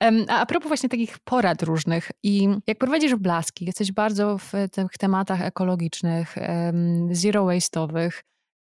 A, 0.00 0.40
a 0.40 0.46
propos 0.46 0.68
właśnie 0.68 0.88
takich 0.88 1.18
porad 1.18 1.62
różnych 1.62 2.10
i 2.22 2.48
jak 2.66 2.78
prowadzisz 2.78 3.14
blaski, 3.14 3.64
jesteś 3.64 3.92
bardzo 3.92 4.38
w 4.38 4.52
tych 4.72 4.98
tematach 4.98 5.42
ekologicznych, 5.42 6.36
zero 7.10 7.44
waste'owych, 7.44 8.10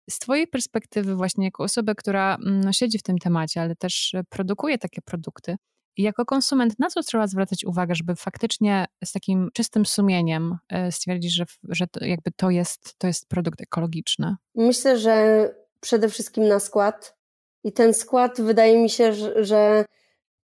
z 0.10 0.20
Twojej 0.20 0.48
perspektywy, 0.48 1.16
właśnie 1.16 1.46
jako 1.46 1.64
osoby, 1.64 1.96
która 1.96 2.36
mm, 2.36 2.62
no, 2.62 2.74
siedzi 2.74 3.00
w 3.00 3.04
tym 3.04 3.18
temacie, 3.18 3.62
ale 3.62 3.76
też 3.76 4.16
produkuje 4.30 4.78
takie 4.78 5.02
produkty, 5.02 5.56
jako 5.98 6.26
konsument, 6.26 6.80
na 6.80 6.90
co 6.90 7.04
trzeba 7.04 7.28
zwracać 7.28 7.66
uwagę, 7.66 7.96
żeby 7.96 8.16
faktycznie 8.16 8.86
z 9.04 9.12
takim 9.12 9.50
czystym 9.54 9.86
sumieniem 9.86 10.58
e, 10.70 10.92
stwierdzić, 10.92 11.36
że, 11.36 11.46
że 11.70 11.88
to 11.88 12.06
jakby 12.06 12.32
to 12.32 12.50
jest, 12.50 12.96
to 12.98 13.08
jest 13.08 13.30
produkt 13.30 13.62
ekologiczny? 13.62 14.36
Myślę, 14.56 14.98
że 14.98 15.50
przede 15.80 16.10
wszystkim 16.10 16.48
na 16.48 16.60
skład. 16.60 17.16
I 17.64 17.74
ten 17.74 17.94
skład 17.94 18.42
wydaje 18.42 18.82
mi 18.82 18.90
się, 18.90 19.14
że, 19.14 19.44
że 19.44 19.86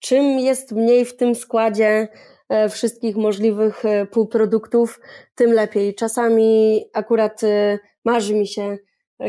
czym 0.01 0.39
jest 0.39 0.71
mniej 0.71 1.05
w 1.05 1.15
tym 1.15 1.35
składzie 1.35 2.07
e, 2.49 2.69
wszystkich 2.69 3.15
możliwych 3.15 3.85
e, 3.85 4.05
półproduktów, 4.05 4.99
tym 5.35 5.53
lepiej. 5.53 5.95
Czasami 5.95 6.81
akurat 6.93 7.41
marzy 8.05 8.35
mi 8.35 8.47
się 8.47 8.77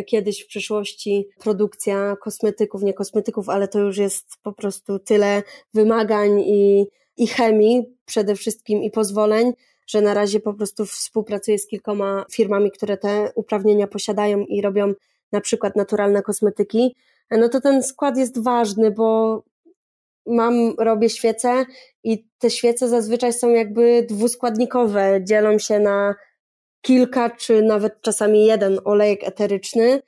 kiedyś 0.07 0.45
w 0.45 0.47
przyszłości 0.47 1.29
produkcja 1.39 2.17
kosmetyków, 2.21 2.83
nie 2.83 2.95
kosmetyków, 2.95 3.49
ale 3.49 3.69
to 3.69 3.79
już 3.79 3.99
jest 3.99 4.27
po 4.43 4.53
prostu 4.53 4.99
tyle 4.99 5.43
wymagań 5.75 6.41
i, 6.41 6.87
i 7.17 7.27
chemii 7.27 7.97
przede 8.05 8.35
wszystkim 8.35 8.83
i 8.83 8.91
pozwoleń, 8.91 9.53
że 9.87 10.01
na 10.01 10.15
razie 10.15 10.41
po 10.41 10.55
prostu 10.55 10.87
współpracuję 10.87 11.59
z 11.59 11.67
kilkoma 11.67 12.25
firmami, 12.33 12.71
które 12.71 12.97
te 12.97 13.33
uprawnienia 13.35 13.87
posiadają 13.87 14.39
i 14.39 14.63
robią 14.63 14.93
na 15.33 15.41
przykład 15.41 15.77
naturalne 15.77 16.23
kosmetyki. 16.23 16.97
No 17.31 17.49
to 17.49 17.61
ten 17.61 17.83
skład 17.83 18.19
jest 18.19 18.45
ważny, 18.45 18.91
bo 18.91 19.43
mam, 20.27 20.75
robię 20.79 21.09
świece 21.09 21.65
i 22.05 22.25
te 22.39 22.51
świece 22.51 22.89
zazwyczaj 22.89 23.33
są 23.33 23.51
jakby 23.51 24.07
dwuskładnikowe, 24.09 25.21
dzielą 25.23 25.59
się 25.59 25.81
na 25.81 26.15
kilka 26.81 27.31
czy 27.31 27.63
nawet 27.63 28.01
czasami 28.01 28.47
jeden 28.47 28.81
olejek 28.85 29.25
eteryczny 29.25 30.03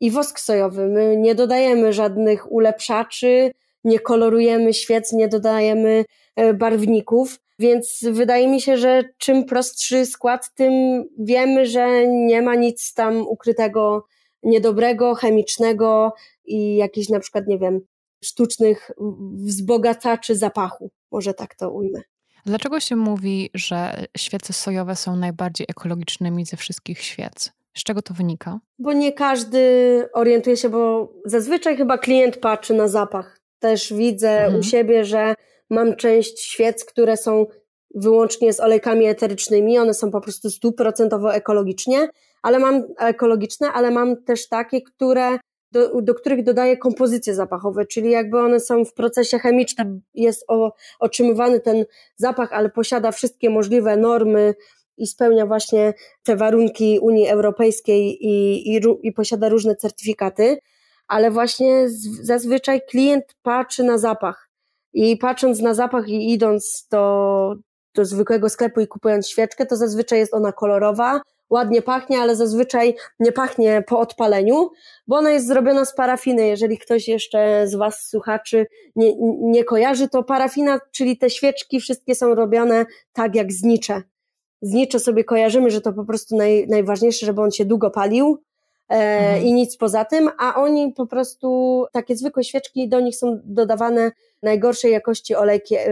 i 0.00 0.10
wosk 0.10 0.40
sojowy. 0.40 0.86
My 0.86 1.16
nie 1.16 1.34
dodajemy 1.34 1.92
żadnych 1.92 2.52
ulepszaczy, 2.52 3.50
nie 3.84 3.98
kolorujemy 4.00 4.74
świec, 4.74 5.12
nie 5.12 5.28
dodajemy 5.28 6.04
e, 6.36 6.54
barwników, 6.54 7.40
więc 7.58 8.04
wydaje 8.10 8.48
mi 8.48 8.60
się, 8.60 8.76
że 8.76 9.04
czym 9.18 9.44
prostszy 9.44 10.06
skład, 10.06 10.54
tym 10.54 11.04
wiemy, 11.18 11.66
że 11.66 12.06
nie 12.06 12.42
ma 12.42 12.54
nic 12.54 12.94
tam 12.94 13.26
ukrytego 13.28 14.04
niedobrego, 14.42 15.14
chemicznego 15.14 16.12
i 16.44 16.76
jakichś 16.76 17.08
na 17.08 17.20
przykład, 17.20 17.46
nie 17.46 17.58
wiem, 17.58 17.80
sztucznych 18.26 18.90
wzbogacaczy 19.34 20.36
zapachu. 20.36 20.90
Może 21.12 21.34
tak 21.34 21.54
to 21.54 21.70
ujmę. 21.70 22.00
Dlaczego 22.46 22.80
się 22.80 22.96
mówi, 22.96 23.50
że 23.54 24.06
świece 24.16 24.52
sojowe 24.52 24.96
są 24.96 25.16
najbardziej 25.16 25.66
ekologicznymi 25.70 26.46
ze 26.46 26.56
wszystkich 26.56 27.02
świec? 27.02 27.52
Z 27.76 27.82
czego 27.82 28.02
to 28.02 28.14
wynika? 28.14 28.58
Bo 28.78 28.92
nie 28.92 29.12
każdy 29.12 29.60
orientuje 30.12 30.56
się, 30.56 30.68
bo 30.68 31.12
zazwyczaj 31.24 31.76
chyba 31.76 31.98
klient 31.98 32.36
patrzy 32.36 32.74
na 32.74 32.88
zapach. 32.88 33.40
Też 33.58 33.92
widzę 33.92 34.30
mhm. 34.30 34.60
u 34.60 34.62
siebie, 34.62 35.04
że 35.04 35.34
mam 35.70 35.96
część 35.96 36.40
świec, 36.40 36.84
które 36.84 37.16
są 37.16 37.46
wyłącznie 37.94 38.52
z 38.52 38.60
olejkami 38.60 39.06
eterycznymi, 39.06 39.78
one 39.78 39.94
są 39.94 40.10
po 40.10 40.20
prostu 40.20 40.50
stuprocentowo 40.50 41.34
ekologicznie, 41.34 42.08
ale 42.42 42.58
mam 42.58 42.82
ekologiczne, 42.98 43.72
ale 43.72 43.90
mam 43.90 44.24
też 44.24 44.48
takie, 44.48 44.82
które 44.82 45.38
do, 45.72 46.02
do 46.02 46.14
których 46.14 46.44
dodaję 46.44 46.76
kompozycje 46.76 47.34
zapachowe, 47.34 47.86
czyli 47.86 48.10
jakby 48.10 48.38
one 48.38 48.60
są 48.60 48.84
w 48.84 48.94
procesie 48.94 49.38
chemicznym, 49.38 50.00
jest 50.14 50.44
o, 50.48 50.72
otrzymywany 51.00 51.60
ten 51.60 51.84
zapach, 52.16 52.52
ale 52.52 52.70
posiada 52.70 53.12
wszystkie 53.12 53.50
możliwe 53.50 53.96
normy 53.96 54.54
i 54.96 55.06
spełnia 55.06 55.46
właśnie 55.46 55.94
te 56.22 56.36
warunki 56.36 56.98
Unii 57.02 57.28
Europejskiej 57.28 58.26
i, 58.26 58.68
i, 58.76 58.80
i 59.02 59.12
posiada 59.12 59.48
różne 59.48 59.76
certyfikaty, 59.76 60.58
ale 61.08 61.30
właśnie 61.30 61.86
zazwyczaj 62.22 62.80
klient 62.88 63.24
patrzy 63.42 63.84
na 63.84 63.98
zapach. 63.98 64.50
I 64.92 65.16
patrząc 65.16 65.60
na 65.60 65.74
zapach 65.74 66.08
i 66.08 66.32
idąc 66.32 66.86
do, 66.90 67.54
do 67.94 68.04
zwykłego 68.04 68.48
sklepu 68.48 68.80
i 68.80 68.86
kupując 68.86 69.28
świeczkę, 69.28 69.66
to 69.66 69.76
zazwyczaj 69.76 70.18
jest 70.18 70.34
ona 70.34 70.52
kolorowa, 70.52 71.20
ładnie 71.50 71.82
pachnie, 71.82 72.18
ale 72.18 72.36
zazwyczaj 72.36 72.94
nie 73.20 73.32
pachnie 73.32 73.82
po 73.86 73.98
odpaleniu, 73.98 74.70
bo 75.06 75.16
ona 75.16 75.30
jest 75.30 75.46
zrobiona 75.46 75.84
z 75.84 75.94
parafiny. 75.94 76.46
Jeżeli 76.46 76.78
ktoś 76.78 77.08
jeszcze 77.08 77.68
z 77.68 77.74
Was, 77.74 78.08
słuchaczy, 78.08 78.66
nie, 78.96 79.14
nie 79.40 79.64
kojarzy, 79.64 80.08
to 80.08 80.22
parafina, 80.22 80.80
czyli 80.92 81.18
te 81.18 81.30
świeczki, 81.30 81.80
wszystkie 81.80 82.14
są 82.14 82.34
robione 82.34 82.86
tak 83.12 83.34
jak 83.34 83.52
znicze. 83.52 84.02
Znicze 84.62 84.98
sobie 84.98 85.24
kojarzymy, 85.24 85.70
że 85.70 85.80
to 85.80 85.92
po 85.92 86.04
prostu 86.04 86.36
naj, 86.36 86.66
najważniejsze, 86.68 87.26
żeby 87.26 87.42
on 87.42 87.50
się 87.50 87.64
długo 87.64 87.90
palił, 87.90 88.42
e, 88.88 88.94
mhm. 88.94 89.42
i 89.42 89.52
nic 89.52 89.76
poza 89.76 90.04
tym, 90.04 90.30
a 90.38 90.54
oni 90.54 90.92
po 90.92 91.06
prostu, 91.06 91.84
takie 91.92 92.16
zwykłe 92.16 92.44
świeczki, 92.44 92.88
do 92.88 93.00
nich 93.00 93.16
są 93.16 93.40
dodawane 93.44 94.12
najgorszej 94.42 94.92
jakości 94.92 95.34
olejki 95.34 95.74
e, 95.74 95.88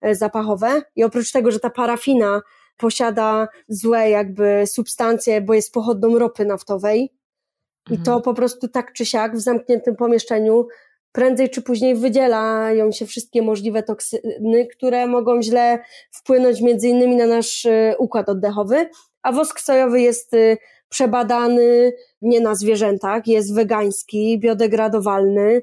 e, 0.00 0.14
zapachowe 0.14 0.82
i 0.96 1.04
oprócz 1.04 1.32
tego, 1.32 1.50
że 1.50 1.60
ta 1.60 1.70
parafina 1.70 2.42
posiada 2.76 3.48
złe 3.68 4.10
jakby 4.10 4.62
substancje, 4.66 5.40
bo 5.40 5.54
jest 5.54 5.72
pochodną 5.72 6.18
ropy 6.18 6.44
naftowej. 6.44 7.12
I 7.90 7.96
to 7.96 8.12
mhm. 8.12 8.22
po 8.22 8.34
prostu 8.34 8.68
tak 8.68 8.92
czy 8.92 9.06
siak 9.06 9.36
w 9.36 9.40
zamkniętym 9.40 9.96
pomieszczeniu 9.96 10.66
prędzej 11.12 11.50
czy 11.50 11.62
później 11.62 11.94
wydzielają 11.94 12.92
się 12.92 13.06
wszystkie 13.06 13.42
możliwe 13.42 13.82
toksyny, 13.82 14.66
które 14.76 15.06
mogą 15.06 15.42
źle 15.42 15.78
wpłynąć 16.10 16.60
między 16.60 16.88
innymi 16.88 17.16
na 17.16 17.26
nasz 17.26 17.64
y, 17.64 17.94
układ 17.98 18.28
oddechowy, 18.28 18.88
a 19.22 19.32
wosk 19.32 19.60
sojowy 19.60 20.00
jest 20.00 20.34
y, 20.34 20.56
przebadany 20.88 21.92
nie 22.22 22.40
na 22.40 22.54
zwierzętach, 22.54 23.26
jest 23.26 23.54
wegański, 23.54 24.38
biodegradowalny. 24.38 25.62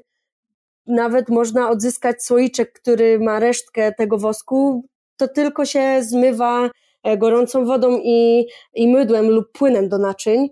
Nawet 0.86 1.28
można 1.28 1.70
odzyskać 1.70 2.22
słoiczek, 2.22 2.72
który 2.72 3.18
ma 3.18 3.38
resztkę 3.38 3.92
tego 3.92 4.18
wosku, 4.18 4.84
to 5.16 5.28
tylko 5.28 5.64
się 5.64 6.02
zmywa 6.02 6.70
gorącą 7.18 7.64
wodą 7.64 8.00
i, 8.04 8.46
i 8.74 8.88
mydłem 8.88 9.30
lub 9.30 9.52
płynem 9.52 9.88
do 9.88 9.98
naczyń. 9.98 10.48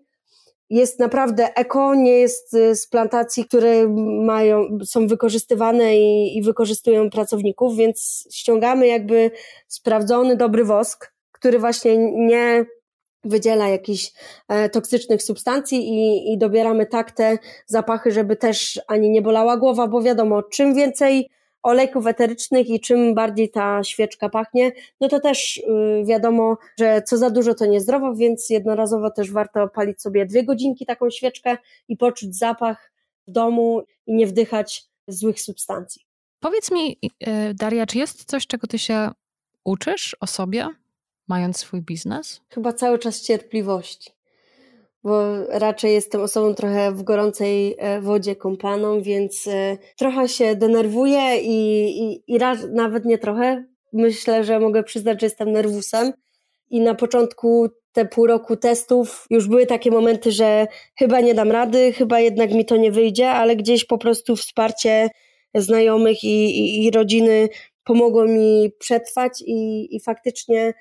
Jest 0.70 0.98
naprawdę 0.98 1.54
eko, 1.54 1.94
nie 1.94 2.18
jest 2.18 2.54
e, 2.54 2.74
z 2.74 2.86
plantacji, 2.86 3.44
które 3.44 3.88
mają, 4.24 4.78
są 4.84 5.06
wykorzystywane 5.06 5.98
i, 5.98 6.38
i 6.38 6.42
wykorzystują 6.42 7.10
pracowników, 7.10 7.76
więc 7.76 8.28
ściągamy 8.32 8.86
jakby 8.86 9.30
sprawdzony, 9.68 10.36
dobry 10.36 10.64
wosk, 10.64 11.12
który 11.32 11.58
właśnie 11.58 11.96
nie 12.12 12.66
wydziela 13.24 13.68
jakichś 13.68 14.12
e, 14.48 14.68
toksycznych 14.68 15.22
substancji 15.22 15.88
i, 15.88 16.32
i 16.32 16.38
dobieramy 16.38 16.86
tak 16.86 17.12
te 17.12 17.38
zapachy, 17.66 18.10
żeby 18.10 18.36
też 18.36 18.80
ani 18.86 19.10
nie 19.10 19.22
bolała 19.22 19.56
głowa, 19.56 19.88
bo 19.88 20.02
wiadomo, 20.02 20.42
czym 20.42 20.74
więcej 20.74 21.30
olejków 21.62 22.06
eterycznych 22.06 22.68
i 22.68 22.80
czym 22.80 23.14
bardziej 23.14 23.50
ta 23.50 23.84
świeczka 23.84 24.28
pachnie, 24.28 24.72
no 25.00 25.08
to 25.08 25.20
też 25.20 25.56
y, 25.56 26.04
wiadomo, 26.04 26.56
że 26.78 27.02
co 27.02 27.16
za 27.16 27.30
dużo 27.30 27.54
to 27.54 27.66
niezdrowo, 27.66 28.14
więc 28.14 28.50
jednorazowo 28.50 29.10
też 29.10 29.32
warto 29.32 29.68
palić 29.68 30.02
sobie 30.02 30.26
dwie 30.26 30.44
godzinki 30.44 30.86
taką 30.86 31.10
świeczkę 31.10 31.56
i 31.88 31.96
poczuć 31.96 32.36
zapach 32.36 32.92
w 33.28 33.30
domu 33.30 33.82
i 34.06 34.14
nie 34.14 34.26
wdychać 34.26 34.84
złych 35.08 35.40
substancji. 35.40 36.02
Powiedz 36.40 36.70
mi, 36.70 36.98
y, 37.02 37.54
Daria, 37.54 37.86
czy 37.86 37.98
jest 37.98 38.24
coś, 38.24 38.46
czego 38.46 38.66
ty 38.66 38.78
się 38.78 39.10
uczysz 39.64 40.16
o 40.20 40.26
sobie, 40.26 40.68
mając 41.28 41.56
swój 41.56 41.82
biznes? 41.82 42.40
Chyba 42.48 42.72
cały 42.72 42.98
czas 42.98 43.22
cierpliwości 43.22 44.17
bo 45.04 45.46
raczej 45.48 45.92
jestem 45.92 46.20
osobą 46.20 46.54
trochę 46.54 46.92
w 46.92 47.02
gorącej 47.02 47.76
e, 47.78 48.00
wodzie 48.00 48.36
kąpaną, 48.36 49.02
więc 49.02 49.46
e, 49.46 49.78
trochę 49.96 50.28
się 50.28 50.56
denerwuję 50.56 51.40
i, 51.40 51.88
i, 52.02 52.22
i 52.26 52.38
raz, 52.38 52.58
nawet 52.72 53.04
nie 53.04 53.18
trochę. 53.18 53.64
Myślę, 53.92 54.44
że 54.44 54.60
mogę 54.60 54.82
przyznać, 54.82 55.20
że 55.20 55.26
jestem 55.26 55.52
nerwusem. 55.52 56.12
I 56.70 56.80
na 56.80 56.94
początku 56.94 57.68
te 57.92 58.04
pół 58.04 58.26
roku 58.26 58.56
testów 58.56 59.26
już 59.30 59.48
były 59.48 59.66
takie 59.66 59.90
momenty, 59.90 60.32
że 60.32 60.66
chyba 60.98 61.20
nie 61.20 61.34
dam 61.34 61.50
rady, 61.50 61.92
chyba 61.92 62.20
jednak 62.20 62.52
mi 62.52 62.64
to 62.64 62.76
nie 62.76 62.92
wyjdzie, 62.92 63.30
ale 63.30 63.56
gdzieś 63.56 63.84
po 63.84 63.98
prostu 63.98 64.36
wsparcie 64.36 65.08
znajomych 65.54 66.24
i, 66.24 66.60
i, 66.60 66.86
i 66.86 66.90
rodziny 66.90 67.48
pomogło 67.84 68.24
mi 68.24 68.70
przetrwać 68.78 69.42
i, 69.46 69.88
i 69.96 70.00
faktycznie 70.00 70.74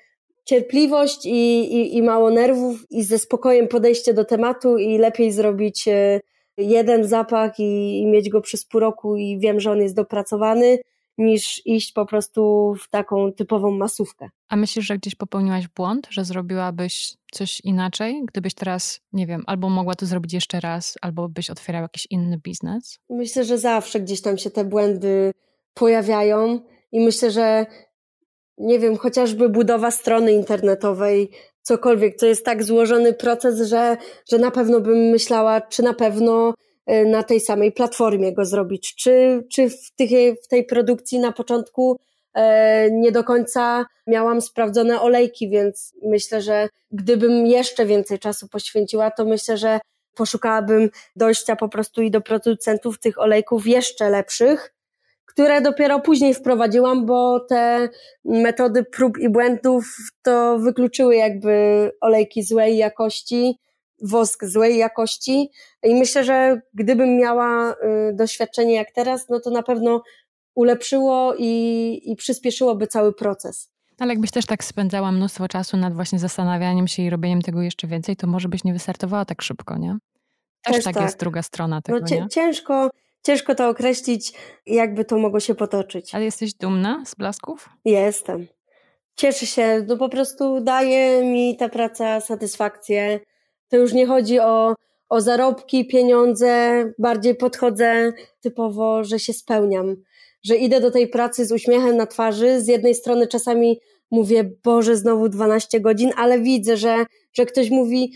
cierpliwość 0.48 1.26
i, 1.26 1.74
i, 1.74 1.96
i 1.96 2.02
mało 2.02 2.30
nerwów 2.30 2.86
i 2.90 3.04
ze 3.04 3.18
spokojem 3.18 3.68
podejście 3.68 4.14
do 4.14 4.24
tematu 4.24 4.78
i 4.78 4.98
lepiej 4.98 5.32
zrobić 5.32 5.88
e, 5.88 6.20
jeden 6.56 7.04
zapach 7.04 7.58
i, 7.58 8.00
i 8.00 8.06
mieć 8.06 8.28
go 8.28 8.40
przez 8.40 8.64
pół 8.64 8.80
roku 8.80 9.16
i 9.16 9.38
wiem, 9.38 9.60
że 9.60 9.70
on 9.72 9.78
jest 9.78 9.96
dopracowany, 9.96 10.78
niż 11.18 11.66
iść 11.66 11.92
po 11.92 12.06
prostu 12.06 12.74
w 12.84 12.90
taką 12.90 13.32
typową 13.32 13.70
masówkę. 13.70 14.28
A 14.48 14.56
myślisz, 14.56 14.86
że 14.86 14.98
gdzieś 14.98 15.14
popełniłaś 15.14 15.68
błąd, 15.68 16.06
że 16.10 16.24
zrobiłabyś 16.24 17.14
coś 17.32 17.60
inaczej, 17.64 18.22
gdybyś 18.28 18.54
teraz, 18.54 19.00
nie 19.12 19.26
wiem, 19.26 19.42
albo 19.46 19.68
mogła 19.68 19.94
to 19.94 20.06
zrobić 20.06 20.32
jeszcze 20.32 20.60
raz, 20.60 20.94
albo 21.02 21.28
byś 21.28 21.50
otwierał 21.50 21.82
jakiś 21.82 22.06
inny 22.10 22.38
biznes? 22.38 22.98
Myślę, 23.10 23.44
że 23.44 23.58
zawsze 23.58 24.00
gdzieś 24.00 24.22
tam 24.22 24.38
się 24.38 24.50
te 24.50 24.64
błędy 24.64 25.32
pojawiają 25.74 26.60
i 26.92 27.00
myślę, 27.00 27.30
że 27.30 27.66
nie 28.60 28.78
wiem, 28.78 28.96
chociażby 28.96 29.48
budowa 29.48 29.90
strony 29.90 30.32
internetowej, 30.32 31.30
cokolwiek. 31.62 32.18
To 32.18 32.26
jest 32.26 32.44
tak 32.44 32.64
złożony 32.64 33.12
proces, 33.12 33.68
że, 33.68 33.96
że 34.30 34.38
na 34.38 34.50
pewno 34.50 34.80
bym 34.80 34.98
myślała, 34.98 35.60
czy 35.60 35.82
na 35.82 35.94
pewno 35.94 36.54
y, 36.90 37.06
na 37.06 37.22
tej 37.22 37.40
samej 37.40 37.72
platformie 37.72 38.32
go 38.32 38.44
zrobić, 38.44 38.94
czy, 38.94 39.44
czy 39.52 39.70
w, 39.70 39.90
tej, 39.96 40.36
w 40.44 40.48
tej 40.48 40.64
produkcji 40.64 41.18
na 41.18 41.32
początku 41.32 41.98
e, 42.34 42.90
nie 42.90 43.12
do 43.12 43.24
końca 43.24 43.86
miałam 44.06 44.40
sprawdzone 44.40 45.00
olejki, 45.00 45.48
więc 45.48 45.92
myślę, 46.02 46.42
że 46.42 46.68
gdybym 46.92 47.46
jeszcze 47.46 47.86
więcej 47.86 48.18
czasu 48.18 48.48
poświęciła, 48.48 49.10
to 49.10 49.24
myślę, 49.24 49.56
że 49.56 49.80
poszukałabym 50.14 50.90
dojścia 51.16 51.56
po 51.56 51.68
prostu 51.68 52.02
i 52.02 52.10
do 52.10 52.20
producentów 52.20 52.98
tych 52.98 53.18
olejków 53.18 53.66
jeszcze 53.66 54.10
lepszych, 54.10 54.74
które 55.28 55.62
dopiero 55.62 56.00
później 56.00 56.34
wprowadziłam, 56.34 57.06
bo 57.06 57.40
te 57.40 57.88
metody 58.24 58.84
prób 58.84 59.18
i 59.18 59.28
błędów 59.28 59.96
to 60.22 60.58
wykluczyły 60.58 61.16
jakby 61.16 61.90
olejki 62.00 62.42
złej 62.42 62.76
jakości, 62.76 63.58
wosk 64.02 64.44
złej 64.44 64.78
jakości 64.78 65.50
i 65.82 65.94
myślę, 65.94 66.24
że 66.24 66.60
gdybym 66.74 67.16
miała 67.16 67.72
y, 67.72 67.76
doświadczenie 68.14 68.74
jak 68.74 68.92
teraz, 68.92 69.28
no 69.28 69.40
to 69.40 69.50
na 69.50 69.62
pewno 69.62 70.02
ulepszyło 70.54 71.34
i, 71.38 72.00
i 72.04 72.16
przyspieszyłoby 72.16 72.86
cały 72.86 73.12
proces. 73.12 73.70
Ale 73.98 74.12
jakbyś 74.12 74.30
też 74.30 74.46
tak 74.46 74.64
spędzała 74.64 75.12
mnóstwo 75.12 75.48
czasu 75.48 75.76
nad 75.76 75.94
właśnie 75.94 76.18
zastanawianiem 76.18 76.88
się 76.88 77.02
i 77.02 77.10
robieniem 77.10 77.42
tego 77.42 77.62
jeszcze 77.62 77.86
więcej, 77.86 78.16
to 78.16 78.26
może 78.26 78.48
byś 78.48 78.64
nie 78.64 78.72
wystartowała 78.72 79.24
tak 79.24 79.42
szybko, 79.42 79.78
nie? 79.78 79.96
Też, 80.62 80.74
też 80.74 80.84
tak, 80.84 80.94
tak, 80.94 81.02
jest 81.02 81.18
druga 81.18 81.42
strona 81.42 81.82
tego, 81.82 81.98
no, 82.00 82.06
nie? 82.16 82.28
Ciężko, 82.28 82.90
ciężko 83.22 83.54
to 83.54 83.68
określić, 83.68 84.32
jakby 84.66 85.04
to 85.04 85.18
mogło 85.18 85.40
się 85.40 85.54
potoczyć. 85.54 86.14
Ale 86.14 86.24
jesteś 86.24 86.54
dumna 86.54 87.02
z 87.06 87.14
blasków? 87.14 87.68
Jestem. 87.84 88.46
Cieszę 89.16 89.46
się, 89.46 89.84
no 89.88 89.96
po 89.96 90.08
prostu 90.08 90.60
daje 90.60 91.24
mi 91.24 91.56
ta 91.56 91.68
praca 91.68 92.20
satysfakcję. 92.20 93.20
To 93.68 93.76
już 93.76 93.92
nie 93.92 94.06
chodzi 94.06 94.40
o, 94.40 94.74
o 95.08 95.20
zarobki, 95.20 95.86
pieniądze, 95.86 96.84
bardziej 96.98 97.34
podchodzę 97.34 98.12
typowo, 98.40 99.04
że 99.04 99.18
się 99.18 99.32
spełniam, 99.32 99.96
że 100.42 100.56
idę 100.56 100.80
do 100.80 100.90
tej 100.90 101.08
pracy 101.08 101.46
z 101.46 101.52
uśmiechem 101.52 101.96
na 101.96 102.06
twarzy. 102.06 102.60
Z 102.60 102.68
jednej 102.68 102.94
strony 102.94 103.26
czasami 103.26 103.80
mówię, 104.10 104.50
Boże, 104.64 104.96
znowu 104.96 105.28
12 105.28 105.80
godzin, 105.80 106.10
ale 106.16 106.38
widzę, 106.38 106.76
że, 106.76 107.06
że 107.32 107.46
ktoś 107.46 107.70
mówi, 107.70 108.12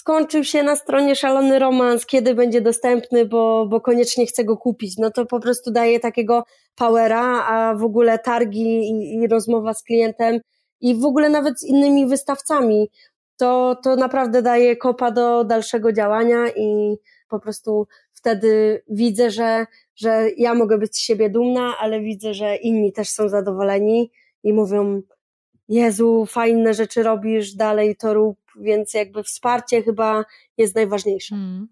skończył 0.00 0.44
się 0.44 0.62
na 0.62 0.76
stronie 0.76 1.16
szalony 1.16 1.58
romans, 1.58 2.06
kiedy 2.06 2.34
będzie 2.34 2.60
dostępny, 2.60 3.26
bo, 3.26 3.66
bo 3.66 3.80
koniecznie 3.80 4.26
chcę 4.26 4.44
go 4.44 4.56
kupić. 4.56 4.96
No 4.98 5.10
to 5.10 5.26
po 5.26 5.40
prostu 5.40 5.70
daje 5.70 6.00
takiego 6.00 6.44
powera, 6.76 7.44
a 7.46 7.74
w 7.74 7.84
ogóle 7.84 8.18
targi 8.18 8.90
i, 8.90 9.14
i 9.14 9.28
rozmowa 9.28 9.74
z 9.74 9.82
klientem 9.82 10.40
i 10.80 10.94
w 10.94 11.04
ogóle 11.04 11.28
nawet 11.28 11.60
z 11.60 11.64
innymi 11.64 12.06
wystawcami, 12.06 12.90
to, 13.36 13.76
to 13.82 13.96
naprawdę 13.96 14.42
daje 14.42 14.76
kopa 14.76 15.10
do 15.10 15.44
dalszego 15.44 15.92
działania 15.92 16.48
i 16.56 16.96
po 17.28 17.40
prostu 17.40 17.86
wtedy 18.12 18.82
widzę, 18.88 19.30
że, 19.30 19.66
że 19.96 20.26
ja 20.36 20.54
mogę 20.54 20.78
być 20.78 20.96
z 20.96 21.00
siebie 21.00 21.30
dumna, 21.30 21.74
ale 21.80 22.00
widzę, 22.00 22.34
że 22.34 22.56
inni 22.56 22.92
też 22.92 23.08
są 23.08 23.28
zadowoleni 23.28 24.10
i 24.44 24.52
mówią, 24.52 25.02
Jezu, 25.68 26.26
fajne 26.26 26.74
rzeczy 26.74 27.02
robisz, 27.02 27.54
dalej 27.54 27.96
to 27.96 28.14
rób, 28.14 28.39
więc 28.60 28.94
jakby 28.94 29.22
wsparcie 29.22 29.82
chyba 29.82 30.24
jest 30.56 30.74
najważniejsze. 30.74 31.34
Hmm. 31.34 31.68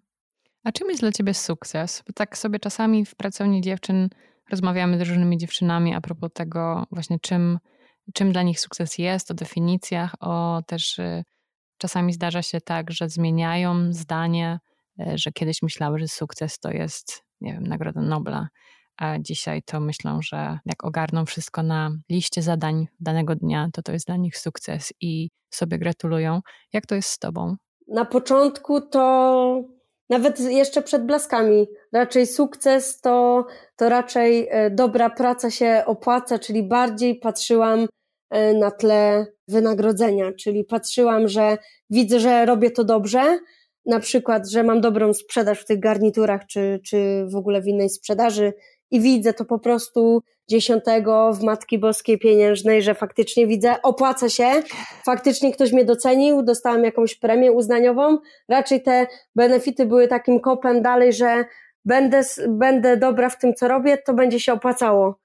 A 0.64 0.72
czym 0.72 0.88
jest 0.88 1.00
dla 1.00 1.12
ciebie 1.12 1.34
sukces? 1.34 2.02
Bo 2.06 2.12
tak 2.12 2.38
sobie 2.38 2.58
czasami 2.58 3.04
w 3.04 3.14
pracowni 3.14 3.60
dziewczyn 3.60 4.08
rozmawiamy 4.50 4.98
z 4.98 5.08
różnymi 5.08 5.38
dziewczynami 5.38 5.94
a 5.94 6.00
propos 6.00 6.30
tego 6.34 6.86
właśnie 6.90 7.18
czym, 7.20 7.58
czym 8.14 8.32
dla 8.32 8.42
nich 8.42 8.60
sukces 8.60 8.98
jest, 8.98 9.30
o 9.30 9.34
definicjach, 9.34 10.14
o 10.20 10.62
też 10.66 10.98
y, 10.98 11.24
czasami 11.78 12.12
zdarza 12.12 12.42
się 12.42 12.60
tak, 12.60 12.90
że 12.90 13.08
zmieniają 13.08 13.92
zdanie, 13.92 14.58
y, 15.00 15.18
że 15.18 15.32
kiedyś 15.32 15.62
myślały, 15.62 15.98
że 15.98 16.08
sukces 16.08 16.58
to 16.58 16.70
jest, 16.70 17.24
nie 17.40 17.52
wiem, 17.52 17.66
Nagroda 17.66 18.00
Nobla, 18.00 18.48
a 18.98 19.18
dzisiaj 19.18 19.62
to 19.62 19.80
myślą, 19.80 20.22
że 20.22 20.58
jak 20.66 20.84
ogarną 20.84 21.26
wszystko 21.26 21.62
na 21.62 21.90
liście 22.10 22.42
zadań 22.42 22.86
danego 23.00 23.34
dnia, 23.34 23.68
to 23.72 23.82
to 23.82 23.92
jest 23.92 24.06
dla 24.06 24.16
nich 24.16 24.38
sukces 24.38 24.92
i 25.00 25.30
sobie 25.50 25.78
gratulują. 25.78 26.40
Jak 26.72 26.86
to 26.86 26.94
jest 26.94 27.08
z 27.08 27.18
Tobą? 27.18 27.56
Na 27.88 28.04
początku 28.04 28.80
to 28.80 29.64
nawet 30.10 30.40
jeszcze 30.40 30.82
przed 30.82 31.06
blaskami. 31.06 31.66
Raczej 31.92 32.26
sukces 32.26 33.00
to, 33.00 33.46
to 33.76 33.88
raczej 33.88 34.48
e, 34.50 34.70
dobra 34.70 35.10
praca 35.10 35.50
się 35.50 35.82
opłaca, 35.86 36.38
czyli 36.38 36.62
bardziej 36.62 37.14
patrzyłam 37.18 37.86
e, 38.30 38.54
na 38.54 38.70
tle 38.70 39.26
wynagrodzenia, 39.48 40.32
czyli 40.32 40.64
patrzyłam, 40.64 41.28
że 41.28 41.58
widzę, 41.90 42.20
że 42.20 42.46
robię 42.46 42.70
to 42.70 42.84
dobrze, 42.84 43.38
na 43.86 44.00
przykład, 44.00 44.50
że 44.50 44.62
mam 44.62 44.80
dobrą 44.80 45.14
sprzedaż 45.14 45.60
w 45.60 45.64
tych 45.64 45.80
garniturach, 45.80 46.46
czy, 46.46 46.80
czy 46.84 47.26
w 47.32 47.36
ogóle 47.36 47.62
w 47.62 47.66
innej 47.66 47.90
sprzedaży, 47.90 48.52
i 48.90 49.00
widzę 49.00 49.32
to 49.32 49.44
po 49.44 49.58
prostu 49.58 50.22
dziesiątego 50.48 51.32
w 51.32 51.42
Matki 51.42 51.78
Boskiej 51.78 52.18
Pieniężnej, 52.18 52.82
że 52.82 52.94
faktycznie 52.94 53.46
widzę, 53.46 53.82
opłaca 53.82 54.28
się, 54.28 54.62
faktycznie 55.04 55.52
ktoś 55.52 55.72
mnie 55.72 55.84
docenił, 55.84 56.42
dostałam 56.42 56.84
jakąś 56.84 57.14
premię 57.14 57.52
uznaniową. 57.52 58.18
Raczej 58.48 58.82
te 58.82 59.06
benefity 59.36 59.86
były 59.86 60.08
takim 60.08 60.40
kopem 60.40 60.82
dalej, 60.82 61.12
że 61.12 61.44
będę, 61.84 62.22
będę 62.48 62.96
dobra 62.96 63.28
w 63.28 63.38
tym, 63.38 63.54
co 63.54 63.68
robię, 63.68 63.98
to 63.98 64.14
będzie 64.14 64.40
się 64.40 64.52
opłacało. 64.52 65.18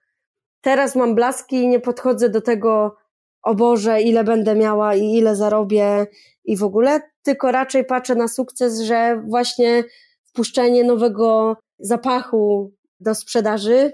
Teraz 0.61 0.95
mam 0.95 1.15
blaski 1.15 1.55
i 1.55 1.67
nie 1.67 1.79
podchodzę 1.79 2.29
do 2.29 2.41
tego, 2.41 2.95
o 3.43 3.55
Boże, 3.55 4.01
ile 4.01 4.23
będę 4.23 4.55
miała 4.55 4.95
i 4.95 5.13
ile 5.13 5.35
zarobię 5.35 6.07
i 6.45 6.57
w 6.57 6.63
ogóle, 6.63 7.01
tylko 7.23 7.51
raczej 7.51 7.85
patrzę 7.85 8.15
na 8.15 8.27
sukces, 8.27 8.79
że 8.79 9.23
właśnie 9.27 9.83
wpuszczenie 10.23 10.83
nowego 10.83 11.57
zapachu 11.79 12.71
do 13.03 13.15
sprzedaży 13.15 13.91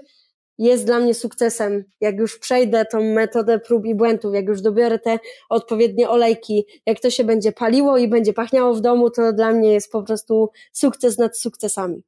jest 0.58 0.86
dla 0.86 0.98
mnie 0.98 1.14
sukcesem. 1.14 1.84
Jak 2.00 2.16
już 2.16 2.38
przejdę 2.38 2.84
tą 2.84 3.02
metodę 3.02 3.58
prób 3.58 3.86
i 3.86 3.94
błędów, 3.94 4.34
jak 4.34 4.46
już 4.46 4.60
dobiorę 4.60 4.98
te 4.98 5.18
odpowiednie 5.48 6.08
olejki, 6.08 6.64
jak 6.86 7.00
to 7.00 7.10
się 7.10 7.24
będzie 7.24 7.52
paliło 7.52 7.98
i 7.98 8.08
będzie 8.08 8.32
pachniało 8.32 8.74
w 8.74 8.80
domu, 8.80 9.10
to 9.10 9.32
dla 9.32 9.52
mnie 9.52 9.72
jest 9.72 9.92
po 9.92 10.02
prostu 10.02 10.50
sukces 10.72 11.18
nad 11.18 11.38
sukcesami. 11.38 12.02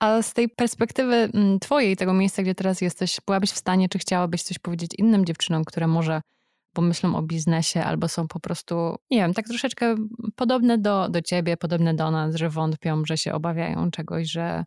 A 0.00 0.22
z 0.22 0.32
tej 0.32 0.48
perspektywy 0.48 1.14
mm, 1.14 1.58
Twojej, 1.58 1.96
tego 1.96 2.14
miejsca, 2.14 2.42
gdzie 2.42 2.54
teraz 2.54 2.80
jesteś, 2.80 3.18
byłabyś 3.26 3.50
w 3.50 3.58
stanie, 3.58 3.88
czy 3.88 3.98
chciałabyś 3.98 4.42
coś 4.42 4.58
powiedzieć 4.58 4.90
innym 4.98 5.24
dziewczynom, 5.24 5.64
które 5.64 5.86
może 5.86 6.20
pomyślą 6.72 7.16
o 7.16 7.22
biznesie 7.22 7.84
albo 7.84 8.08
są 8.08 8.28
po 8.28 8.40
prostu, 8.40 8.96
nie 9.10 9.18
wiem, 9.18 9.34
tak 9.34 9.46
troszeczkę 9.46 9.94
podobne 10.36 10.78
do, 10.78 11.08
do 11.08 11.22
Ciebie, 11.22 11.56
podobne 11.56 11.94
do 11.94 12.10
nas, 12.10 12.34
że 12.34 12.50
wątpią, 12.50 13.02
że 13.04 13.18
się 13.18 13.32
obawiają 13.32 13.90
czegoś, 13.90 14.30
że 14.30 14.64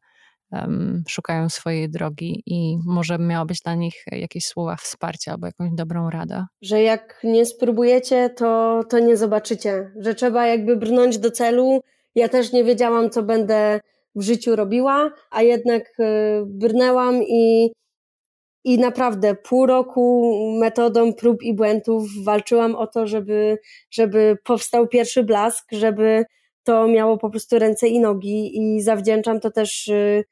um, 0.52 1.04
szukają 1.08 1.50
swojej 1.50 1.89
drogi 1.89 2.43
i 2.45 2.78
może 2.86 3.18
miałabyś 3.20 3.60
dla 3.60 3.76
nich 3.76 4.04
jakieś 4.12 4.45
słowa 4.45 4.76
wsparcia 4.76 5.32
albo 5.32 5.47
jakąś 5.47 5.72
dobrą 5.72 6.10
radę? 6.10 6.45
Że 6.62 6.82
jak 6.82 7.20
nie 7.24 7.45
spróbujecie, 7.45 8.30
to, 8.30 8.82
to 8.89 9.00
nie 9.00 9.18
zobaczycie, 9.18 9.91
że 10.00 10.16
trzeba 10.16 10.47
jakby 10.47 10.78
brnąć 10.78 11.18
do 11.18 11.32
celu. 11.32 11.82
Ja 12.16 12.30
też 12.30 12.52
nie 12.52 12.64
wiedziałam, 12.64 13.10
co 13.10 13.24
będę 13.24 13.80
w 14.16 14.22
życiu 14.22 14.56
robiła, 14.56 15.12
a 15.32 15.41
jednak 15.41 15.84
y, 16.00 16.04
brnęłam 16.45 17.24
i, 17.24 17.72
i 18.64 18.80
naprawdę 18.80 19.36
pół 19.36 19.66
roku 19.66 20.36
metodą 20.60 21.14
prób 21.14 21.43
i 21.43 21.54
błędów 21.54 22.08
walczyłam 22.26 22.76
o 22.76 22.88
to, 22.88 23.08
żeby, 23.08 23.58
żeby 23.91 24.38
powstał 24.43 24.88
pierwszy 24.88 25.24
blask, 25.24 25.66
żeby 25.72 26.26
to 26.64 26.88
miało 26.88 27.18
po 27.18 27.30
prostu 27.30 27.60
ręce 27.60 27.88
i 27.88 28.00
nogi 28.00 28.58
i 28.58 28.82
zawdzięczam 28.82 29.39
to 29.39 29.52
też 29.52 29.88
Y, 29.88 30.24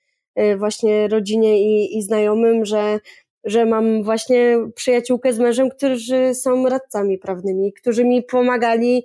właśnie 0.57 1.07
rodzinie 1.07 1.61
i, 1.61 1.97
i 1.97 2.01
znajomym, 2.01 2.65
że, 2.65 2.99
że 3.43 3.65
mam 3.65 4.03
właśnie 4.03 4.57
przyjaciółkę 4.75 5.33
z 5.33 5.39
mężem, 5.39 5.69
którzy 5.69 6.33
są 6.33 6.69
radcami 6.69 7.17
prawnymi, 7.17 7.73
którzy 7.73 8.05
mi 8.05 8.23
pomagali 8.23 9.03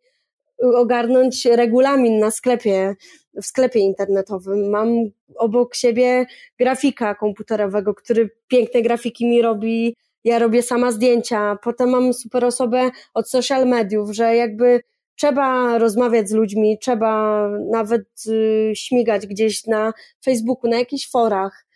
ogarnąć 0.62 1.44
regulamin 1.44 2.18
na 2.18 2.30
sklepie, 2.30 2.94
w 3.42 3.46
sklepie 3.46 3.80
internetowym. 3.80 4.70
Mam 4.70 4.88
obok 5.36 5.74
siebie 5.74 6.26
grafika 6.58 7.14
komputerowego, 7.14 7.94
który 7.94 8.30
piękne 8.48 8.82
grafiki 8.82 9.26
mi 9.26 9.42
robi. 9.42 9.96
Ja 10.24 10.38
robię 10.38 10.62
sama 10.62 10.92
zdjęcia. 10.92 11.58
Potem 11.62 11.90
mam 11.90 12.12
super 12.12 12.44
osobę 12.44 12.90
od 13.14 13.30
social 13.30 13.66
mediów, 13.66 14.10
że 14.10 14.36
jakby 14.36 14.80
trzeba 15.16 15.78
rozmawiać 15.78 16.28
z 16.28 16.32
ludźmi, 16.32 16.78
trzeba 16.78 17.48
nawet 17.70 18.04
y, 18.26 18.72
śmigać 18.74 19.26
gdzieś 19.26 19.66
na 19.66 19.92
Facebooku, 20.24 20.70
na 20.70 20.78
jakichś 20.78 21.10
forach, 21.10 21.66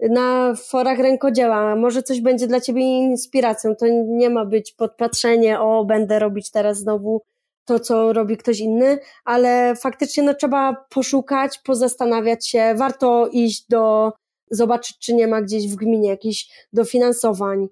na 0.00 0.54
forach 0.54 0.98
rękodzieła. 0.98 1.76
Może 1.76 2.02
coś 2.02 2.20
będzie 2.20 2.46
dla 2.46 2.60
ciebie 2.60 2.82
inspiracją. 2.82 3.76
To 3.76 3.86
nie 4.06 4.30
ma 4.30 4.44
być 4.44 4.72
podpatrzenie, 4.72 5.60
o, 5.60 5.84
będę 5.84 6.18
robić 6.18 6.50
teraz 6.50 6.78
znowu 6.78 7.22
to, 7.64 7.80
co 7.80 8.12
robi 8.12 8.36
ktoś 8.36 8.60
inny, 8.60 8.98
ale 9.24 9.74
faktycznie 9.76 10.22
no, 10.22 10.34
trzeba 10.34 10.86
poszukać, 10.90 11.58
pozastanawiać 11.58 12.48
się. 12.48 12.74
Warto 12.76 13.28
iść 13.32 13.66
do, 13.68 14.12
zobaczyć, 14.50 14.98
czy 14.98 15.14
nie 15.14 15.26
ma 15.26 15.42
gdzieś 15.42 15.68
w 15.68 15.76
gminie 15.76 16.08
jakichś 16.08 16.68
dofinansowań, 16.72 17.68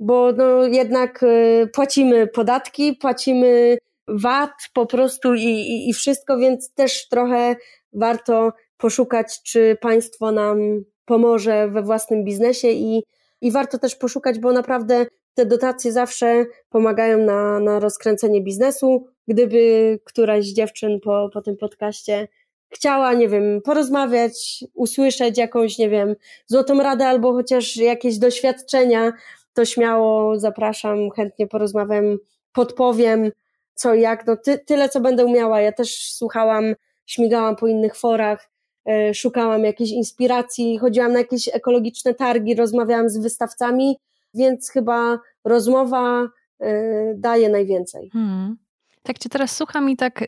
bo 0.00 0.32
no, 0.32 0.64
jednak 0.64 1.22
y, 1.22 1.68
płacimy 1.72 2.26
podatki, 2.26 2.92
płacimy 2.92 3.78
VAT 4.08 4.50
po 4.72 4.86
prostu 4.86 5.34
i, 5.34 5.44
i, 5.44 5.88
i 5.90 5.92
wszystko, 5.92 6.38
więc 6.38 6.74
też 6.74 7.08
trochę 7.08 7.56
warto 7.92 8.52
poszukać, 8.76 9.42
czy 9.42 9.76
państwo 9.80 10.32
nam 10.32 10.58
pomoże 11.04 11.68
we 11.68 11.82
własnym 11.82 12.24
biznesie 12.24 12.68
i, 12.68 13.02
i 13.40 13.52
warto 13.52 13.78
też 13.78 13.96
poszukać, 13.96 14.38
bo 14.38 14.52
naprawdę 14.52 15.06
te 15.34 15.46
dotacje 15.46 15.92
zawsze 15.92 16.46
pomagają 16.68 17.18
na, 17.18 17.60
na 17.60 17.80
rozkręcenie 17.80 18.42
biznesu. 18.42 19.06
Gdyby 19.28 19.98
któraś 20.04 20.44
z 20.44 20.54
dziewczyn 20.54 21.00
po, 21.00 21.30
po 21.32 21.42
tym 21.42 21.56
podcaście 21.56 22.28
chciała, 22.68 23.14
nie 23.14 23.28
wiem, 23.28 23.62
porozmawiać, 23.64 24.64
usłyszeć 24.74 25.38
jakąś, 25.38 25.78
nie 25.78 25.88
wiem, 25.88 26.14
złotą 26.46 26.82
radę 26.82 27.06
albo 27.06 27.32
chociaż 27.32 27.76
jakieś 27.76 28.18
doświadczenia, 28.18 29.12
to 29.54 29.64
śmiało 29.64 30.38
zapraszam, 30.40 31.10
chętnie 31.10 31.46
porozmawiam, 31.46 32.04
podpowiem 32.52 33.30
co 33.74 33.94
jak, 33.94 34.26
no 34.26 34.36
ty, 34.36 34.58
tyle 34.58 34.88
co 34.88 35.00
będę 35.00 35.24
umiała. 35.24 35.60
Ja 35.60 35.72
też 35.72 36.12
słuchałam, 36.12 36.64
śmigałam 37.06 37.56
po 37.56 37.66
innych 37.66 37.96
forach, 37.96 38.50
e, 38.86 39.14
szukałam 39.14 39.64
jakiejś 39.64 39.90
inspiracji, 39.90 40.78
chodziłam 40.78 41.12
na 41.12 41.18
jakieś 41.18 41.48
ekologiczne 41.52 42.14
targi, 42.14 42.54
rozmawiałam 42.54 43.08
z 43.08 43.18
wystawcami, 43.18 43.96
więc 44.34 44.70
chyba 44.70 45.18
rozmowa 45.44 46.28
e, 46.60 47.14
daje 47.14 47.48
najwięcej. 47.48 48.10
Hmm. 48.10 48.56
Tak 49.02 49.18
cię 49.18 49.28
teraz 49.28 49.56
słucham 49.56 49.90
i 49.90 49.96
tak 49.96 50.24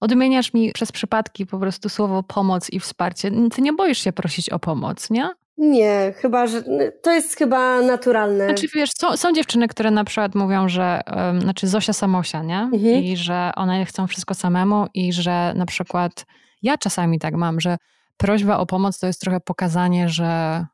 odmieniasz 0.00 0.54
mi 0.54 0.72
przez 0.72 0.92
przypadki 0.92 1.46
po 1.46 1.58
prostu 1.58 1.88
słowo 1.88 2.22
pomoc 2.22 2.70
i 2.70 2.80
wsparcie. 2.80 3.30
Ty 3.54 3.62
nie 3.62 3.72
boisz 3.72 3.98
się 3.98 4.12
prosić 4.12 4.50
o 4.50 4.58
pomoc, 4.58 5.10
nie? 5.10 5.30
Nie, 5.58 6.14
chyba, 6.16 6.46
że 6.46 6.62
to 7.02 7.12
jest 7.12 7.36
chyba 7.36 7.82
naturalne. 7.82 8.44
Znaczy 8.44 8.66
wiesz, 8.74 8.90
są, 8.98 9.16
są 9.16 9.32
dziewczyny, 9.32 9.68
które 9.68 9.90
na 9.90 10.04
przykład 10.04 10.34
mówią, 10.34 10.68
że, 10.68 11.00
um, 11.16 11.40
znaczy 11.40 11.66
Zosia 11.66 11.92
Samosia, 11.92 12.42
nie? 12.42 12.58
Mhm. 12.58 13.02
I 13.02 13.16
że 13.16 13.50
one 13.56 13.84
chcą 13.84 14.06
wszystko 14.06 14.34
samemu 14.34 14.86
i 14.94 15.12
że 15.12 15.52
na 15.56 15.66
przykład 15.66 16.24
ja 16.62 16.78
czasami 16.78 17.18
tak 17.18 17.34
mam, 17.34 17.60
że 17.60 17.76
prośba 18.16 18.58
o 18.58 18.66
pomoc 18.66 18.98
to 18.98 19.06
jest 19.06 19.20
trochę 19.20 19.40
pokazanie, 19.40 20.08
że 20.08 20.64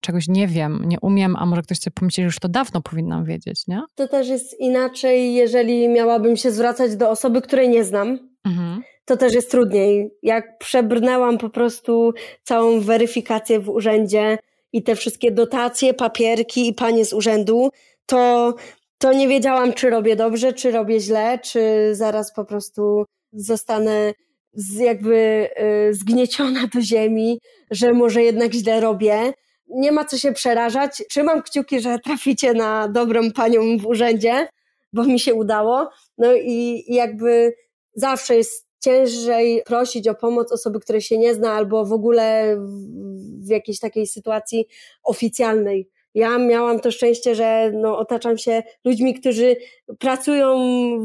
czegoś 0.00 0.28
nie 0.28 0.48
wiem, 0.48 0.82
nie 0.84 1.00
umiem, 1.00 1.36
a 1.36 1.46
może 1.46 1.62
ktoś 1.62 1.78
sobie 1.78 1.94
pomyśli, 1.94 2.22
że 2.22 2.26
już 2.26 2.38
to 2.38 2.48
dawno 2.48 2.80
powinnam 2.80 3.24
wiedzieć, 3.24 3.66
nie? 3.66 3.82
To 3.94 4.08
też 4.08 4.28
jest 4.28 4.60
inaczej, 4.60 5.34
jeżeli 5.34 5.88
miałabym 5.88 6.36
się 6.36 6.50
zwracać 6.50 6.96
do 6.96 7.10
osoby, 7.10 7.42
której 7.42 7.68
nie 7.68 7.84
znam. 7.84 8.18
Mhm 8.44 8.82
to 9.04 9.16
też 9.16 9.34
jest 9.34 9.50
trudniej. 9.50 10.10
Jak 10.22 10.58
przebrnęłam 10.58 11.38
po 11.38 11.50
prostu 11.50 12.12
całą 12.42 12.80
weryfikację 12.80 13.60
w 13.60 13.68
urzędzie 13.68 14.38
i 14.72 14.82
te 14.82 14.96
wszystkie 14.96 15.30
dotacje, 15.30 15.94
papierki 15.94 16.68
i 16.68 16.74
panie 16.74 17.04
z 17.04 17.12
urzędu, 17.12 17.70
to, 18.06 18.54
to 18.98 19.12
nie 19.12 19.28
wiedziałam, 19.28 19.72
czy 19.72 19.90
robię 19.90 20.16
dobrze, 20.16 20.52
czy 20.52 20.70
robię 20.70 21.00
źle, 21.00 21.38
czy 21.38 21.90
zaraz 21.92 22.32
po 22.32 22.44
prostu 22.44 23.04
zostanę 23.32 24.12
jakby 24.78 25.48
y, 25.90 25.94
zgnieciona 25.94 26.66
do 26.74 26.80
ziemi, 26.80 27.40
że 27.70 27.92
może 27.92 28.22
jednak 28.22 28.52
źle 28.52 28.80
robię. 28.80 29.32
Nie 29.68 29.92
ma 29.92 30.04
co 30.04 30.18
się 30.18 30.32
przerażać. 30.32 31.02
Trzymam 31.10 31.42
kciuki, 31.42 31.80
że 31.80 31.98
traficie 31.98 32.54
na 32.54 32.88
dobrą 32.88 33.32
panią 33.32 33.78
w 33.78 33.86
urzędzie, 33.86 34.48
bo 34.92 35.04
mi 35.04 35.20
się 35.20 35.34
udało. 35.34 35.90
No 36.18 36.34
i 36.34 36.84
jakby 36.88 37.54
zawsze 37.94 38.36
jest 38.36 38.63
ciężej 38.84 39.62
prosić 39.66 40.08
o 40.08 40.14
pomoc 40.14 40.52
osoby, 40.52 40.80
której 40.80 41.00
się 41.00 41.18
nie 41.18 41.34
zna, 41.34 41.52
albo 41.52 41.84
w 41.84 41.92
ogóle 41.92 42.56
w, 43.40 43.48
jakiejś 43.48 43.80
takiej 43.80 44.06
sytuacji 44.06 44.66
oficjalnej. 45.02 45.88
Ja 46.14 46.38
miałam 46.38 46.80
to 46.80 46.90
szczęście, 46.90 47.34
że 47.34 47.70
no, 47.74 47.98
otaczam 47.98 48.38
się 48.38 48.62
ludźmi, 48.84 49.14
którzy 49.14 49.56
pracują 49.98 50.58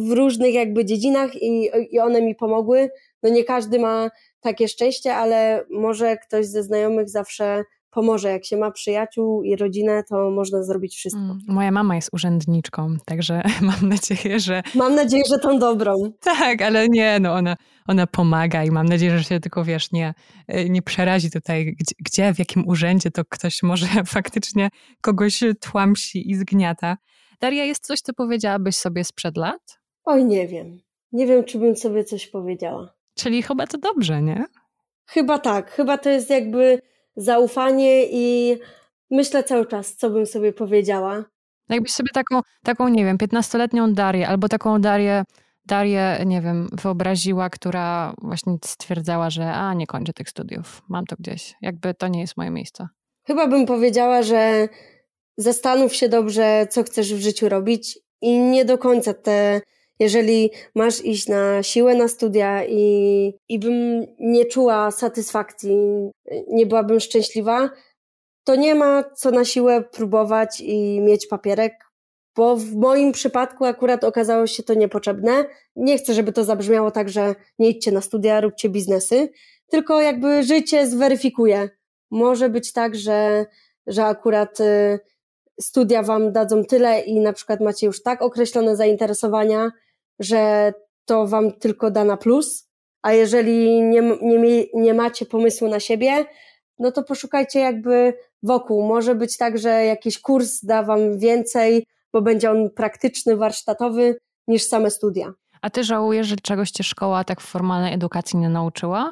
w 0.07 0.11
różnych 0.11 0.53
jakby 0.53 0.85
dziedzinach 0.85 1.35
i, 1.35 1.69
i 1.91 1.99
one 1.99 2.21
mi 2.21 2.35
pomogły. 2.35 2.89
No 3.23 3.29
nie 3.29 3.43
każdy 3.43 3.79
ma 3.79 4.09
takie 4.39 4.67
szczęście, 4.67 5.15
ale 5.15 5.65
może 5.69 6.17
ktoś 6.17 6.45
ze 6.45 6.63
znajomych 6.63 7.09
zawsze 7.09 7.63
pomoże. 7.91 8.29
Jak 8.29 8.45
się 8.45 8.57
ma 8.57 8.71
przyjaciół 8.71 9.43
i 9.43 9.55
rodzinę, 9.55 10.03
to 10.09 10.31
można 10.31 10.63
zrobić 10.63 10.95
wszystko. 10.95 11.21
Mm, 11.21 11.39
moja 11.47 11.71
mama 11.71 11.95
jest 11.95 12.09
urzędniczką, 12.13 12.97
także 13.05 13.41
mam 13.61 13.89
nadzieję, 13.89 14.39
że. 14.39 14.63
Mam 14.75 14.95
nadzieję, 14.95 15.23
że 15.29 15.39
tą 15.39 15.59
dobrą. 15.59 16.11
Tak, 16.21 16.61
ale 16.61 16.89
nie, 16.89 17.19
no 17.19 17.33
ona, 17.33 17.55
ona 17.87 18.07
pomaga 18.07 18.63
i 18.63 18.71
mam 18.71 18.85
nadzieję, 18.85 19.17
że 19.17 19.23
się 19.23 19.39
tylko 19.39 19.63
wiesz, 19.63 19.91
nie, 19.91 20.13
nie 20.69 20.81
przerazi 20.81 21.31
tutaj, 21.31 21.75
gdzie, 21.79 21.95
gdzie, 21.99 22.33
w 22.33 22.39
jakim 22.39 22.67
urzędzie 22.67 23.11
to 23.11 23.25
ktoś 23.29 23.63
może 23.63 23.87
faktycznie 24.05 24.69
kogoś 25.01 25.43
tłamsi 25.61 26.31
i 26.31 26.35
zgniata. 26.35 26.97
Daria, 27.41 27.63
jest 27.63 27.85
coś, 27.85 28.01
co 28.01 28.13
powiedziałabyś 28.13 28.75
sobie 28.75 29.03
sprzed 29.03 29.37
lat? 29.37 29.79
Oj, 30.05 30.25
nie 30.25 30.47
wiem. 30.47 30.79
Nie 31.11 31.27
wiem, 31.27 31.43
czy 31.43 31.59
bym 31.59 31.75
sobie 31.75 32.03
coś 32.03 32.27
powiedziała. 32.27 32.93
Czyli 33.15 33.43
chyba 33.43 33.67
to 33.67 33.77
dobrze, 33.77 34.21
nie? 34.21 34.45
Chyba 35.05 35.39
tak. 35.39 35.71
Chyba 35.71 35.97
to 35.97 36.09
jest 36.09 36.29
jakby 36.29 36.81
zaufanie 37.19 38.05
i 38.11 38.55
myślę 39.11 39.43
cały 39.43 39.65
czas, 39.65 39.95
co 39.95 40.09
bym 40.09 40.25
sobie 40.25 40.53
powiedziała. 40.53 41.25
Jakbyś 41.69 41.91
sobie 41.91 42.09
taką, 42.13 42.41
taką 42.63 42.87
nie 42.87 43.05
wiem, 43.05 43.17
15-letnią 43.17 43.93
Darię 43.93 44.27
albo 44.27 44.47
taką 44.49 44.81
Darię, 44.81 45.23
Darię, 45.65 46.23
nie 46.25 46.41
wiem, 46.41 46.69
wyobraziła, 46.71 47.49
która 47.49 48.13
właśnie 48.21 48.57
stwierdzała, 48.65 49.29
że 49.29 49.53
a, 49.53 49.73
nie 49.73 49.87
kończę 49.87 50.13
tych 50.13 50.29
studiów, 50.29 50.81
mam 50.89 51.05
to 51.05 51.15
gdzieś. 51.19 51.55
Jakby 51.61 51.93
to 51.93 52.07
nie 52.07 52.21
jest 52.21 52.37
moje 52.37 52.49
miejsce. 52.49 52.87
Chyba 53.27 53.47
bym 53.47 53.65
powiedziała, 53.65 54.21
że 54.21 54.67
zastanów 55.37 55.95
się 55.95 56.09
dobrze, 56.09 56.67
co 56.69 56.83
chcesz 56.83 57.13
w 57.13 57.21
życiu 57.21 57.49
robić 57.49 57.99
i 58.21 58.39
nie 58.39 58.65
do 58.65 58.77
końca 58.77 59.13
te 59.13 59.61
jeżeli 59.99 60.51
masz 60.75 61.05
iść 61.05 61.27
na 61.27 61.63
siłę 61.63 61.95
na 61.95 62.07
studia 62.07 62.65
i, 62.65 63.33
i 63.49 63.59
bym 63.59 64.05
nie 64.19 64.45
czuła 64.45 64.91
satysfakcji, 64.91 65.77
nie 66.47 66.65
byłabym 66.65 66.99
szczęśliwa, 66.99 67.69
to 68.43 68.55
nie 68.55 68.75
ma 68.75 69.03
co 69.03 69.31
na 69.31 69.45
siłę 69.45 69.83
próbować 69.83 70.61
i 70.61 71.01
mieć 71.01 71.27
papierek, 71.27 71.73
bo 72.35 72.55
w 72.55 72.75
moim 72.75 73.11
przypadku 73.11 73.65
akurat 73.65 74.03
okazało 74.03 74.47
się 74.47 74.63
to 74.63 74.73
niepotrzebne. 74.73 75.45
Nie 75.75 75.97
chcę, 75.97 76.13
żeby 76.13 76.31
to 76.31 76.43
zabrzmiało 76.43 76.91
tak, 76.91 77.09
że 77.09 77.35
nie 77.59 77.69
idźcie 77.69 77.91
na 77.91 78.01
studia, 78.01 78.41
róbcie 78.41 78.69
biznesy, 78.69 79.29
tylko 79.67 80.01
jakby 80.01 80.43
życie 80.43 80.87
zweryfikuje. 80.87 81.69
Może 82.11 82.49
być 82.49 82.73
tak, 82.73 82.95
że, 82.95 83.45
że 83.87 84.05
akurat 84.05 84.59
y, 84.59 84.99
studia 85.61 86.03
wam 86.03 86.31
dadzą 86.31 86.63
tyle 86.63 86.99
i 86.99 87.19
na 87.19 87.33
przykład 87.33 87.61
macie 87.61 87.87
już 87.87 88.03
tak 88.03 88.21
określone 88.21 88.75
zainteresowania, 88.75 89.71
że 90.19 90.73
to 91.05 91.27
wam 91.27 91.51
tylko 91.51 91.91
da 91.91 92.03
na 92.03 92.17
plus, 92.17 92.69
a 93.01 93.13
jeżeli 93.13 93.81
nie, 93.81 94.01
nie, 94.21 94.65
nie 94.73 94.93
macie 94.93 95.25
pomysłu 95.25 95.67
na 95.67 95.79
siebie, 95.79 96.25
no 96.79 96.91
to 96.91 97.03
poszukajcie 97.03 97.59
jakby 97.59 98.13
wokół. 98.43 98.87
Może 98.87 99.15
być 99.15 99.37
tak, 99.37 99.57
że 99.57 99.85
jakiś 99.85 100.19
kurs 100.19 100.65
da 100.65 100.83
wam 100.83 101.19
więcej, 101.19 101.85
bo 102.13 102.21
będzie 102.21 102.51
on 102.51 102.69
praktyczny, 102.69 103.37
warsztatowy 103.37 104.19
niż 104.47 104.63
same 104.63 104.91
studia. 104.91 105.33
A 105.61 105.69
ty 105.69 105.83
żałujesz, 105.83 106.27
że 106.27 106.35
czegoś 106.35 106.71
cię 106.71 106.83
szkoła 106.83 107.23
tak 107.23 107.41
w 107.41 107.45
formalnej 107.45 107.93
edukacji 107.93 108.39
nie 108.39 108.49
nauczyła? 108.49 109.11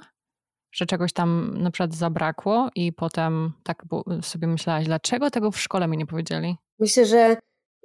Że 0.71 0.85
czegoś 0.85 1.13
tam 1.13 1.57
na 1.57 1.71
przykład 1.71 1.93
zabrakło 1.93 2.69
i 2.75 2.93
potem 2.93 3.53
tak 3.63 3.83
sobie 4.21 4.47
myślałaś, 4.47 4.85
dlaczego 4.85 5.31
tego 5.31 5.51
w 5.51 5.59
szkole 5.59 5.87
mi 5.87 5.97
nie 5.97 6.05
powiedzieli? 6.05 6.55
Myślę, 6.79 7.05
że 7.05 7.37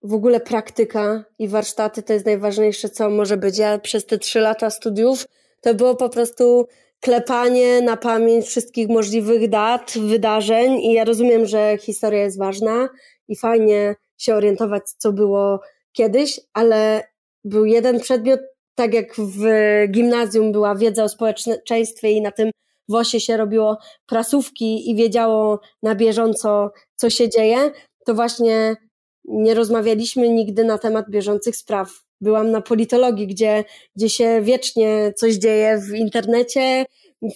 w 0.02 0.14
ogóle 0.14 0.40
praktyka 0.40 1.24
i 1.38 1.48
warsztaty 1.48 2.02
to 2.02 2.12
jest 2.12 2.26
najważniejsze, 2.26 2.88
co 2.88 3.10
może 3.10 3.36
być. 3.36 3.58
Ja 3.58 3.78
przez 3.78 4.06
te 4.06 4.18
trzy 4.18 4.40
lata 4.40 4.70
studiów 4.70 5.26
to 5.60 5.74
było 5.74 5.96
po 5.96 6.08
prostu 6.08 6.66
klepanie 7.00 7.80
na 7.82 7.96
pamięć 7.96 8.46
wszystkich 8.46 8.88
możliwych 8.88 9.48
dat, 9.48 9.92
wydarzeń 9.96 10.80
i 10.80 10.92
ja 10.92 11.04
rozumiem, 11.04 11.46
że 11.46 11.78
historia 11.80 12.22
jest 12.22 12.38
ważna 12.38 12.88
i 13.28 13.36
fajnie 13.36 13.94
się 14.18 14.34
orientować, 14.34 14.82
co 14.98 15.12
było 15.12 15.60
kiedyś, 15.92 16.40
ale 16.52 17.02
był 17.44 17.64
jeden 17.64 18.00
przedmiot, 18.00 18.40
tak 18.74 18.94
jak 18.94 19.14
w 19.16 19.44
gimnazjum 19.90 20.52
była 20.52 20.74
wiedza 20.74 21.04
o 21.04 21.08
społeczeństwie 21.08 22.10
i 22.10 22.20
na 22.20 22.30
tym 22.30 22.50
WOSie 22.88 23.20
się 23.20 23.36
robiło 23.36 23.78
prasówki 24.06 24.90
i 24.90 24.96
wiedziało 24.96 25.60
na 25.82 25.94
bieżąco, 25.94 26.72
co 26.96 27.10
się 27.10 27.28
dzieje, 27.28 27.70
to 28.06 28.14
właśnie 28.14 28.76
nie 29.24 29.54
rozmawialiśmy 29.54 30.28
nigdy 30.28 30.64
na 30.64 30.78
temat 30.78 31.10
bieżących 31.10 31.56
spraw. 31.56 31.90
Byłam 32.20 32.50
na 32.50 32.60
politologii, 32.60 33.26
gdzie, 33.26 33.64
gdzie 33.96 34.10
się 34.10 34.40
wiecznie 34.42 35.12
coś 35.16 35.34
dzieje 35.34 35.78
w 35.78 35.94
internecie, 35.94 36.86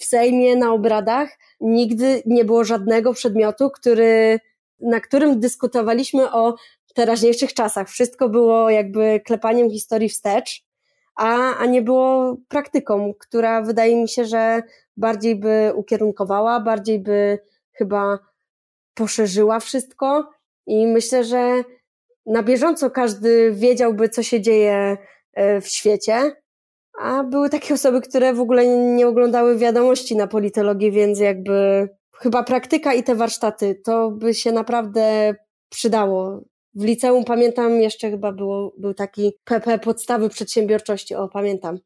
w 0.01 0.05
Sejmie, 0.05 0.55
na 0.55 0.73
obradach. 0.73 1.29
Nigdy 1.61 2.21
nie 2.25 2.45
było 2.45 2.63
żadnego 2.63 3.13
przedmiotu, 3.13 3.69
który, 3.69 4.39
na 4.79 4.99
którym 4.99 5.39
dyskutowaliśmy 5.39 6.31
o 6.31 6.55
teraźniejszych 6.95 7.53
czasach. 7.53 7.89
Wszystko 7.89 8.29
było 8.29 8.69
jakby 8.69 9.21
klepaniem 9.25 9.69
historii 9.69 10.09
wstecz, 10.09 10.63
a, 11.15 11.57
a 11.57 11.65
nie 11.65 11.81
było 11.81 12.37
praktyką, 12.47 13.13
która 13.19 13.61
wydaje 13.61 13.95
mi 14.01 14.09
się, 14.09 14.25
że 14.25 14.61
bardziej 14.97 15.35
by 15.35 15.71
ukierunkowała, 15.75 16.59
bardziej 16.59 16.99
by 16.99 17.39
chyba 17.71 18.19
poszerzyła 18.93 19.59
wszystko. 19.59 20.29
I 20.67 20.87
myślę, 20.87 21.23
że 21.23 21.63
na 22.27 22.43
bieżąco 22.43 22.91
każdy 22.91 23.51
wiedziałby, 23.51 24.09
co 24.09 24.23
się 24.23 24.41
dzieje 24.41 24.97
e, 25.33 25.61
w 25.61 25.67
świecie, 25.67 26.31
a 26.99 27.23
były 27.23 27.49
takie 27.49 27.73
osoby, 27.73 28.01
które 28.01 28.33
w 28.33 28.39
ogóle 28.39 28.67
nie 28.67 29.07
oglądały 29.07 29.57
wiadomości 29.57 30.15
na 30.15 30.27
politologii, 30.27 30.91
więc 30.91 31.19
jakby 31.19 31.87
chyba 32.13 32.43
praktyka 32.43 32.93
i 32.93 33.03
te 33.03 33.15
warsztaty 33.15 33.81
to 33.85 34.11
by 34.11 34.33
się 34.33 34.51
naprawdę 34.51 35.35
przydało. 35.69 36.41
W 36.75 36.83
liceum 36.83 37.23
pamiętam 37.23 37.81
jeszcze 37.81 38.09
chyba 38.09 38.31
było, 38.31 38.73
był 38.77 38.93
taki 38.93 39.33
PP 39.43 39.79
podstawy 39.79 40.29
przedsiębiorczości, 40.29 41.15
o 41.15 41.27
pamiętam 41.27 41.77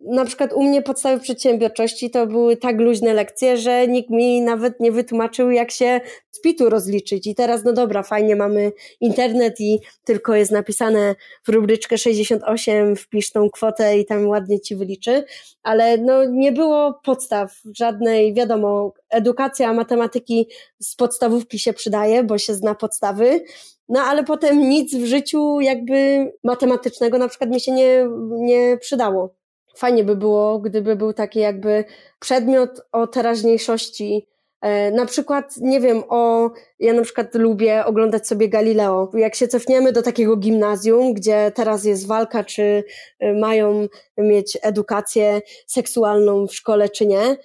na 0.00 0.24
przykład 0.24 0.52
u 0.52 0.62
mnie 0.62 0.82
podstawy 0.82 1.20
przedsiębiorczości 1.20 2.10
to 2.10 2.26
były 2.26 2.56
tak 2.56 2.80
luźne 2.80 3.14
lekcje, 3.14 3.56
że 3.56 3.88
nikt 3.88 4.10
mi 4.10 4.42
nawet 4.42 4.80
nie 4.80 4.92
wytłumaczył, 4.92 5.50
jak 5.50 5.70
się 5.70 6.00
z 6.30 6.40
PIT-u 6.40 6.68
rozliczyć. 6.68 7.26
I 7.26 7.34
teraz, 7.34 7.64
no 7.64 7.72
dobra, 7.72 8.02
fajnie 8.02 8.36
mamy 8.36 8.72
internet 9.00 9.60
i 9.60 9.80
tylko 10.04 10.34
jest 10.34 10.50
napisane 10.50 11.14
w 11.46 11.48
rubryczkę 11.48 11.98
68, 11.98 12.96
wpisz 12.96 13.32
tą 13.32 13.50
kwotę 13.50 13.98
i 13.98 14.06
tam 14.06 14.28
ładnie 14.28 14.60
ci 14.60 14.76
wyliczy, 14.76 15.24
ale 15.62 15.98
no 15.98 16.24
nie 16.24 16.52
było 16.52 17.00
podstaw 17.04 17.60
żadnej, 17.76 18.34
wiadomo, 18.34 18.92
edukacja 19.10 19.72
matematyki 19.72 20.48
z 20.82 20.96
podstawówki 20.96 21.58
się 21.58 21.72
przydaje, 21.72 22.24
bo 22.24 22.38
się 22.38 22.54
zna 22.54 22.74
podstawy, 22.74 23.40
no 23.88 24.00
ale 24.00 24.24
potem 24.24 24.68
nic 24.68 24.94
w 24.96 25.04
życiu 25.04 25.60
jakby 25.60 26.26
matematycznego 26.44 27.18
na 27.18 27.28
przykład 27.28 27.50
mi 27.50 27.60
się 27.60 27.72
nie, 27.72 28.08
nie 28.30 28.76
przydało 28.80 29.37
fajnie 29.78 30.04
by 30.04 30.16
było, 30.16 30.58
gdyby 30.58 30.96
był 30.96 31.12
taki 31.12 31.38
jakby 31.38 31.84
przedmiot 32.20 32.80
o 32.92 33.06
teraźniejszości. 33.06 34.26
E, 34.60 34.90
na 34.90 35.06
przykład, 35.06 35.56
nie 35.56 35.80
wiem, 35.80 36.02
o, 36.08 36.50
ja 36.78 36.92
na 36.92 37.02
przykład 37.02 37.34
lubię 37.34 37.84
oglądać 37.84 38.26
sobie 38.26 38.48
Galileo. 38.48 39.10
Jak 39.14 39.34
się 39.34 39.48
cofniemy 39.48 39.92
do 39.92 40.02
takiego 40.02 40.36
gimnazjum, 40.36 41.14
gdzie 41.14 41.52
teraz 41.54 41.84
jest 41.84 42.06
walka, 42.06 42.44
czy 42.44 42.84
e, 43.18 43.32
mają 43.32 43.86
mieć 44.18 44.58
edukację 44.62 45.40
seksualną 45.66 46.46
w 46.46 46.54
szkole, 46.54 46.88
czy 46.88 47.06
nie, 47.06 47.36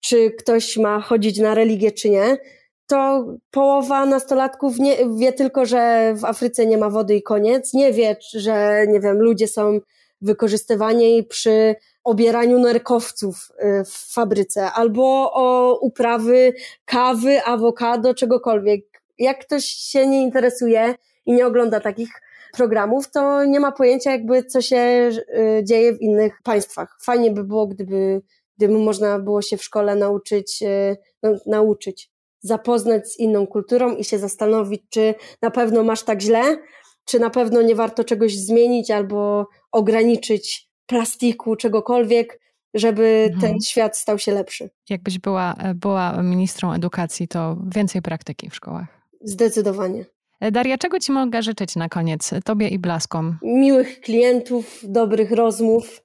czy 0.00 0.30
ktoś 0.30 0.76
ma 0.76 1.00
chodzić 1.00 1.38
na 1.38 1.54
religię, 1.54 1.92
czy 1.92 2.10
nie, 2.10 2.38
to 2.86 3.26
połowa 3.50 4.06
nastolatków 4.06 4.78
nie, 4.78 4.96
wie 5.16 5.32
tylko, 5.32 5.66
że 5.66 6.14
w 6.16 6.24
Afryce 6.24 6.66
nie 6.66 6.78
ma 6.78 6.90
wody 6.90 7.16
i 7.16 7.22
koniec. 7.22 7.74
Nie 7.74 7.92
wie, 7.92 8.16
że, 8.34 8.86
nie 8.88 9.00
wiem, 9.00 9.18
ludzie 9.18 9.48
są 9.48 9.80
wykorzystywanie 10.20 11.22
przy 11.22 11.74
obieraniu 12.04 12.58
nerkowców 12.58 13.48
y, 13.50 13.84
w 13.84 14.12
fabryce, 14.12 14.72
albo 14.72 15.32
o 15.32 15.78
uprawy 15.80 16.54
kawy, 16.84 17.42
awokado, 17.42 18.14
czegokolwiek. 18.14 18.84
Jak 19.18 19.38
ktoś 19.38 19.64
się 19.64 20.06
nie 20.06 20.22
interesuje 20.22 20.94
i 21.26 21.32
nie 21.32 21.46
ogląda 21.46 21.80
takich 21.80 22.08
programów, 22.52 23.10
to 23.10 23.44
nie 23.44 23.60
ma 23.60 23.72
pojęcia 23.72 24.10
jakby 24.12 24.44
co 24.44 24.60
się 24.60 24.76
y, 24.78 25.64
dzieje 25.64 25.92
w 25.92 26.00
innych 26.00 26.42
państwach. 26.42 26.96
Fajnie 27.00 27.30
by 27.30 27.44
było, 27.44 27.66
gdyby, 27.66 28.22
gdyby 28.56 28.78
można 28.78 29.18
było 29.18 29.42
się 29.42 29.56
w 29.56 29.64
szkole 29.64 29.96
nauczyć, 29.96 30.62
y, 30.62 30.96
no, 31.22 31.30
nauczyć, 31.46 32.10
zapoznać 32.40 33.08
z 33.08 33.18
inną 33.18 33.46
kulturą 33.46 33.96
i 33.96 34.04
się 34.04 34.18
zastanowić, 34.18 34.82
czy 34.90 35.14
na 35.42 35.50
pewno 35.50 35.84
masz 35.84 36.02
tak 36.02 36.20
źle, 36.20 36.56
czy 37.04 37.18
na 37.20 37.30
pewno 37.30 37.62
nie 37.62 37.74
warto 37.74 38.04
czegoś 38.04 38.36
zmienić 38.36 38.90
albo 38.90 39.46
ograniczyć 39.72 40.68
plastiku, 40.86 41.56
czegokolwiek, 41.56 42.40
żeby 42.74 43.30
mhm. 43.32 43.40
ten 43.40 43.60
świat 43.60 43.96
stał 43.96 44.18
się 44.18 44.32
lepszy. 44.32 44.70
Jakbyś 44.90 45.18
była, 45.18 45.54
była 45.74 46.22
ministrą 46.22 46.72
edukacji, 46.72 47.28
to 47.28 47.56
więcej 47.74 48.02
praktyki 48.02 48.50
w 48.50 48.54
szkołach. 48.54 48.86
Zdecydowanie. 49.20 50.04
Daria, 50.52 50.78
czego 50.78 51.00
Ci 51.00 51.12
mogę 51.12 51.42
życzyć 51.42 51.76
na 51.76 51.88
koniec, 51.88 52.30
Tobie 52.44 52.68
i 52.68 52.78
Blaskom? 52.78 53.38
Miłych 53.42 54.00
klientów, 54.00 54.80
dobrych 54.84 55.30
rozmów. 55.30 56.02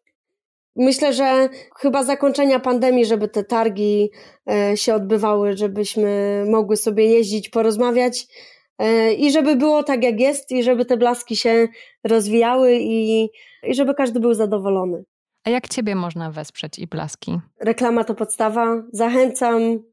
Myślę, 0.75 1.13
że 1.13 1.49
chyba 1.77 2.03
zakończenia 2.03 2.59
pandemii, 2.59 3.05
żeby 3.05 3.27
te 3.27 3.43
targi 3.43 4.09
e, 4.51 4.77
się 4.77 4.95
odbywały, 4.95 5.57
żebyśmy 5.57 6.43
mogły 6.49 6.77
sobie 6.77 7.05
jeździć, 7.05 7.49
porozmawiać 7.49 8.27
E, 8.79 9.13
i 9.13 9.31
żeby 9.31 9.55
było 9.55 9.83
tak 9.83 10.03
jak 10.03 10.19
jest 10.19 10.51
i 10.51 10.63
żeby 10.63 10.85
te 10.85 10.97
blaski 10.97 11.35
się 11.35 11.67
rozwijały 12.03 12.75
i, 12.75 13.29
i 13.63 13.75
żeby 13.75 13.93
każdy 13.93 14.19
był 14.19 14.33
zadowolony. 14.33 15.03
A 15.43 15.49
jak 15.49 15.67
Ciebie 15.67 15.95
można 15.95 16.31
wesprzeć 16.31 16.79
i 16.79 16.87
blaski? 16.87 17.39
Reklama 17.59 18.03
to 18.03 18.15
podstawa. 18.15 18.83
Zachęcam 18.91 19.83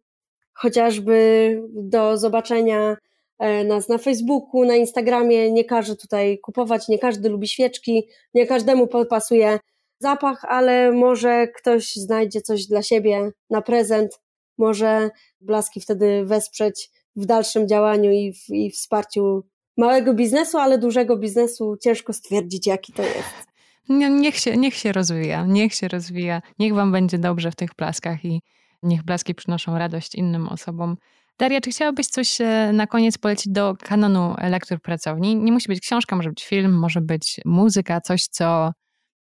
chociażby 0.52 1.62
do 1.68 2.18
zobaczenia 2.18 2.96
e, 3.38 3.64
nas 3.64 3.88
na 3.88 3.98
Facebooku, 3.98 4.64
na 4.64 4.76
Instagramie. 4.76 5.52
Nie 5.52 5.64
każdy 5.64 5.96
tutaj 5.96 6.38
kupować, 6.38 6.88
nie 6.88 6.98
każdy 6.98 7.28
lubi 7.28 7.48
świeczki, 7.48 8.08
nie 8.34 8.46
każdemu 8.46 8.86
pasuje 8.86 9.58
zapach, 9.98 10.44
ale 10.44 10.92
może 10.92 11.48
ktoś 11.48 11.96
znajdzie 11.96 12.40
coś 12.40 12.66
dla 12.66 12.82
siebie 12.82 13.30
na 13.50 13.62
prezent. 13.62 14.20
Może 14.58 15.10
blaski 15.40 15.80
wtedy 15.80 16.24
wesprzeć 16.24 16.90
w 17.16 17.26
dalszym 17.26 17.68
działaniu 17.68 18.10
i 18.10 18.32
w, 18.32 18.50
i 18.50 18.70
wsparciu 18.70 19.42
małego 19.76 20.14
biznesu, 20.14 20.58
ale 20.58 20.78
dużego 20.78 21.16
biznesu 21.16 21.76
ciężko 21.76 22.12
stwierdzić, 22.12 22.66
jaki 22.66 22.92
to 22.92 23.02
jest. 23.02 23.49
Niech 23.90 24.36
się, 24.36 24.56
niech 24.56 24.74
się 24.74 24.92
rozwija, 24.92 25.44
niech 25.46 25.74
się 25.74 25.88
rozwija, 25.88 26.42
niech 26.58 26.74
wam 26.74 26.92
będzie 26.92 27.18
dobrze 27.18 27.50
w 27.50 27.56
tych 27.56 27.70
blaskach 27.74 28.24
i 28.24 28.42
niech 28.82 29.02
blaski 29.02 29.34
przynoszą 29.34 29.78
radość 29.78 30.14
innym 30.14 30.48
osobom. 30.48 30.96
Daria, 31.38 31.60
czy 31.60 31.70
chciałabyś 31.70 32.06
coś 32.06 32.40
e, 32.40 32.70
na 32.72 32.86
koniec 32.86 33.18
polecić 33.18 33.52
do 33.52 33.74
kanonu 33.82 34.34
lektur 34.50 34.80
pracowni? 34.80 35.36
Nie 35.36 35.52
musi 35.52 35.68
być 35.68 35.80
książka, 35.80 36.16
może 36.16 36.28
być 36.28 36.46
film, 36.46 36.78
może 36.78 37.00
być 37.00 37.40
muzyka, 37.44 38.00
coś, 38.00 38.26
co 38.26 38.72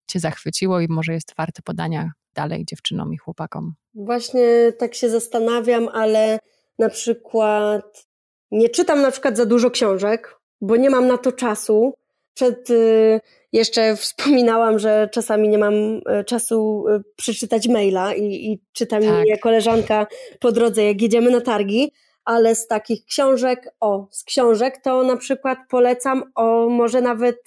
cię 0.08 0.20
zachwyciło 0.20 0.80
i 0.80 0.88
może 0.90 1.14
jest 1.14 1.34
warte 1.38 1.62
podania 1.62 2.12
dalej 2.34 2.66
dziewczynom 2.66 3.14
i 3.14 3.18
chłopakom. 3.18 3.74
Właśnie 3.94 4.74
tak 4.78 4.96
się 4.96 5.10
zastanawiam, 5.10 5.88
ale 5.94 6.40
na 6.80 6.90
przykład 6.90 8.06
nie 8.52 8.70
czytam 8.70 9.02
na 9.02 9.12
przykład 9.12 9.38
za 9.38 9.46
dużo 9.46 9.72
książek, 9.72 10.40
bo 10.62 10.76
nie 10.76 10.90
mam 10.90 11.08
na 11.08 11.18
to 11.18 11.32
czasu. 11.32 11.94
Przed 12.34 12.70
y, 12.70 13.22
jeszcze 13.54 13.96
wspominałam, 13.96 14.80
że 14.80 15.10
czasami 15.14 15.50
nie 15.50 15.58
mam 15.58 15.74
y, 15.74 16.02
czasu 16.26 16.86
y, 16.88 17.04
przeczytać 17.16 17.68
maila 17.68 18.14
i, 18.14 18.24
i 18.24 18.62
czyta 18.74 19.00
tak. 19.00 19.26
mi 19.26 19.40
koleżanka 19.40 20.08
po 20.40 20.52
drodze, 20.52 20.84
jak 20.84 21.02
jedziemy 21.02 21.32
na 21.32 21.42
targi, 21.42 21.92
ale 22.26 22.56
z 22.56 22.68
takich 22.68 23.06
książek, 23.06 23.70
o, 23.80 24.08
z 24.12 24.24
książek 24.24 24.82
to 24.84 25.04
na 25.04 25.18
przykład 25.18 25.58
polecam, 25.70 26.24
o, 26.36 26.70
może 26.70 27.02
nawet 27.02 27.38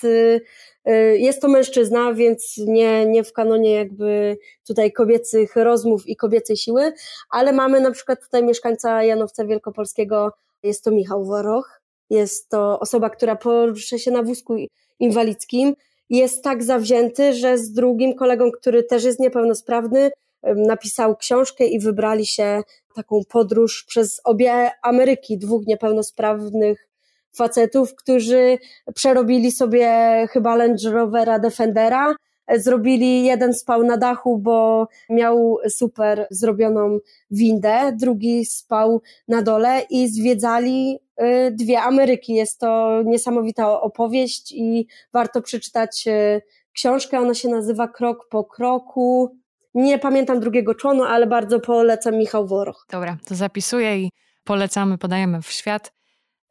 Y, 0.89 1.19
jest 1.19 1.43
to 1.43 1.49
mężczyzna, 1.49 2.13
więc 2.15 2.57
nie, 2.59 3.07
nie 3.07 3.25
w 3.25 3.33
kanonie 3.33 3.71
jakby 3.73 4.39
tutaj 4.67 4.93
kobiecych 4.93 5.57
rozmów 5.57 6.07
i 6.07 6.17
kobiecej 6.17 6.57
siły, 6.57 6.93
ale 7.31 7.53
mamy 7.53 7.81
na 7.81 7.91
przykład 7.91 8.23
tutaj 8.23 8.43
mieszkańca 8.43 9.03
Janowca 9.03 9.45
Wielkopolskiego, 9.45 10.33
jest 10.63 10.85
to 10.85 10.91
Michał 10.91 11.25
Woroch, 11.25 11.82
jest 12.13 12.49
to 12.49 12.81
osoba, 12.81 13.11
która 13.11 13.37
porusza 13.37 13.99
się 13.99 14.11
na 14.11 14.23
wózku 14.23 14.57
inwalidzkim, 15.01 15.75
jest 16.11 16.45
tak 16.45 16.63
zawzięty, 16.63 17.33
że 17.33 17.59
z 17.59 17.73
drugim 17.73 18.15
kolegą, 18.15 18.51
który 18.51 18.83
też 18.83 19.05
jest 19.05 19.21
niepełnosprawny, 19.21 20.11
napisał 20.43 21.17
książkę 21.17 21.65
i 21.65 21.81
wybrali 21.81 22.27
się 22.27 22.63
taką 22.95 23.21
podróż 23.29 23.85
przez 23.89 24.21
obie 24.25 24.71
Ameryki, 24.83 25.39
dwóch 25.39 25.67
niepełnosprawnych 25.67 26.89
facetów, 27.37 27.95
którzy 27.95 28.59
przerobili 28.95 29.53
sobie 29.53 29.89
chyba 30.31 30.57
Land 30.57 30.85
Rovera 30.85 31.39
Defendera, 31.39 32.15
zrobili, 32.55 33.25
jeden 33.25 33.55
spał 33.55 33.83
na 33.85 33.97
dachu, 33.97 34.39
bo 34.39 34.89
miał 35.11 35.59
super 35.69 36.27
zrobioną 36.31 36.99
windę, 37.31 37.93
drugi 37.97 38.45
spał 38.45 39.03
na 39.29 39.43
dole 39.43 39.83
i 39.91 40.09
zwiedzali 40.09 40.99
y, 41.23 41.51
dwie 41.51 41.81
Ameryki. 41.81 42.35
Jest 42.35 42.61
to 42.61 43.03
niesamowita 43.05 43.81
opowieść 43.81 44.53
i 44.53 44.87
warto 45.13 45.43
przeczytać 45.43 46.05
y, 46.07 46.43
książkę. 46.73 47.21
Ona 47.21 47.35
się 47.35 47.49
nazywa 47.49 47.89
Krok 47.89 48.29
po 48.29 48.45
kroku. 48.45 49.37
Nie 49.75 49.99
pamiętam 49.99 50.41
drugiego 50.41 50.75
członu, 50.75 51.05
ale 51.05 51.27
bardzo 51.27 51.61
polecam 51.61 52.17
Michał 52.17 52.47
Woroch. 52.47 52.87
Dobra, 52.91 53.17
to 53.25 53.35
zapisuję 53.35 53.99
i 53.99 54.11
polecamy, 54.45 54.99
podajemy 54.99 55.43
w 55.43 55.53
świat. 55.53 55.93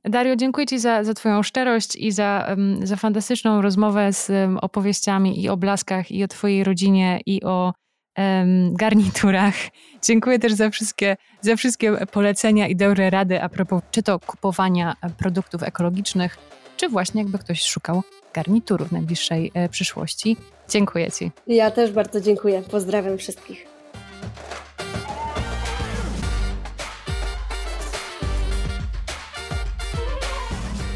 Dario, 0.06 0.36
dziękuję 0.36 0.68
Ci 0.68 0.80
za, 0.80 1.04
za 1.04 1.14
Twoją 1.14 1.44
szczerość 1.44 1.96
i 1.96 2.12
za, 2.12 2.56
za 2.84 2.96
fantastyczną 2.96 3.62
rozmowę 3.62 4.14
z 4.14 4.32
opowieściami 4.62 5.44
i 5.44 5.50
o 5.50 5.58
blaskach, 5.58 6.12
i 6.12 6.24
o 6.24 6.28
Twojej 6.28 6.64
rodzinie, 6.64 7.22
i 7.26 7.44
o 7.44 7.74
um, 8.18 8.74
garniturach. 8.74 9.54
Dziękuję 10.08 10.40
też 10.40 10.54
za 10.54 10.70
wszystkie, 10.70 11.18
za 11.42 11.56
wszystkie 11.56 11.94
polecenia 12.12 12.68
i 12.68 12.76
dobre 12.76 13.10
rady 13.10 13.42
a 13.42 13.50
propos 13.50 13.82
czy 13.92 14.04
to 14.04 14.20
kupowania 14.20 14.96
produktów 15.18 15.64
ekologicznych, 15.64 16.38
czy 16.78 16.90
właśnie 16.90 17.22
jakby 17.22 17.38
ktoś 17.38 17.62
szukał 17.62 18.04
garnituru 18.34 18.86
w 18.86 18.92
najbliższej 18.92 19.52
e, 19.54 19.70
przyszłości. 19.70 20.38
Dziękuję 20.70 21.12
Ci. 21.12 21.32
Ja 21.48 21.72
też 21.72 21.92
bardzo 21.92 22.22
dziękuję. 22.22 22.62
Pozdrawiam 22.72 23.18
wszystkich. 23.18 23.68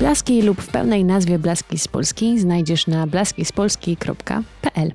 Blaski 0.05 0.41
lub 0.41 0.61
w 0.61 0.67
pełnej 0.67 1.05
nazwie 1.05 1.39
Blaski 1.39 1.79
z 1.79 1.87
Polski 1.87 2.39
znajdziesz 2.39 2.87
na 2.87 3.07
blaskispolski.pl, 3.07 4.91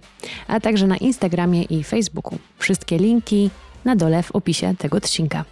a 0.47 0.61
także 0.61 0.87
na 0.87 0.97
Instagramie 0.97 1.63
i 1.63 1.85
Facebooku. 1.85 2.39
Wszystkie 2.59 2.99
linki 2.99 3.51
na 3.85 3.97
dole 3.97 4.23
w 4.23 4.33
opisie 4.33 4.75
tego 4.79 4.97
odcinka. 4.97 5.45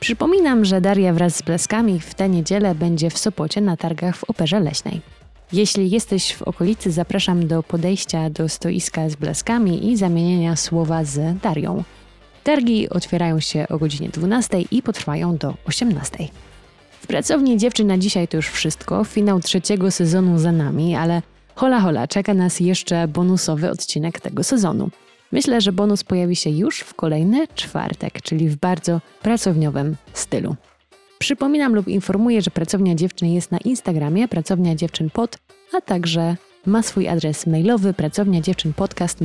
Przypominam, 0.00 0.64
że 0.64 0.80
Daria 0.80 1.12
wraz 1.12 1.36
z 1.36 1.42
Blaskami 1.42 2.00
w 2.00 2.14
tę 2.14 2.28
niedzielę 2.28 2.74
będzie 2.74 3.10
w 3.10 3.18
Sopocie 3.18 3.60
na 3.60 3.76
targach 3.76 4.16
w 4.16 4.24
Operze 4.24 4.60
Leśnej. 4.60 5.00
Jeśli 5.52 5.90
jesteś 5.90 6.34
w 6.34 6.42
okolicy, 6.42 6.90
zapraszam 6.90 7.46
do 7.46 7.62
podejścia 7.62 8.30
do 8.30 8.48
stoiska 8.48 9.08
z 9.08 9.16
Blaskami 9.16 9.92
i 9.92 9.96
zamienienia 9.96 10.56
słowa 10.56 11.04
z 11.04 11.40
Darią. 11.42 11.84
Targi 12.44 12.88
otwierają 12.88 13.40
się 13.40 13.66
o 13.68 13.78
godzinie 13.78 14.08
12 14.08 14.60
i 14.60 14.82
potrwają 14.82 15.36
do 15.36 15.54
18. 15.66 16.18
W 17.04 17.06
pracowni 17.06 17.56
dziewczyn 17.56 17.86
na 17.86 17.98
dzisiaj 17.98 18.28
to 18.28 18.36
już 18.36 18.48
wszystko. 18.48 19.04
Finał 19.04 19.40
trzeciego 19.40 19.90
sezonu 19.90 20.38
za 20.38 20.52
nami, 20.52 20.96
ale 20.96 21.22
hola 21.54 21.80
hola, 21.80 22.08
czeka 22.08 22.34
nas 22.34 22.60
jeszcze 22.60 23.08
bonusowy 23.08 23.70
odcinek 23.70 24.20
tego 24.20 24.44
sezonu. 24.44 24.90
Myślę, 25.32 25.60
że 25.60 25.72
bonus 25.72 26.04
pojawi 26.04 26.36
się 26.36 26.50
już 26.50 26.80
w 26.80 26.94
kolejny 26.94 27.48
czwartek, 27.54 28.22
czyli 28.22 28.48
w 28.48 28.56
bardzo 28.56 29.00
pracowniowym 29.22 29.96
stylu. 30.12 30.56
Przypominam 31.18 31.74
lub 31.74 31.88
informuję, 31.88 32.42
że 32.42 32.50
pracownia 32.50 32.94
dziewczyn 32.94 33.28
jest 33.28 33.50
na 33.50 33.58
Instagramie 33.58 34.28
pracownia 34.28 34.74
dziewczyn 34.74 35.10
pod, 35.10 35.38
a 35.72 35.80
także 35.80 36.36
ma 36.66 36.82
swój 36.82 37.08
adres 37.08 37.46
mailowy 37.46 37.94
pracownia 37.94 38.40
dziewczyn 38.40 38.72
podcast 38.72 39.20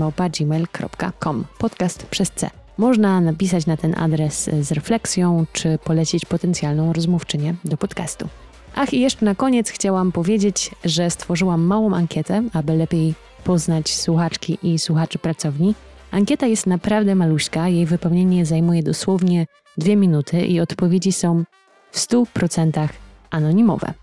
podcast 1.59 2.05
przez 2.05 2.31
C. 2.31 2.58
Można 2.79 3.21
napisać 3.21 3.65
na 3.65 3.77
ten 3.77 3.95
adres 3.97 4.49
z 4.61 4.71
refleksją, 4.71 5.45
czy 5.53 5.77
polecić 5.83 6.25
potencjalną 6.25 6.93
rozmówczynię 6.93 7.55
do 7.65 7.77
podcastu. 7.77 8.27
Ach, 8.75 8.93
i 8.93 8.99
jeszcze 8.99 9.25
na 9.25 9.35
koniec 9.35 9.69
chciałam 9.69 10.11
powiedzieć, 10.11 10.71
że 10.85 11.09
stworzyłam 11.09 11.61
małą 11.61 11.93
ankietę, 11.93 12.43
aby 12.53 12.73
lepiej 12.73 13.13
poznać 13.43 13.95
słuchaczki 13.95 14.57
i 14.63 14.79
słuchaczy 14.79 15.19
pracowni. 15.19 15.75
Ankieta 16.11 16.47
jest 16.47 16.67
naprawdę 16.67 17.15
maluśka, 17.15 17.69
jej 17.69 17.85
wypełnienie 17.85 18.45
zajmuje 18.45 18.83
dosłownie 18.83 19.47
dwie 19.77 19.95
minuty 19.95 20.45
i 20.45 20.59
odpowiedzi 20.59 21.11
są 21.11 21.43
w 21.91 21.99
100% 21.99 22.87
anonimowe. 23.29 23.93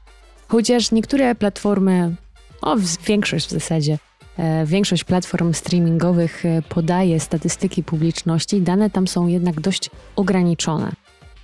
Chociaż 0.49 0.93
niektóre 0.93 1.35
platformy, 1.35 2.15
o 2.63 2.77
większość 3.07 3.47
w 3.47 3.51
zasadzie, 3.51 3.99
E, 4.16 4.16
większość 4.65 5.05
platform 5.05 5.53
streamingowych 5.53 6.47
e, 6.47 6.63
podaje 6.69 7.21
statystyki 7.21 7.83
publiczności, 7.83 8.61
dane 8.61 8.91
tam 8.91 9.09
są 9.09 9.27
jednak 9.27 9.61
dość 9.61 9.91
ograniczone. 10.17 10.93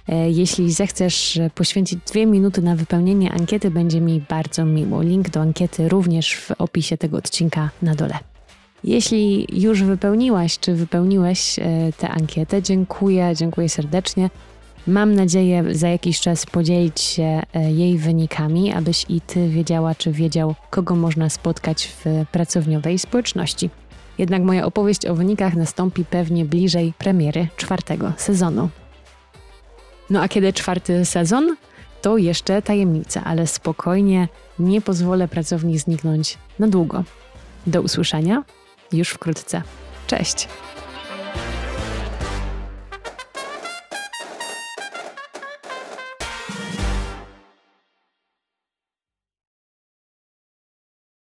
E, 0.09 0.30
jeśli 0.30 0.72
zechcesz 0.72 1.40
poświęcić 1.55 1.99
dwie 2.07 2.26
minuty 2.26 2.62
na 2.62 2.76
wypełnienie 2.76 3.32
ankiety, 3.32 3.70
będzie 3.70 4.01
mi 4.01 4.20
bardzo 4.28 4.64
miło. 4.64 5.03
Link 5.03 5.30
do 5.30 5.40
ankiety 5.40 5.88
również 5.88 6.34
w 6.34 6.51
opisie 6.51 6.99
tego 6.99 7.16
odcinka 7.16 7.70
na 7.82 7.95
dole. 7.95 8.18
Jeśli 8.84 9.47
już 9.62 9.82
wypełniłaś 9.82 10.59
czy 10.59 10.74
wypełniłeś 10.74 11.57
tę 11.99 12.09
ankietę, 12.09 12.62
dziękuję, 12.62 13.32
dziękuję 13.36 13.68
serdecznie. 13.68 14.30
Mam 14.87 15.14
nadzieję 15.14 15.64
za 15.70 15.89
jakiś 15.89 16.20
czas 16.20 16.47
podzielić 16.47 17.01
się 17.01 17.43
e, 17.55 17.72
jej 17.72 17.99
wynikami, 17.99 18.72
abyś 18.72 19.07
i 19.09 19.20
ty 19.20 19.49
wiedziała, 19.49 19.95
czy 19.95 20.12
wiedział, 20.12 20.55
kogo 20.70 20.95
można 20.95 21.28
spotkać 21.28 21.87
w 21.87 22.05
pracowniowej 22.33 22.99
społeczności. 22.99 23.70
Jednak 24.18 24.43
moja 24.43 24.66
opowieść 24.66 25.07
o 25.07 25.14
wynikach 25.14 25.55
nastąpi 25.55 26.05
pewnie 26.05 26.45
bliżej 26.45 26.93
premiery 26.99 27.49
czwartego 27.57 28.12
sezonu. 28.16 28.68
No 30.11 30.22
a 30.22 30.28
kiedy 30.28 30.53
czwarty 30.53 31.05
sezon? 31.05 31.57
To 32.03 32.16
jeszcze 32.16 32.62
tajemnica, 32.62 33.24
ale 33.24 33.47
spokojnie 33.47 34.28
nie 34.59 34.80
pozwolę 34.80 35.28
pracowni 35.28 35.78
zniknąć 35.78 36.39
na 36.59 36.68
długo. 36.68 37.05
Do 37.66 37.83
usłyszenia 37.83 38.45
już 38.93 39.09
wkrótce. 39.09 39.62
Cześć! 40.07 40.49